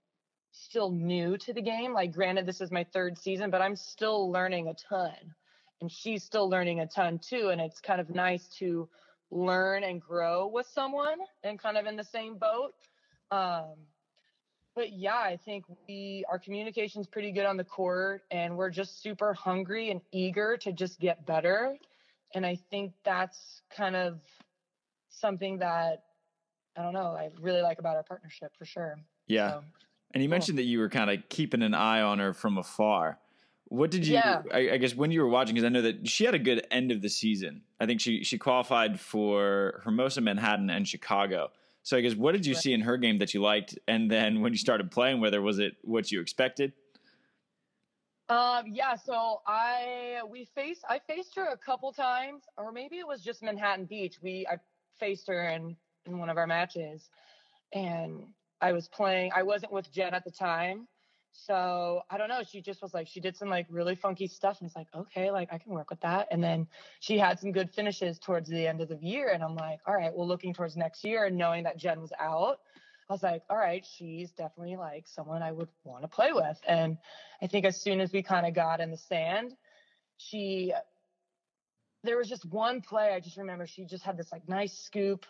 still 0.53 0.91
new 0.91 1.37
to 1.39 1.53
the 1.53 1.63
game. 1.63 1.93
Like, 1.93 2.13
granted, 2.13 2.47
this 2.47 2.61
is 2.61 2.71
my 2.71 2.85
third 2.93 3.19
season, 3.19 3.51
but 3.51 3.63
I'm 3.63 3.77
still 3.77 4.31
learning 4.31 4.69
a 4.69 4.75
ton, 4.75 5.35
and 5.81 5.91
she's 5.91 6.23
still 6.23 6.49
learning 6.49 6.81
a 6.81 6.87
ton 6.87 7.19
too, 7.19 7.49
and 7.49 7.61
it's 7.61 7.81
kind 7.81 8.01
of 8.01 8.11
nice 8.11 8.47
to 8.59 8.89
learn 9.31 9.85
and 9.85 10.01
grow 10.01 10.47
with 10.49 10.67
someone 10.67 11.19
and 11.45 11.59
kind 11.59 11.77
of 11.77 11.87
in 11.87 11.97
the 11.97 12.05
same 12.05 12.37
boat. 12.37 12.75
Um, 13.31 13.75
but 14.75 14.93
yeah, 14.93 15.17
I 15.17 15.39
think 15.45 15.65
we 15.89 16.25
our 16.29 16.39
communication's 16.39 17.07
pretty 17.07 17.33
good 17.33 17.47
on 17.47 17.57
the 17.57 17.65
court, 17.65 18.23
and 18.31 18.57
we're 18.57 18.71
just 18.71 19.03
super 19.03 19.33
hungry 19.33 19.91
and 19.91 20.01
eager 20.13 20.57
to 20.59 20.73
just 20.73 21.01
get 21.01 21.27
better. 21.27 21.77
And 22.35 22.47
I 22.47 22.57
think 22.71 22.93
that's 23.05 23.63
kind 23.75 23.97
of 23.97 24.21
something 25.09 25.59
that 25.59 26.05
I 26.77 26.83
don't 26.83 26.93
know. 26.93 27.17
I 27.17 27.31
really 27.41 27.63
like 27.63 27.79
about 27.79 27.97
our 27.97 28.03
partnership 28.03 28.53
for 28.57 28.65
sure. 28.65 28.97
Yeah. 29.27 29.51
So, 29.51 29.65
And 30.15 30.23
you 30.23 30.29
Cool. 30.29 30.31
mentioned 30.31 30.59
that 30.59 30.65
you 30.65 30.79
were 30.79 30.89
kind 30.89 31.11
of 31.11 31.29
keeping 31.29 31.63
an 31.63 31.75
eye 31.75 32.01
on 32.01 32.19
her 32.19 32.33
from 32.33 32.59
afar. 32.59 33.19
What 33.67 33.91
did 33.91 34.07
you? 34.07 34.15
Yeah. 34.15 34.43
I, 34.53 34.71
I 34.73 34.77
guess 34.79 34.95
when 34.97 35.13
you 35.13 35.21
were 35.21 35.29
watching, 35.29 35.55
because 35.55 35.65
I 35.67 35.69
know 35.69 35.83
that 35.83 36.09
she 36.09 36.25
had 36.25 36.35
a 36.35 36.39
good 36.41 36.67
end 36.73 36.91
of 36.91 37.03
the 37.03 37.09
season. 37.09 37.63
I 37.79 37.87
think 37.87 38.01
she 38.01 38.25
she 38.25 38.37
qualified 38.39 38.99
for 38.99 39.81
Hermosa, 39.85 40.21
Manhattan, 40.21 40.71
and 40.71 40.87
Chicago. 40.89 41.51
So 41.83 41.97
I 41.97 42.01
guess 42.01 42.15
what 42.15 42.33
did 42.33 42.47
you 42.47 42.55
Right. 42.55 42.63
see 42.63 42.73
in 42.73 42.81
her 42.83 42.97
game 42.97 43.19
that 43.19 43.33
you 43.33 43.41
liked? 43.41 43.79
And 43.87 44.11
then 44.11 44.41
when 44.41 44.53
you 44.53 44.59
started 44.59 44.91
playing 44.91 45.21
with 45.21 45.35
her, 45.35 45.41
was 45.41 45.59
it 45.61 45.77
what 45.83 46.11
you 46.11 46.21
expected? 46.21 46.73
Um, 48.31 48.67
yeah, 48.69 48.95
so 48.95 49.41
I 49.45 50.21
we 50.31 50.47
faced 50.55 50.85
I 50.89 51.01
faced 51.01 51.35
her 51.35 51.49
a 51.49 51.57
couple 51.57 51.93
times, 51.93 52.45
or 52.57 52.71
maybe 52.71 52.99
it 52.99 53.07
was 53.07 53.23
just 53.23 53.43
Manhattan 53.43 53.87
Beach. 53.87 54.19
We 54.23 54.47
I 54.49 54.59
faced 55.01 55.27
her 55.27 55.49
in 55.49 55.77
in 56.07 56.17
one 56.17 56.31
of 56.31 56.37
our 56.37 56.47
matches, 56.47 57.11
and 57.73 58.29
I 58.61 58.73
was 58.73 58.87
playing. 58.87 59.33
I 59.35 59.43
wasn't 59.43 59.73
with 59.73 59.93
Jen 59.93 60.15
at 60.15 60.23
the 60.25 60.31
time, 60.31 60.87
so 61.33 62.03
I 62.09 62.19
don't 62.19 62.29
know. 62.29 62.45
She 62.49 62.61
just 62.63 62.83
was 62.83 62.95
like 62.95 63.09
she 63.09 63.19
did 63.19 63.37
some 63.37 63.49
like 63.49 63.67
really 63.69 63.97
funky 63.97 64.29
stuff, 64.29 64.61
and 64.61 64.69
it's 64.69 64.77
like 64.77 64.87
okay, 64.95 65.33
like 65.33 65.53
I 65.53 65.59
can 65.59 65.73
work 65.73 65.91
with 65.91 66.01
that. 66.03 66.29
And 66.31 66.43
then 66.43 66.69
she 67.01 67.19
had 67.19 67.41
some 67.41 67.51
good 67.51 67.73
finishes 67.73 68.21
towards 68.21 68.49
the 68.49 68.65
end 68.65 68.81
of 68.81 68.89
the 68.89 68.99
year, 69.03 69.31
and 69.31 69.43
I'm 69.43 69.57
like, 69.57 69.81
all 69.89 69.95
right, 69.95 70.15
well, 70.15 70.29
looking 70.29 70.55
towards 70.55 70.77
next 70.77 71.03
year 71.03 71.25
and 71.25 71.37
knowing 71.37 71.65
that 71.65 71.79
Jen 71.79 72.01
was 72.01 72.13
out. 72.21 72.61
I 73.11 73.13
was 73.13 73.23
like, 73.25 73.43
all 73.51 73.57
right, 73.57 73.85
she's 73.85 74.31
definitely 74.31 74.77
like 74.77 75.09
someone 75.09 75.43
I 75.43 75.51
would 75.51 75.69
want 75.83 76.03
to 76.03 76.09
play 76.09 76.33
with. 76.33 76.61
And 76.67 76.97
I 77.43 77.49
think 77.49 77.67
as 77.67 77.83
soon 77.83 78.01
as 78.01 78.13
we 78.13 78.23
kind 78.23 78.47
of 78.47 78.55
got 78.55 78.81
in 78.81 78.93
the 78.93 78.97
sand, 78.97 79.53
she 80.17 80.73
there 82.05 82.17
was 82.17 82.29
just 82.29 82.45
one 82.47 82.81
play 82.81 83.13
I 83.15 83.21
just 83.21 83.37
remember 83.37 83.67
she 83.67 83.85
just 83.85 84.05
had 84.05 84.17
this 84.17 84.33
like 84.33 84.49
nice 84.49 84.73
scoop 84.73 85.27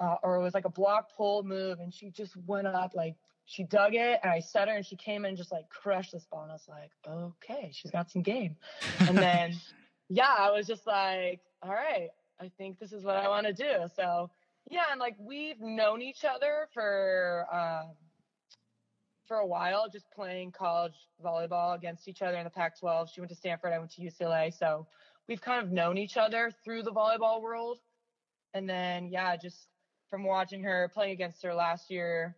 uh, 0.00 0.16
or 0.22 0.36
it 0.36 0.42
was 0.42 0.54
like 0.54 0.64
a 0.64 0.70
block 0.70 1.08
pull 1.16 1.42
move 1.42 1.80
and 1.80 1.92
she 1.92 2.10
just 2.10 2.36
went 2.46 2.66
up 2.66 2.92
like 2.94 3.16
she 3.44 3.64
dug 3.64 3.94
it 3.94 4.20
and 4.22 4.32
I 4.32 4.40
set 4.40 4.68
her 4.68 4.74
and 4.74 4.84
she 4.84 4.96
came 4.96 5.24
in 5.24 5.30
and 5.30 5.36
just 5.36 5.52
like 5.52 5.68
crushed 5.68 6.12
this 6.12 6.26
ball 6.30 6.42
and 6.42 6.50
I 6.50 6.54
was 6.54 6.68
like 6.68 6.90
okay 7.06 7.70
she's 7.72 7.90
got 7.90 8.10
some 8.10 8.22
game 8.22 8.56
and 9.00 9.16
then 9.16 9.54
yeah 10.08 10.34
I 10.38 10.50
was 10.50 10.66
just 10.66 10.86
like 10.86 11.40
all 11.62 11.72
right 11.72 12.08
I 12.40 12.50
think 12.56 12.78
this 12.78 12.92
is 12.92 13.04
what 13.04 13.16
I 13.16 13.28
want 13.28 13.46
to 13.46 13.52
do 13.52 13.88
so 13.94 14.30
yeah 14.70 14.84
and 14.90 15.00
like 15.00 15.16
we've 15.18 15.60
known 15.60 16.02
each 16.02 16.24
other 16.24 16.68
for 16.72 17.46
um 17.52 17.94
for 19.28 19.36
a 19.36 19.46
while, 19.46 19.88
just 19.88 20.10
playing 20.10 20.50
college 20.50 20.94
volleyball 21.22 21.76
against 21.76 22.08
each 22.08 22.22
other 22.22 22.38
in 22.38 22.44
the 22.44 22.50
Pac 22.50 22.80
12. 22.80 23.10
She 23.12 23.20
went 23.20 23.28
to 23.28 23.36
Stanford, 23.36 23.72
I 23.72 23.78
went 23.78 23.92
to 23.92 24.00
UCLA. 24.00 24.52
So 24.52 24.86
we've 25.28 25.40
kind 25.40 25.64
of 25.64 25.70
known 25.70 25.98
each 25.98 26.16
other 26.16 26.50
through 26.64 26.82
the 26.82 26.90
volleyball 26.90 27.42
world. 27.42 27.78
And 28.54 28.68
then, 28.68 29.08
yeah, 29.08 29.36
just 29.36 29.68
from 30.08 30.24
watching 30.24 30.62
her 30.64 30.90
playing 30.92 31.12
against 31.12 31.42
her 31.42 31.54
last 31.54 31.90
year 31.90 32.34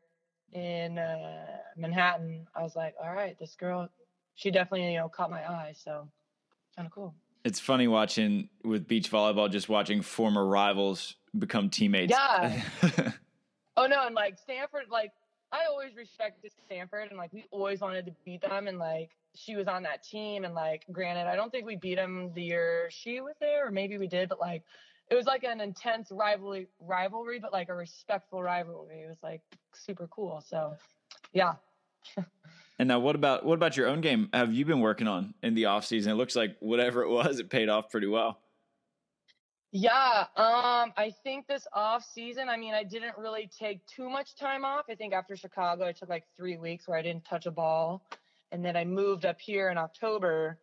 in 0.53 0.99
uh, 0.99 1.47
Manhattan, 1.77 2.47
I 2.55 2.63
was 2.63 2.75
like, 2.75 2.95
all 3.03 3.15
right, 3.15 3.39
this 3.39 3.55
girl, 3.55 3.89
she 4.35 4.51
definitely, 4.51 4.93
you 4.93 4.99
know, 4.99 5.09
caught 5.09 5.31
my 5.31 5.49
eye. 5.49 5.73
So 5.77 6.09
kind 6.77 6.87
of 6.87 6.93
cool. 6.93 7.15
It's 7.45 7.59
funny 7.59 7.89
watching 7.89 8.49
with 8.65 8.87
beach 8.87 9.11
volleyball, 9.11 9.51
just 9.51 9.69
watching 9.69 10.03
former 10.03 10.45
rivals 10.45 11.17
become 11.39 11.71
teammates. 11.71 12.13
Yeah. 12.13 12.63
Oh 13.77 13.87
no, 13.87 14.05
and 14.05 14.15
like 14.15 14.37
Stanford, 14.37 14.87
like 14.91 15.13
I 15.53 15.65
always 15.65 15.97
respected 15.97 16.53
Stanford, 16.67 17.09
and 17.09 17.17
like 17.17 17.33
we 17.33 17.47
always 17.51 17.81
wanted 17.81 18.05
to 18.07 18.13
beat 18.27 18.43
them, 18.43 18.67
and 18.67 18.79
like 18.79 19.11
she 19.35 19.57
was 19.57 19.69
on 19.69 19.83
that 19.85 20.03
team, 20.03 20.45
and 20.45 20.55
like 20.55 20.85
granted, 20.93 21.27
I 21.27 21.35
don't 21.35 21.51
think 21.51 21.65
we 21.67 21.77
beat 21.77 21.95
them 21.95 22.31
the 22.35 22.43
year 22.43 22.89
she 22.91 23.23
was 23.23 23.37
there, 23.41 23.69
or 23.69 23.71
maybe 23.71 23.97
we 23.97 24.07
did, 24.07 24.29
but 24.29 24.39
like 24.39 24.65
it 25.09 25.15
was 25.15 25.25
like 25.25 25.45
an 25.45 25.63
intense 25.63 26.13
rivalry, 26.13 26.69
rivalry, 26.79 27.39
but 27.39 27.55
like 27.55 27.71
a 27.71 27.75
respectful 27.75 28.43
rivalry. 28.43 29.01
It 29.03 29.09
was 29.09 29.23
like 29.23 29.41
super 29.73 30.07
cool. 30.09 30.45
So, 30.47 30.75
yeah. 31.33 31.55
and 32.81 32.89
now, 32.89 32.99
what 32.99 33.15
about 33.15 33.45
what 33.45 33.57
about 33.57 33.77
your 33.77 33.89
own 33.89 34.01
game? 34.01 34.31
Have 34.33 34.55
you 34.55 34.65
been 34.65 34.81
working 34.81 35.07
on 35.07 35.35
in 35.43 35.53
the 35.53 35.67
off 35.67 35.85
season? 35.85 36.13
It 36.13 36.15
looks 36.15 36.35
like 36.35 36.57
whatever 36.61 37.03
it 37.03 37.11
was, 37.11 37.39
it 37.39 37.51
paid 37.51 37.69
off 37.69 37.91
pretty 37.91 38.07
well. 38.07 38.39
Yeah, 39.71 40.25
um, 40.35 40.95
I 40.97 41.13
think 41.23 41.47
this 41.47 41.67
off 41.75 42.03
season, 42.03 42.49
I 42.49 42.57
mean, 42.57 42.73
I 42.73 42.83
didn't 42.83 43.19
really 43.19 43.51
take 43.55 43.87
too 43.87 44.09
much 44.09 44.35
time 44.35 44.65
off. 44.65 44.87
I 44.89 44.95
think 44.95 45.13
after 45.13 45.37
Chicago, 45.37 45.85
I 45.85 45.93
took 45.93 46.09
like 46.09 46.25
three 46.39 46.57
weeks 46.57 46.89
where 46.89 46.97
I 46.97 47.03
didn't 47.03 47.27
touch 47.27 47.45
a 47.45 47.51
ball. 47.51 48.03
And 48.51 48.65
then 48.65 48.79
I 48.79 48.87
moved 48.87 49.27
up 49.27 49.39
here 49.39 49.69
in 49.69 49.77
October 49.77 50.59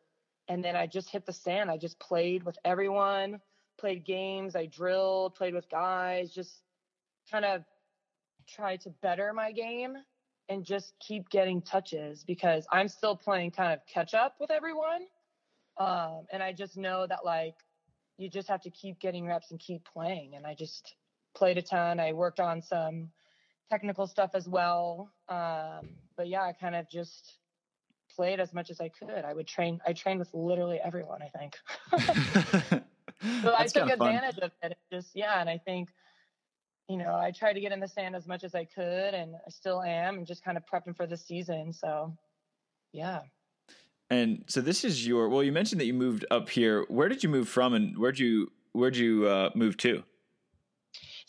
and 0.47 0.65
then 0.65 0.75
I 0.75 0.87
just 0.87 1.11
hit 1.11 1.23
the 1.23 1.31
sand. 1.31 1.69
I 1.69 1.77
just 1.77 1.99
played 1.99 2.41
with 2.41 2.57
everyone, 2.65 3.39
played 3.77 4.05
games, 4.05 4.55
I 4.55 4.65
drilled, 4.65 5.35
played 5.35 5.53
with 5.53 5.69
guys, 5.69 6.31
just 6.31 6.63
kind 7.29 7.45
of 7.45 7.63
tried 8.47 8.81
to 8.81 8.89
better 9.03 9.33
my 9.33 9.51
game 9.51 9.97
and 10.49 10.63
just 10.63 10.93
keep 10.99 11.29
getting 11.29 11.61
touches 11.61 12.23
because 12.25 12.65
I'm 12.71 12.87
still 12.87 13.15
playing 13.15 13.51
kind 13.51 13.73
of 13.73 13.79
catch 13.91 14.13
up 14.13 14.35
with 14.39 14.51
everyone. 14.51 15.01
Um, 15.77 16.25
and 16.31 16.41
I 16.41 16.53
just 16.53 16.77
know 16.77 17.05
that 17.07 17.25
like 17.25 17.55
you 18.17 18.29
just 18.29 18.47
have 18.47 18.61
to 18.61 18.69
keep 18.71 18.99
getting 18.99 19.27
reps 19.27 19.51
and 19.51 19.59
keep 19.59 19.83
playing. 19.85 20.35
And 20.35 20.45
I 20.45 20.55
just 20.55 20.95
played 21.35 21.57
a 21.57 21.61
ton. 21.61 21.99
I 21.99 22.13
worked 22.13 22.39
on 22.39 22.61
some 22.61 23.09
technical 23.69 24.07
stuff 24.07 24.31
as 24.33 24.47
well. 24.47 25.11
Um, 25.29 25.89
but 26.15 26.27
yeah, 26.27 26.41
I 26.41 26.53
kind 26.53 26.75
of 26.75 26.89
just 26.89 27.37
played 28.15 28.39
as 28.39 28.53
much 28.53 28.71
as 28.71 28.79
I 28.79 28.89
could. 28.89 29.23
I 29.25 29.33
would 29.33 29.47
train. 29.47 29.79
I 29.85 29.93
trained 29.93 30.19
with 30.19 30.33
literally 30.33 30.79
everyone. 30.83 31.21
I 31.21 31.29
think. 31.37 31.57
so 33.43 33.53
I 33.55 33.63
took 33.65 33.73
kinda 33.73 33.97
fun. 33.97 34.07
advantage 34.07 34.37
of. 34.39 34.51
It 34.63 34.77
Just 34.91 35.09
yeah, 35.13 35.39
and 35.39 35.49
I 35.49 35.57
think. 35.57 35.89
You 36.87 36.97
know, 36.97 37.15
I 37.15 37.31
tried 37.31 37.53
to 37.53 37.59
get 37.59 37.71
in 37.71 37.79
the 37.79 37.87
sand 37.87 38.15
as 38.15 38.27
much 38.27 38.43
as 38.43 38.55
I 38.55 38.63
could, 38.63 39.13
and 39.13 39.35
I 39.35 39.49
still 39.49 39.81
am, 39.81 40.17
and 40.17 40.27
just 40.27 40.43
kind 40.43 40.57
of 40.57 40.63
prepping 40.65 40.95
for 40.95 41.05
the 41.05 41.17
season. 41.17 41.73
So, 41.73 42.15
yeah. 42.93 43.21
And 44.09 44.45
so 44.47 44.61
this 44.61 44.85
is 44.85 45.05
your 45.05 45.27
well. 45.27 45.43
You 45.43 45.51
mentioned 45.51 45.81
that 45.81 45.85
you 45.85 45.93
moved 45.93 46.25
up 46.31 46.49
here. 46.49 46.85
Where 46.87 47.09
did 47.09 47.23
you 47.23 47.29
move 47.29 47.49
from, 47.49 47.73
and 47.73 47.97
where'd 47.97 48.17
you 48.17 48.51
where'd 48.71 48.95
you 48.95 49.27
uh, 49.27 49.49
move 49.53 49.75
to? 49.77 50.03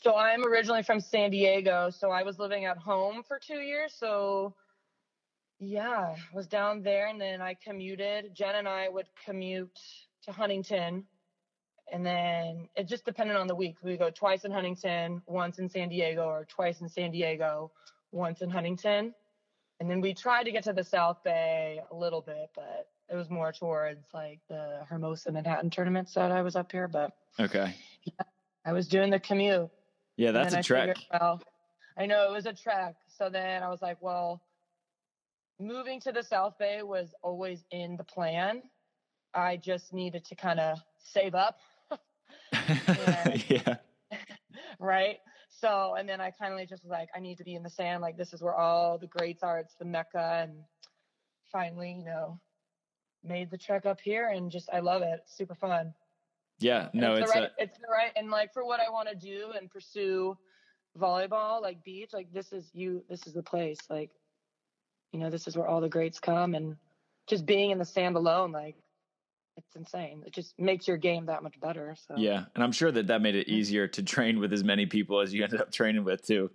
So 0.01 0.15
I'm 0.15 0.45
originally 0.45 0.85
from 0.85 1.01
San 1.01 1.31
Diego. 1.31 1.91
So 1.91 2.11
I 2.11 2.23
was 2.23 2.39
living 2.39 2.67
at 2.67 2.79
home 2.79 3.23
for 3.27 3.39
two 3.39 3.59
years. 3.59 3.95
So 3.99 4.55
yeah, 5.59 6.15
I 6.15 6.37
was 6.37 6.47
down 6.47 6.83
there 6.83 7.09
and 7.09 7.21
then 7.21 7.43
I 7.43 7.55
commuted. 7.55 8.33
Jen 8.33 8.57
and 8.57 8.69
I 8.69 8.89
would 8.89 9.07
commute 9.25 9.77
to 10.23 10.33
Huntington. 10.33 11.05
And 11.93 12.05
then 12.05 12.69
it 12.77 12.85
just 12.87 13.05
depended 13.05 13.37
on 13.37 13.47
the 13.47 13.55
week. 13.55 13.77
We 13.83 13.97
go 13.97 14.11
twice 14.11 14.45
in 14.45 14.51
Huntington, 14.53 15.23
once 15.27 15.59
in 15.59 15.69
San 15.69 15.89
Diego, 15.89 16.25
or 16.27 16.45
twice 16.45 16.81
in 16.81 16.89
San 16.89 17.11
Diego, 17.11 17.71
once 18.13 18.43
in 18.43 18.51
Huntington. 18.51 19.15
And 19.81 19.91
then 19.91 20.01
we 20.01 20.13
tried 20.13 20.45
to 20.45 20.53
get 20.53 20.65
to 20.65 20.73
the 20.73 20.85
South 20.85 21.23
Bay 21.25 21.81
a 21.91 21.95
little 21.95 22.21
bit, 22.21 22.51
but 22.55 22.89
it 23.11 23.15
was 23.17 23.31
more 23.31 23.53
towards 23.53 24.05
like 24.13 24.41
the 24.49 24.81
Hermosa 24.89 25.33
Manhattan 25.33 25.71
tournaments 25.71 26.13
that 26.15 26.31
I 26.31 26.43
was 26.43 26.57
up 26.57 26.71
here. 26.73 26.89
But 26.89 27.13
Okay, 27.41 27.75
I 28.67 28.73
was 28.73 28.87
doing 28.89 29.11
the 29.11 29.21
commute. 29.21 29.71
yeah, 30.17 30.33
that's 30.33 30.53
a 30.55 30.59
I 30.59 30.63
trek. 30.63 30.89
figured, 30.97 31.07
well, 31.21 31.43
I 31.97 32.07
know 32.07 32.29
it 32.29 32.33
was 32.33 32.45
a 32.47 32.53
trek. 32.53 32.97
So 33.17 33.31
then 33.31 33.63
I 33.63 33.69
was 33.69 33.81
like, 33.81 33.97
well, 34.03 34.43
moving 35.59 36.01
to 36.01 36.13
the 36.13 36.23
South 36.23 36.59
Bay 36.59 36.83
was 36.83 37.15
always 37.23 37.65
in 37.71 37.97
the 37.97 38.05
plan. 38.05 38.63
I 39.35 39.57
just 39.57 39.93
needed 39.93 40.25
to 40.27 40.35
kind 40.35 40.61
of 40.61 40.79
save 40.99 41.35
up. 41.35 41.59
yeah. 43.49 43.77
right. 44.79 45.19
So, 45.61 45.97
and 45.99 46.09
then 46.09 46.21
I 46.21 46.31
kind 46.31 46.59
of 46.59 46.69
just 46.69 46.85
was 46.85 46.91
like, 46.91 47.09
I 47.15 47.21
need 47.21 47.39
to 47.39 47.45
be 47.45 47.55
in 47.55 47.63
the 47.63 47.71
sand. 47.71 48.01
Like, 48.01 48.17
this 48.17 48.33
is 48.33 48.43
where 48.43 48.55
all 48.55 48.97
the 48.99 49.07
greats 49.09 49.43
are. 49.43 49.59
It's 49.59 49.75
the 49.75 49.85
Mecca. 49.85 50.41
And 50.43 50.53
finally, 51.51 51.97
you 51.99 52.05
know, 52.05 52.39
made 53.25 53.51
the 53.51 53.59
trek 53.59 53.85
up 53.85 54.01
here 54.01 54.29
and 54.29 54.51
just, 54.51 54.69
I 54.73 54.81
love 54.81 55.03
it. 55.03 55.21
It's 55.23 55.37
super 55.37 55.55
fun. 55.55 55.95
Yeah. 56.61 56.89
No, 56.93 57.15
it's, 57.15 57.23
it's, 57.23 57.33
the 57.33 57.41
right, 57.41 57.51
a, 57.59 57.63
it's 57.63 57.79
the 57.79 57.89
right. 57.91 58.13
And 58.17 58.31
like 58.31 58.53
for 58.53 58.65
what 58.65 58.81
I 58.81 58.91
want 58.91 59.09
to 59.09 59.15
do 59.15 59.53
and 59.59 59.71
pursue 59.71 60.37
volleyball, 60.99 61.61
like 61.61 61.83
beach, 61.83 62.11
like 62.13 62.33
this 62.33 62.53
is 62.53 62.71
you, 62.73 63.03
this 63.09 63.27
is 63.27 63.35
the 63.35 63.43
place. 63.43 63.79
Like, 63.91 64.11
you 65.13 65.19
know, 65.19 65.31
this 65.31 65.49
is 65.49 65.57
where 65.57 65.67
all 65.67 65.81
the 65.81 65.89
greats 65.89 66.21
come 66.21 66.55
and 66.55 66.77
just 67.27 67.47
being 67.47 67.71
in 67.71 67.79
the 67.79 67.85
sand 67.85 68.17
alone, 68.17 68.53
like 68.53 68.77
it's 69.59 69.77
insane. 69.77 70.23
It 70.27 70.33
just 70.33 70.59
makes 70.59 70.89
your 70.89 70.97
game 70.97 71.27
that 71.27 71.43
much 71.43 71.61
better. 71.61 71.95
So 72.07 72.15
yeah. 72.17 72.45
And 72.55 72.65
I'm 72.65 72.73
sure 72.73 72.91
that 72.93 73.09
that 73.09 73.21
made 73.21 73.35
it 73.35 73.49
mm. 73.49 73.53
easier 73.53 73.89
to 73.89 74.03
train 74.03 74.39
with 74.39 74.53
as 74.53 74.65
many 74.65 74.87
people 74.87 75.21
as 75.21 75.35
you 75.35 75.43
ended 75.45 75.61
up 75.61 75.71
training 75.73 76.05
with 76.05 76.27
too. 76.27 76.51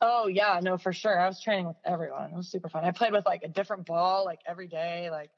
Oh 0.00 0.26
yeah, 0.26 0.60
no, 0.62 0.76
for 0.76 0.92
sure. 0.92 1.18
I 1.18 1.26
was 1.26 1.40
training 1.40 1.66
with 1.66 1.76
everyone. 1.84 2.30
It 2.30 2.36
was 2.36 2.48
super 2.48 2.68
fun. 2.68 2.84
I 2.84 2.90
played 2.90 3.12
with 3.12 3.26
like 3.26 3.42
a 3.44 3.48
different 3.48 3.86
ball 3.86 4.24
like 4.24 4.40
every 4.46 4.68
day, 4.68 5.08
like 5.10 5.30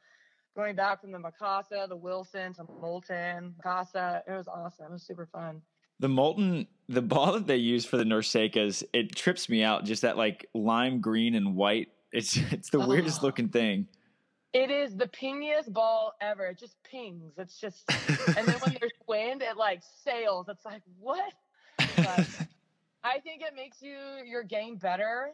going 0.57 0.75
back 0.75 1.01
from 1.01 1.13
the 1.13 1.19
Mikasa, 1.19 1.89
the 1.89 1.97
Wilson 1.97 2.53
to 2.55 2.65
Molten, 2.81 3.55
Mikasa. 3.59 4.23
It 4.27 4.33
was 4.33 4.49
awesome. 4.49 4.87
It 4.87 4.93
was 4.93 5.03
super 5.03 5.27
fun. 5.27 5.63
The 6.01 6.09
Molten, 6.09 6.67
the 6.89 7.03
ball 7.03 7.33
that 7.33 7.47
they 7.47 7.57
use 7.57 7.85
for 7.85 7.97
the 7.97 8.05
NORCECAs, 8.05 8.85
it 8.93 9.15
trips 9.15 9.49
me 9.49 9.63
out. 9.63 9.85
Just 9.85 10.03
that 10.03 10.17
like 10.17 10.47
lime 10.55 11.01
green 11.01 11.35
and 11.35 11.55
white. 11.55 11.89
It's 12.13 12.37
it's 12.51 12.71
the 12.71 12.81
weirdest 12.81 13.23
Oh. 13.23 13.27
looking 13.27 13.49
thing. 13.49 13.87
It 14.55 14.71
is 14.71 14.97
the 14.97 15.09
pingiest 15.09 15.73
ball 15.73 16.15
ever. 16.21 16.47
It 16.47 16.59
just 16.59 16.77
pings. 16.85 17.33
It's 17.37 17.61
just, 17.61 17.83
and 18.37 18.47
then 18.47 18.55
when 18.61 18.77
there's 18.81 18.93
wind, 19.09 19.43
it 19.43 19.57
like 19.57 19.83
sails. 20.05 20.47
It's 20.49 20.65
like 20.65 20.83
what? 21.01 21.33
But 21.97 22.29
I 23.03 23.19
think 23.19 23.43
it 23.43 23.55
makes 23.57 23.83
you 23.83 23.97
your 24.25 24.45
game 24.45 24.77
better 24.77 25.33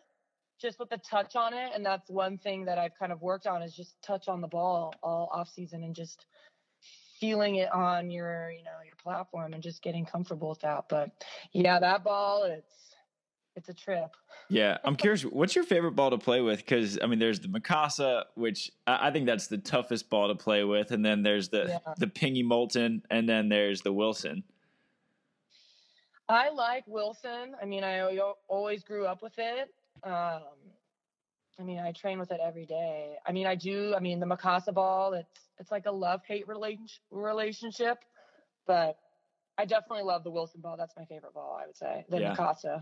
just 0.59 0.79
with 0.79 0.89
the 0.89 0.97
touch 0.99 1.37
on 1.37 1.53
it. 1.53 1.73
And 1.75 1.85
that's 1.85 2.09
one 2.09 2.39
thing 2.39 2.65
that 2.65 2.79
I've 2.79 2.99
kind 2.99 3.13
of 3.13 3.21
worked 3.21 3.47
on 3.47 3.63
is 3.63 3.77
just 3.77 4.01
touch 4.03 4.27
on 4.27 4.41
the 4.41 4.49
ball 4.49 4.95
all 5.03 5.31
off 5.33 5.51
season 5.51 5.85
and 5.85 5.95
just 5.95 6.25
feeling 7.21 7.57
it 7.57 7.71
on 7.73 8.11
your, 8.11 8.51
you 8.51 8.65
know, 8.65 8.79
your 8.83 8.95
platform 9.03 9.53
and 9.53 9.63
just 9.63 9.83
getting 9.83 10.07
comfortable 10.07 10.49
with 10.49 10.61
that. 10.61 10.87
But 10.89 11.11
yeah, 11.53 11.79
that 11.79 12.05
ball, 12.05 12.45
it's 12.45 12.90
it's 13.57 13.69
a 13.69 13.75
trip. 13.75 14.11
Yeah, 14.49 14.79
I'm 14.85 14.97
curious. 14.97 15.23
What's 15.23 15.55
your 15.55 15.65
favorite 15.65 15.93
ball 15.93 16.11
to 16.11 16.19
play 16.19 16.41
with? 16.41 16.59
Because 16.59 16.99
I 17.03 17.07
mean, 17.07 17.19
there's 17.19 17.41
the 17.41 17.49
Mikasa, 17.49 18.25
which 18.35 18.71
I, 18.87 19.09
I 19.09 19.11
think 19.11 19.27
that's 19.27 19.47
the 19.49 19.59
toughest 19.59 20.09
ball 20.11 20.29
to 20.29 20.35
play 20.35 20.65
with, 20.65 20.93
and 20.93 21.05
then 21.05 21.23
there's 21.23 21.49
the 21.49 21.67
Yeah. 21.87 21.95
the 21.99 22.07
Pingy 22.07 22.45
Molten, 22.45 23.03
and 23.11 23.29
then 23.29 23.49
there's 23.49 23.83
the 23.83 23.93
Wilson. 23.93 24.45
I 26.29 26.51
like 26.51 26.85
Wilson. 26.87 27.55
I 27.61 27.65
mean, 27.65 27.83
I 27.83 28.09
always 28.49 28.85
grew 28.85 29.05
up 29.07 29.21
with 29.23 29.37
it. 29.39 29.75
Um, 30.05 30.43
I 31.59 31.63
mean, 31.65 31.81
I 31.81 31.91
train 31.93 32.19
with 32.21 32.31
it 32.31 32.41
every 32.43 32.67
day. 32.67 33.17
I 33.27 33.33
mean, 33.33 33.47
I 33.47 33.57
do. 33.57 33.95
I 33.97 34.01
mean, 34.01 34.21
the 34.21 34.27
Mikasa 34.27 34.73
ball. 34.73 35.13
It's 35.15 35.41
it's 35.59 35.71
like 35.71 35.87
a 35.87 35.93
love 35.93 36.23
hate 36.27 36.47
relation 36.49 36.87
relationship, 37.11 37.99
but 38.67 38.97
I 39.59 39.65
definitely 39.67 40.05
love 40.05 40.25
the 40.25 40.31
Wilson 40.31 40.61
ball. 40.61 40.77
That's 40.79 40.95
my 40.97 41.05
favorite 41.05 41.35
ball. 41.35 41.59
I 41.61 41.67
would 41.67 41.77
say 41.77 42.05
the 42.09 42.21
Yeah. 42.21 42.35
Mikasa. 42.35 42.81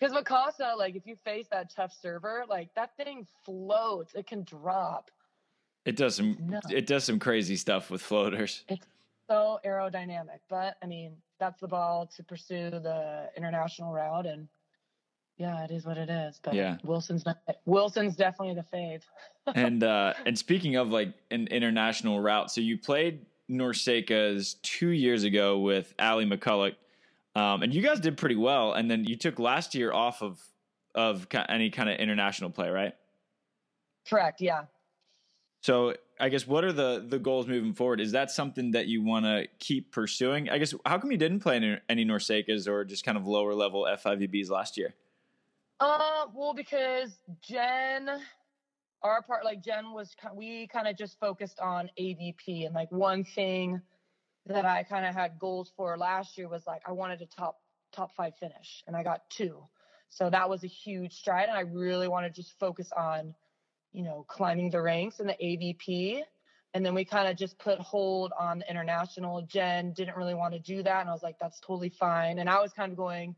Because 0.00 0.14
Mikasa, 0.16 0.76
like, 0.76 0.96
if 0.96 1.06
you 1.06 1.16
face 1.16 1.46
that 1.50 1.70
tough 1.74 1.94
server, 2.00 2.44
like 2.48 2.74
that 2.74 2.96
thing 2.96 3.26
floats. 3.44 4.14
It 4.14 4.26
can 4.26 4.42
drop. 4.44 5.10
It 5.84 5.96
does 5.96 6.16
some 6.16 6.36
No. 6.40 6.60
it 6.70 6.86
does 6.86 7.04
some 7.04 7.18
crazy 7.18 7.56
stuff 7.56 7.90
with 7.90 8.02
floaters. 8.02 8.64
It's 8.68 8.86
so 9.28 9.58
aerodynamic. 9.64 10.38
But 10.48 10.76
I 10.82 10.86
mean, 10.86 11.16
that's 11.38 11.60
the 11.60 11.68
ball 11.68 12.06
to 12.16 12.22
pursue 12.22 12.70
the 12.70 13.30
international 13.36 13.92
route, 13.92 14.26
and 14.26 14.48
yeah, 15.38 15.64
it 15.64 15.70
is 15.72 15.84
what 15.84 15.98
it 15.98 16.08
is. 16.08 16.38
But 16.42 16.54
Yeah. 16.54 16.76
Wilson's 16.84 17.24
not, 17.26 17.38
Wilson's 17.64 18.14
definitely 18.14 18.54
the 18.54 18.76
fave. 18.76 19.02
and 19.56 19.82
uh 19.82 20.14
and 20.26 20.38
speaking 20.38 20.76
of 20.76 20.90
like 20.90 21.12
an 21.30 21.48
international 21.48 22.20
route, 22.20 22.50
so 22.50 22.60
you 22.60 22.78
played 22.78 23.26
NORCECAs 23.50 24.60
two 24.62 24.90
years 24.90 25.24
ago 25.24 25.58
with 25.58 25.94
Ali 25.98 26.26
McCulloch, 26.26 26.74
um, 27.34 27.62
and 27.62 27.72
you 27.72 27.82
guys 27.82 28.00
did 28.00 28.16
pretty 28.16 28.36
well. 28.36 28.72
And 28.72 28.90
then 28.90 29.04
you 29.04 29.16
took 29.16 29.38
last 29.38 29.74
year 29.74 29.92
off 29.92 30.22
of 30.22 30.40
of 30.94 31.26
any 31.48 31.70
kind 31.70 31.88
of 31.88 31.98
international 31.98 32.50
play, 32.50 32.68
right? 32.68 32.92
Correct. 34.08 34.40
Yeah. 34.40 34.64
So 35.62 35.94
I 36.20 36.28
guess 36.28 36.46
what 36.46 36.64
are 36.64 36.72
the 36.72 37.04
the 37.06 37.18
goals 37.18 37.46
moving 37.46 37.72
forward? 37.72 38.00
Is 38.00 38.12
that 38.12 38.30
something 38.30 38.72
that 38.72 38.86
you 38.86 39.02
want 39.02 39.24
to 39.24 39.46
keep 39.58 39.92
pursuing? 39.92 40.50
I 40.50 40.58
guess 40.58 40.74
how 40.84 40.98
come 40.98 41.10
you 41.10 41.18
didn't 41.18 41.40
play 41.40 41.56
any, 41.56 41.78
any 41.88 42.04
NORCECAs 42.04 42.68
or 42.68 42.84
just 42.84 43.04
kind 43.04 43.16
of 43.16 43.26
lower 43.26 43.54
level 43.54 43.86
FIVBs 43.88 44.50
last 44.50 44.76
year? 44.76 44.94
Uh, 45.80 46.26
well, 46.32 46.54
because 46.54 47.18
Jen, 47.40 48.08
our 49.02 49.22
part, 49.22 49.44
like 49.44 49.64
Jen 49.64 49.92
was, 49.92 50.14
we 50.32 50.68
kind 50.68 50.86
of 50.86 50.96
just 50.96 51.18
focused 51.18 51.58
on 51.58 51.90
AVP, 51.98 52.66
and 52.66 52.74
like 52.74 52.90
one 52.92 53.24
thing 53.24 53.80
that 54.46 54.64
I 54.64 54.82
kind 54.82 55.06
of 55.06 55.14
had 55.14 55.38
goals 55.38 55.72
for 55.76 55.96
last 55.96 56.36
year 56.36 56.48
was 56.48 56.66
like 56.66 56.82
I 56.86 56.92
wanted 56.92 57.22
a 57.22 57.26
top 57.26 57.58
top 57.92 58.14
five 58.16 58.34
finish, 58.38 58.82
and 58.86 58.96
I 58.96 59.02
got 59.02 59.28
two, 59.30 59.62
so 60.08 60.30
that 60.30 60.48
was 60.48 60.64
a 60.64 60.68
huge 60.68 61.12
stride, 61.14 61.48
and 61.48 61.56
I 61.56 61.62
really 61.62 62.08
want 62.08 62.26
to 62.26 62.32
just 62.32 62.58
focus 62.58 62.90
on, 62.96 63.34
you 63.92 64.02
know, 64.02 64.24
climbing 64.28 64.70
the 64.70 64.80
ranks 64.80 65.20
in 65.20 65.26
the 65.26 65.36
AVP. 65.42 66.22
And 66.74 66.86
then 66.86 66.94
we 66.94 67.04
kind 67.04 67.28
of 67.28 67.36
just 67.36 67.58
put 67.58 67.78
hold 67.78 68.32
on 68.40 68.60
the 68.60 68.70
international. 68.70 69.42
Jen 69.42 69.92
didn't 69.92 70.16
really 70.16 70.32
want 70.32 70.54
to 70.54 70.58
do 70.58 70.82
that. 70.82 71.02
And 71.02 71.10
I 71.10 71.12
was 71.12 71.22
like, 71.22 71.38
that's 71.38 71.60
totally 71.60 71.90
fine. 71.90 72.38
And 72.38 72.48
I 72.48 72.62
was 72.62 72.72
kind 72.72 72.90
of 72.90 72.96
going, 72.96 73.36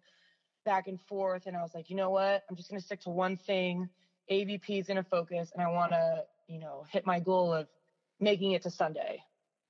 back 0.65 0.89
and 0.89 1.01
forth 1.03 1.47
and 1.47 1.57
I 1.57 1.63
was 1.63 1.75
like, 1.75 1.91
you 1.91 1.97
know 1.97 2.11
what? 2.11 2.43
I'm 2.49 2.57
just 2.57 2.71
going 2.71 2.81
to 2.81 2.85
stick 2.85 3.01
to 3.03 3.11
one 3.11 3.37
thing. 3.37 3.89
AVP 4.31 4.81
is 4.81 4.87
going 4.87 4.97
to 4.97 5.09
focus 5.09 5.53
and 5.55 5.63
I 5.63 5.71
want 5.71 5.93
to, 5.93 6.25
you 6.49 6.59
know, 6.59 6.85
hit 6.91 7.07
my 7.07 7.21
goal 7.21 7.53
of 7.53 7.69
making 8.21 8.53
it 8.53 8.63
to 8.63 8.71
Sunday. 8.71 9.23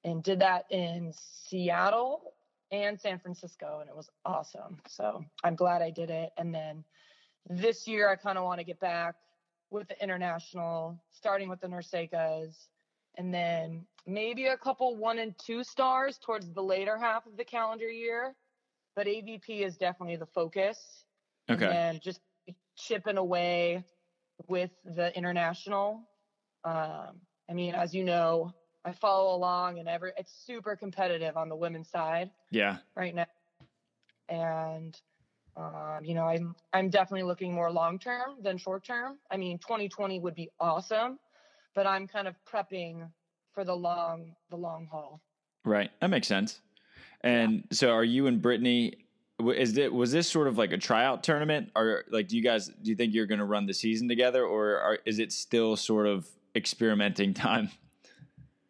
And 0.04 0.22
did 0.22 0.40
that 0.40 0.66
in 0.70 1.12
Seattle 1.14 2.34
and 2.70 3.00
San 3.00 3.18
Francisco 3.18 3.78
and 3.80 3.88
it 3.88 3.96
was 3.96 4.10
awesome. 4.24 4.78
So, 4.86 5.24
I'm 5.42 5.54
glad 5.54 5.82
I 5.82 5.90
did 5.90 6.10
it. 6.10 6.30
And 6.36 6.54
then 6.54 6.84
this 7.48 7.86
year 7.88 8.10
I 8.10 8.16
kind 8.16 8.38
of 8.38 8.44
want 8.44 8.60
to 8.60 8.64
get 8.64 8.80
back 8.80 9.14
with 9.70 9.88
the 9.88 10.02
international, 10.02 11.02
starting 11.10 11.48
with 11.48 11.60
the 11.60 11.68
NORCECAs 11.68 12.68
and 13.16 13.32
then 13.32 13.86
maybe 14.06 14.46
a 14.46 14.56
couple 14.56 14.96
one 14.96 15.18
and 15.18 15.34
two 15.38 15.64
stars 15.64 16.18
towards 16.18 16.52
the 16.52 16.62
later 16.62 16.98
half 16.98 17.26
of 17.26 17.36
the 17.36 17.44
calendar 17.44 17.88
year 17.88 18.34
but 18.94 19.06
AVP 19.06 19.64
is 19.64 19.76
definitely 19.76 20.16
the 20.16 20.26
focus. 20.26 20.78
Okay. 21.50 21.66
And 21.66 22.00
just 22.00 22.20
chipping 22.76 23.16
away 23.16 23.84
with 24.48 24.70
the 24.84 25.16
international. 25.16 26.00
Um, 26.64 27.20
I 27.48 27.52
mean, 27.52 27.74
as 27.74 27.94
you 27.94 28.04
know, 28.04 28.52
I 28.84 28.92
follow 28.92 29.34
along 29.34 29.78
and 29.78 29.88
every 29.88 30.12
it's 30.16 30.32
super 30.46 30.76
competitive 30.76 31.36
on 31.36 31.48
the 31.48 31.56
women's 31.56 31.88
side 31.90 32.30
Yeah. 32.50 32.78
right 32.94 33.14
now. 33.14 33.26
And 34.28 34.98
um, 35.56 36.00
you 36.02 36.14
know, 36.14 36.24
I'm 36.24 36.54
I'm 36.72 36.90
definitely 36.90 37.22
looking 37.22 37.54
more 37.54 37.70
long 37.70 37.98
term 37.98 38.36
than 38.42 38.58
short 38.58 38.84
term. 38.84 39.18
I 39.30 39.36
mean, 39.36 39.58
2020 39.58 40.18
would 40.20 40.34
be 40.34 40.50
awesome, 40.58 41.18
but 41.74 41.86
I'm 41.86 42.06
kind 42.08 42.26
of 42.26 42.34
prepping 42.50 43.08
for 43.52 43.64
the 43.64 43.74
long 43.74 44.34
the 44.50 44.56
long 44.56 44.88
haul. 44.90 45.20
Right. 45.64 45.90
That 46.00 46.10
makes 46.10 46.26
sense. 46.26 46.60
And 47.22 47.64
so 47.70 47.90
are 47.90 48.04
you 48.04 48.26
and 48.26 48.42
Brittany 48.42 49.06
is 49.40 49.76
it 49.78 49.92
was 49.92 50.12
this 50.12 50.28
sort 50.28 50.46
of 50.46 50.58
like 50.58 50.72
a 50.72 50.78
tryout 50.78 51.22
tournament 51.24 51.70
or 51.74 52.04
like 52.10 52.28
do 52.28 52.36
you 52.36 52.42
guys 52.42 52.66
do 52.66 52.90
you 52.90 52.96
think 52.96 53.14
you're 53.14 53.26
going 53.26 53.38
to 53.38 53.44
run 53.44 53.66
the 53.66 53.74
season 53.74 54.08
together 54.08 54.44
or 54.44 54.78
are, 54.78 54.98
is 55.06 55.18
it 55.18 55.32
still 55.32 55.76
sort 55.76 56.06
of 56.06 56.28
experimenting 56.54 57.32
time? 57.34 57.70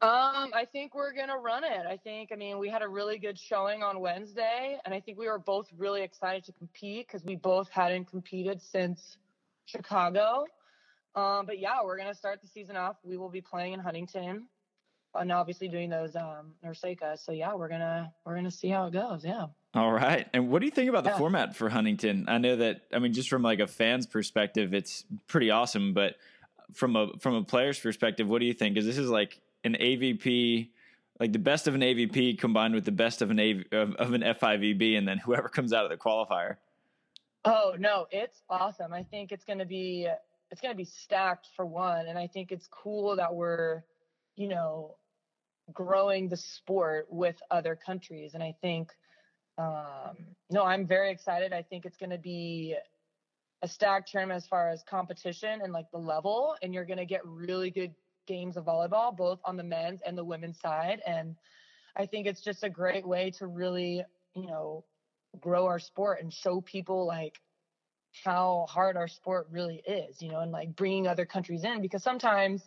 Um, 0.04 0.50
I 0.52 0.66
think 0.70 0.94
we're 0.94 1.14
gonna 1.14 1.38
run 1.38 1.64
it. 1.64 1.86
I 1.88 1.96
think, 1.96 2.30
I 2.30 2.36
mean, 2.36 2.58
we 2.58 2.68
had 2.68 2.82
a 2.82 2.88
really 2.88 3.16
good 3.16 3.38
showing 3.38 3.82
on 3.82 4.00
Wednesday, 4.00 4.78
and 4.84 4.92
I 4.92 5.00
think 5.00 5.16
we 5.16 5.26
were 5.28 5.38
both 5.38 5.70
really 5.78 6.02
excited 6.02 6.44
to 6.44 6.52
compete 6.52 7.06
because 7.06 7.24
we 7.24 7.36
both 7.36 7.70
hadn't 7.70 8.04
competed 8.04 8.60
since 8.60 9.16
Chicago. 9.64 10.44
Um, 11.14 11.46
but 11.46 11.58
yeah, 11.58 11.82
we're 11.82 11.96
gonna 11.96 12.14
start 12.14 12.42
the 12.42 12.46
season 12.46 12.76
off. 12.76 12.96
We 13.02 13.16
will 13.16 13.30
be 13.30 13.40
playing 13.40 13.72
in 13.72 13.80
Huntington, 13.80 14.46
and 15.14 15.32
obviously 15.32 15.68
doing 15.68 15.88
those 15.88 16.16
um 16.16 16.52
NORCECA. 16.62 17.18
So 17.18 17.32
yeah, 17.32 17.54
we're 17.54 17.68
gonna 17.68 18.12
we're 18.26 18.34
gonna 18.34 18.50
see 18.50 18.68
how 18.68 18.86
it 18.88 18.92
goes. 18.92 19.24
Yeah. 19.24 19.46
All 19.72 19.92
right. 19.92 20.28
And 20.34 20.50
what 20.50 20.58
do 20.58 20.66
you 20.66 20.70
think 20.72 20.90
about 20.90 21.04
the 21.04 21.10
Yeah. 21.10 21.18
format 21.18 21.56
for 21.56 21.70
Huntington? 21.70 22.26
I 22.28 22.36
know 22.36 22.56
that 22.56 22.82
I 22.92 22.98
mean 22.98 23.14
just 23.14 23.30
from 23.30 23.40
like 23.42 23.60
a 23.60 23.66
fan's 23.66 24.06
perspective 24.06 24.74
it's 24.74 25.06
pretty 25.28 25.50
awesome, 25.50 25.94
but 25.94 26.16
from 26.74 26.94
a 26.94 27.08
from 27.20 27.36
a 27.36 27.42
player's 27.42 27.78
perspective, 27.80 28.28
what 28.28 28.40
do 28.40 28.44
you 28.44 28.52
think? 28.52 28.76
Cuz 28.76 28.84
this 28.84 28.98
is 28.98 29.08
like 29.08 29.40
an 29.64 29.76
AVP 29.80 30.70
like 31.20 31.32
the 31.32 31.38
best 31.38 31.68
of 31.68 31.76
an 31.76 31.80
AVP 31.80 32.38
combined 32.38 32.74
with 32.74 32.84
the 32.84 32.90
best 32.90 33.22
of 33.22 33.30
an 33.30 33.38
AV, 33.38 33.64
of, 33.70 33.94
of 33.94 34.14
an 34.14 34.22
FIVB 34.22 34.98
and 34.98 35.06
then 35.06 35.16
whoever 35.18 35.48
comes 35.48 35.72
out 35.72 35.84
of 35.84 35.90
the 35.90 35.96
qualifier. 35.96 36.56
Oh 37.44 37.74
no, 37.78 38.06
it's 38.10 38.42
awesome. 38.50 38.92
I 38.92 39.04
think 39.04 39.30
it's 39.30 39.44
gonna 39.44 39.64
be 39.64 40.08
it's 40.54 40.60
going 40.60 40.72
to 40.72 40.78
be 40.78 40.84
stacked 40.84 41.48
for 41.56 41.66
one. 41.66 42.06
And 42.06 42.16
I 42.16 42.28
think 42.28 42.52
it's 42.52 42.68
cool 42.70 43.16
that 43.16 43.34
we're, 43.34 43.82
you 44.36 44.46
know, 44.46 44.94
growing 45.72 46.28
the 46.28 46.36
sport 46.36 47.06
with 47.10 47.34
other 47.50 47.74
countries. 47.74 48.34
And 48.34 48.42
I 48.42 48.54
think, 48.60 48.92
um, 49.58 50.16
no, 50.50 50.62
I'm 50.64 50.86
very 50.86 51.10
excited. 51.10 51.52
I 51.52 51.62
think 51.62 51.84
it's 51.84 51.96
going 51.96 52.10
to 52.10 52.18
be 52.18 52.76
a 53.62 53.68
stacked 53.68 54.12
term 54.12 54.30
as 54.30 54.46
far 54.46 54.70
as 54.70 54.84
competition 54.84 55.60
and 55.62 55.72
like 55.72 55.90
the 55.90 55.98
level. 55.98 56.54
And 56.62 56.72
you're 56.72 56.84
going 56.84 56.98
to 56.98 57.04
get 57.04 57.26
really 57.26 57.70
good 57.70 57.92
games 58.26 58.56
of 58.56 58.64
volleyball, 58.64 59.16
both 59.16 59.40
on 59.44 59.56
the 59.56 59.64
men's 59.64 60.00
and 60.06 60.16
the 60.16 60.24
women's 60.24 60.60
side. 60.60 61.00
And 61.06 61.36
I 61.96 62.06
think 62.06 62.26
it's 62.26 62.42
just 62.42 62.64
a 62.64 62.70
great 62.70 63.06
way 63.06 63.30
to 63.38 63.46
really, 63.46 64.04
you 64.34 64.46
know, 64.46 64.84
grow 65.40 65.66
our 65.66 65.78
sport 65.78 66.22
and 66.22 66.32
show 66.32 66.60
people 66.60 67.06
like 67.06 67.40
how 68.24 68.66
hard 68.68 68.96
our 68.96 69.08
sport 69.08 69.48
really 69.50 69.82
is, 69.86 70.20
you 70.22 70.30
know, 70.30 70.40
and 70.40 70.52
like 70.52 70.76
bringing 70.76 71.06
other 71.06 71.26
countries 71.26 71.64
in 71.64 71.82
because 71.82 72.02
sometimes 72.02 72.62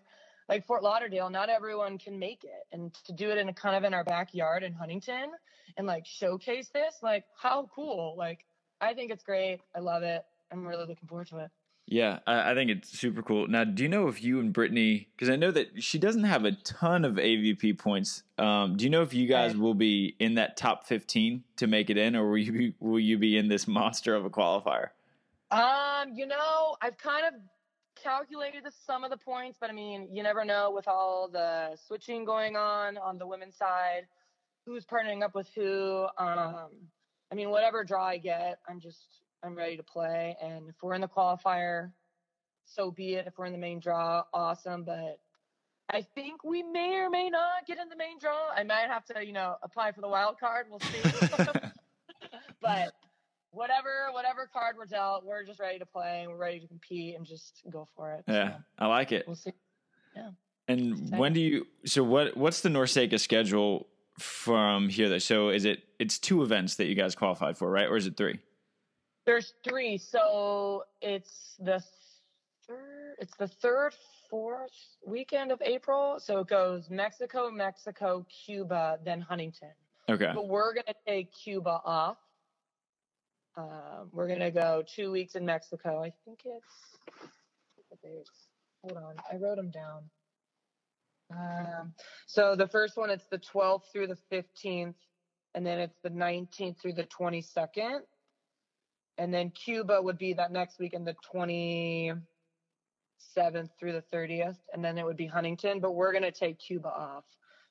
like 0.49 0.65
Fort 0.65 0.83
Lauderdale, 0.83 1.29
not 1.29 1.49
everyone 1.49 1.97
can 1.97 2.19
make 2.19 2.43
it. 2.43 2.65
And 2.71 2.93
to 3.05 3.13
do 3.13 3.29
it 3.29 3.37
in 3.37 3.49
a 3.49 3.53
kind 3.53 3.75
of 3.75 3.83
in 3.83 3.93
our 3.93 4.03
backyard 4.03 4.63
in 4.63 4.73
Huntington 4.73 5.31
and 5.77 5.87
like 5.87 6.05
showcase 6.05 6.69
this, 6.73 6.95
like 7.01 7.25
how 7.41 7.69
cool. 7.73 8.15
Like 8.17 8.45
I 8.81 8.93
think 8.93 9.11
it's 9.11 9.23
great. 9.23 9.59
I 9.75 9.79
love 9.79 10.03
it. 10.03 10.23
I'm 10.51 10.65
really 10.65 10.85
looking 10.85 11.07
forward 11.07 11.27
to 11.27 11.39
it. 11.39 11.51
Yeah, 11.89 12.19
I, 12.27 12.51
I 12.51 12.53
think 12.53 12.69
it's 12.69 12.99
super 12.99 13.23
cool. 13.23 13.47
Now, 13.47 13.63
do 13.63 13.81
you 13.81 13.88
know 13.89 14.09
if 14.09 14.21
you 14.21 14.41
and 14.41 14.51
Brittany, 14.51 15.07
because 15.15 15.29
I 15.29 15.38
know 15.38 15.51
that 15.51 15.81
she 15.81 15.97
doesn't 15.97 16.25
have 16.25 16.43
a 16.43 16.51
ton 16.51 17.05
of 17.05 17.13
AVP 17.13 17.79
points. 17.79 18.23
Um, 18.38 18.75
do 18.75 18.83
you 18.83 18.89
know 18.89 19.03
if 19.03 19.13
you 19.13 19.25
guys 19.25 19.55
will 19.55 19.73
be 19.73 20.15
in 20.19 20.35
that 20.35 20.57
top 20.57 20.85
15 20.85 21.43
to 21.55 21.67
make 21.67 21.89
it 21.89 21.97
in, 21.97 22.15
or 22.15 22.29
will 22.29 22.38
you 22.38 22.51
be, 22.51 22.73
will 22.81 22.99
you 22.99 23.17
be 23.17 23.38
in 23.38 23.47
this 23.47 23.67
monster 23.67 24.13
of 24.15 24.25
a 24.25 24.29
qualifier? 24.29 24.89
Um, 25.49 26.13
you 26.13 26.27
know, 26.27 26.75
I've 26.81 26.97
kind 26.97 27.25
of 27.25 27.33
calculated 27.95 28.65
the 28.65 28.71
sum 28.85 29.05
of 29.05 29.09
the 29.09 29.17
points, 29.17 29.57
but 29.59 29.69
I 29.69 29.73
mean, 29.73 30.09
you 30.11 30.23
never 30.23 30.43
know 30.43 30.71
with 30.71 30.89
all 30.89 31.29
the 31.31 31.77
switching 31.88 32.25
going 32.25 32.57
on 32.57 32.97
on 32.97 33.17
the 33.17 33.25
women's 33.25 33.55
side, 33.55 34.07
who's 34.65 34.85
partnering 34.85 35.23
up 35.23 35.33
with 35.33 35.49
who. 35.55 36.05
Um, 36.17 36.67
I 37.31 37.35
mean, 37.35 37.49
whatever 37.49 37.85
draw 37.85 38.05
I 38.05 38.17
get, 38.17 38.59
I'm 38.67 38.81
just 38.81 39.21
I'm 39.47 39.55
ready 39.55 39.77
to 39.77 39.83
play. 39.83 40.35
And 40.41 40.69
if 40.69 40.75
we're 40.83 40.93
in 40.93 41.01
the 41.01 41.07
qualifier, 41.07 41.91
so 42.65 42.91
be 42.91 43.15
it. 43.15 43.25
If 43.27 43.37
we're 43.37 43.45
in 43.45 43.53
the 43.53 43.57
main 43.57 43.79
draw, 43.79 44.23
awesome. 44.33 44.83
But 44.83 45.19
I 45.89 46.01
think 46.01 46.43
we 46.43 46.61
may 46.63 46.97
or 46.97 47.09
may 47.09 47.29
not 47.29 47.65
get 47.65 47.79
in 47.79 47.87
the 47.87 47.95
main 47.95 48.19
draw. 48.19 48.49
I 48.55 48.63
might 48.63 48.87
have 48.89 49.05
to, 49.05 49.25
you 49.25 49.31
know, 49.31 49.55
apply 49.63 49.93
for 49.93 50.01
the 50.01 50.07
wild 50.09 50.37
card. 50.37 50.67
We'll 50.69 50.81
see. 50.81 51.01
but 52.61 52.93
whatever, 53.51 54.09
whatever 54.11 54.49
card 54.51 54.75
we're 54.77 54.85
dealt, 54.85 55.25
we're 55.25 55.45
just 55.45 55.61
ready 55.61 55.79
to 55.79 55.85
play 55.85 56.21
and 56.23 56.31
we're 56.31 56.37
ready 56.37 56.59
to 56.59 56.67
compete 56.67 57.15
and 57.15 57.25
just 57.25 57.61
go 57.71 57.87
for 57.95 58.11
it. 58.13 58.25
Yeah, 58.27 58.57
so 58.57 58.63
I 58.79 58.87
like 58.87 59.13
it. 59.13 59.25
We'll 59.25 59.37
see. 59.37 59.53
Yeah. 60.15 60.31
And 60.67 61.17
when 61.17 61.31
do 61.31 61.39
you? 61.39 61.65
So 61.85 62.03
what? 62.03 62.35
What's 62.35 62.59
the 62.59 62.67
NORCECA 62.67 63.17
schedule 63.21 63.87
from 64.19 64.89
here? 64.89 65.17
So 65.21 65.49
is 65.49 65.63
it? 65.63 65.83
It's 65.97 66.19
two 66.19 66.43
events 66.43 66.75
that 66.75 66.87
you 66.87 66.95
guys 66.95 67.15
qualified 67.15 67.57
for, 67.57 67.71
right? 67.71 67.87
Or 67.87 67.95
is 67.95 68.05
it 68.05 68.17
three? 68.17 68.39
There's 69.28 69.53
three. 69.61 69.97
So 69.97 70.86
it's 71.01 71.55
the 71.59 71.84
third, 72.65 73.15
it's 73.19 73.36
the 73.36 73.49
third, 73.49 73.93
fourth 74.30 74.71
weekend 75.05 75.51
of 75.51 75.61
April. 75.61 76.15
So 76.17 76.39
it 76.39 76.47
goes 76.47 76.89
Mexico, 76.89 77.51
Mexico, 77.51 78.25
Cuba, 78.45 78.99
then 79.03 79.19
Huntington. 79.19 79.73
Okay. 80.09 80.32
But 80.34 80.47
we're 80.47 80.73
going 80.73 80.86
to 80.88 80.95
take 81.05 81.34
Cuba 81.34 81.82
off. 81.84 82.17
Um, 83.57 84.09
we're 84.13 84.28
going 84.28 84.39
to 84.39 84.51
go 84.51 84.82
two 84.95 85.11
weeks 85.11 85.36
in 85.36 85.45
Mexico. 85.45 86.01
I 86.01 86.13
think 86.23 86.39
it's, 86.45 86.63
hold 88.82 88.97
on, 88.97 89.15
I 89.30 89.36
wrote 89.36 89.57
them 89.57 89.71
down. 89.71 90.03
Um, 91.36 91.93
so 92.28 92.55
the 92.55 92.67
first 92.67 92.95
one, 92.95 93.09
it's 93.09 93.28
the 93.30 93.39
12th 93.39 93.82
through 93.91 94.07
the 94.07 94.17
15th, 94.32 94.95
and 95.53 95.65
then 95.65 95.80
it's 95.80 95.97
the 96.01 96.11
19th 96.11 96.80
through 96.80 96.93
the 96.93 97.03
22nd 97.03 98.03
and 99.18 99.34
then 99.34 99.49
Cuba 99.51 100.01
would 100.01 100.18
be 100.18 100.34
that 100.34 100.51
next 100.51 100.80
week 100.80 100.93
in 100.93 101.03
the 101.03 101.15
27th 101.34 102.20
through 103.80 103.93
the 103.93 104.03
30th, 104.13 104.57
and 104.74 104.84
then 104.84 104.97
it 104.97 105.05
would 105.05 105.18
be 105.18 105.26
Huntington. 105.26 105.80
But 105.80 105.93
we're 105.93 106.13
gonna 106.13 106.32
take 106.32 106.59
Cuba 106.59 106.89
off, 106.89 107.26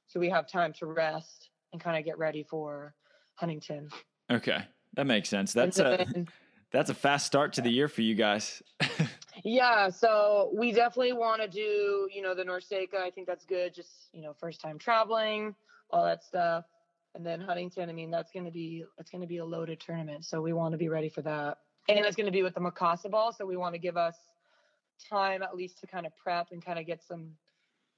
so 0.06 0.18
we 0.20 0.28
have 0.30 0.48
time 0.48 0.72
to 0.74 0.86
rest 0.86 1.50
and 1.72 1.80
kind 1.80 1.98
of 1.98 2.04
get 2.04 2.18
ready 2.18 2.42
for 2.42 2.94
Huntington. 3.34 3.88
Okay, 4.30 4.58
that 4.94 5.06
makes 5.06 5.28
sense. 5.28 5.52
That's 5.52 5.76
then, 5.76 6.00
a 6.00 6.24
that's 6.72 6.90
a 6.90 6.94
fast 6.94 7.26
start 7.26 7.52
to 7.54 7.60
the 7.60 7.70
year 7.70 7.88
for 7.88 8.02
you 8.02 8.14
guys. 8.14 8.62
yeah, 9.44 9.88
so 9.88 10.50
we 10.54 10.72
definitely 10.72 11.12
want 11.12 11.42
to 11.42 11.48
do, 11.48 12.08
you 12.12 12.22
know, 12.22 12.34
the 12.34 12.44
NORCECA. 12.44 12.96
I 12.96 13.10
think 13.10 13.26
that's 13.26 13.44
good. 13.44 13.74
Just 13.74 14.08
you 14.12 14.22
know, 14.22 14.34
first 14.38 14.60
time 14.60 14.78
traveling, 14.78 15.54
all 15.90 16.04
that 16.04 16.24
stuff 16.24 16.64
and 17.16 17.24
then 17.24 17.40
Huntington. 17.40 17.88
I 17.88 17.92
mean, 17.92 18.10
that's 18.10 18.30
going 18.30 18.44
to 18.44 18.50
be 18.50 18.84
it's 18.98 19.10
going 19.10 19.22
to 19.22 19.26
be 19.26 19.38
a 19.38 19.44
loaded 19.44 19.80
tournament, 19.80 20.24
so 20.24 20.40
we 20.40 20.52
want 20.52 20.72
to 20.72 20.78
be 20.78 20.88
ready 20.88 21.08
for 21.08 21.22
that. 21.22 21.58
And 21.88 21.98
it's 21.98 22.16
going 22.16 22.26
to 22.26 22.32
be 22.32 22.42
with 22.42 22.54
the 22.54 22.60
Mikasa 22.60 23.10
ball, 23.10 23.32
so 23.32 23.46
we 23.46 23.56
want 23.56 23.74
to 23.74 23.78
give 23.78 23.96
us 23.96 24.16
time 25.10 25.42
at 25.42 25.56
least 25.56 25.80
to 25.80 25.86
kind 25.86 26.06
of 26.06 26.12
prep 26.16 26.48
and 26.52 26.64
kind 26.64 26.78
of 26.78 26.86
get 26.86 27.02
some 27.02 27.30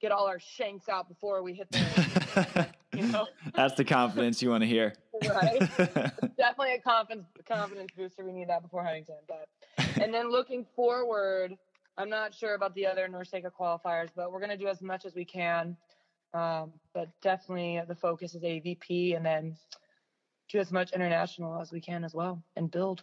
get 0.00 0.12
all 0.12 0.26
our 0.28 0.38
shanks 0.38 0.88
out 0.88 1.08
before 1.08 1.42
we 1.42 1.52
hit 1.54 1.70
the. 1.70 2.68
you 2.94 3.06
know, 3.08 3.26
that's 3.54 3.74
the 3.74 3.84
confidence 3.84 4.40
you 4.40 4.50
want 4.50 4.62
to 4.62 4.68
hear. 4.68 4.94
right, 5.28 5.58
definitely 6.36 6.74
a 6.74 6.80
confidence 6.80 7.26
confidence 7.46 7.90
booster. 7.96 8.24
We 8.24 8.32
need 8.32 8.48
that 8.48 8.62
before 8.62 8.84
Huntington, 8.84 9.16
but 9.26 9.48
and 10.00 10.14
then 10.14 10.30
looking 10.30 10.64
forward. 10.76 11.56
I'm 11.96 12.08
not 12.08 12.32
sure 12.32 12.54
about 12.54 12.76
the 12.76 12.86
other 12.86 13.08
NORCECA 13.08 13.50
qualifiers, 13.58 14.10
but 14.14 14.30
we're 14.30 14.38
going 14.38 14.56
to 14.56 14.56
do 14.56 14.68
as 14.68 14.80
much 14.80 15.04
as 15.04 15.16
we 15.16 15.24
can 15.24 15.76
um, 16.34 16.72
but 16.92 17.08
definitely 17.22 17.80
the 17.86 17.94
focus 17.94 18.34
is 18.34 18.42
AVP 18.42 19.16
and 19.16 19.24
then 19.24 19.56
do 20.48 20.58
as 20.58 20.72
much 20.72 20.92
international 20.92 21.60
as 21.60 21.72
we 21.72 21.80
can 21.80 22.04
as 22.04 22.14
well 22.14 22.42
and 22.56 22.70
build. 22.70 23.02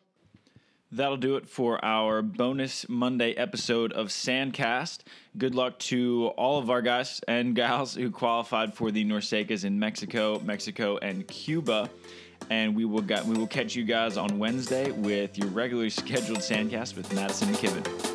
That'll 0.92 1.18
do 1.18 1.36
it 1.36 1.48
for 1.48 1.84
our 1.84 2.22
bonus 2.22 2.88
Monday 2.88 3.34
episode 3.34 3.92
of 3.92 4.08
Sandcast. 4.08 5.00
Good 5.38 5.56
luck 5.56 5.78
to 5.80 6.28
all 6.38 6.60
of 6.60 6.70
our 6.70 6.82
guys 6.82 7.22
and 7.28 7.56
gals 7.56 7.96
who 7.96 8.12
qualified 8.12 8.74
for 8.74 8.92
the 8.92 9.04
NORCECAs 9.04 9.66
in 9.66 9.80
Mexico, 9.80 10.40
Mexico, 10.40 10.98
and 10.98 11.28
Cuba. 11.28 11.90
And 12.50 12.76
we 12.76 12.86
will 12.86 13.02
got, 13.02 13.26
we 13.26 13.36
will 13.36 13.48
catch 13.48 13.76
you 13.76 13.84
guys 13.84 14.16
on 14.18 14.38
Wednesday 14.38 14.92
with 14.92 15.38
your 15.38 15.48
regularly 15.48 15.90
scheduled 15.90 16.40
Sandcast 16.40 16.96
with 16.96 17.12
Maddison 17.14 17.50
McKibbin. 17.50 18.15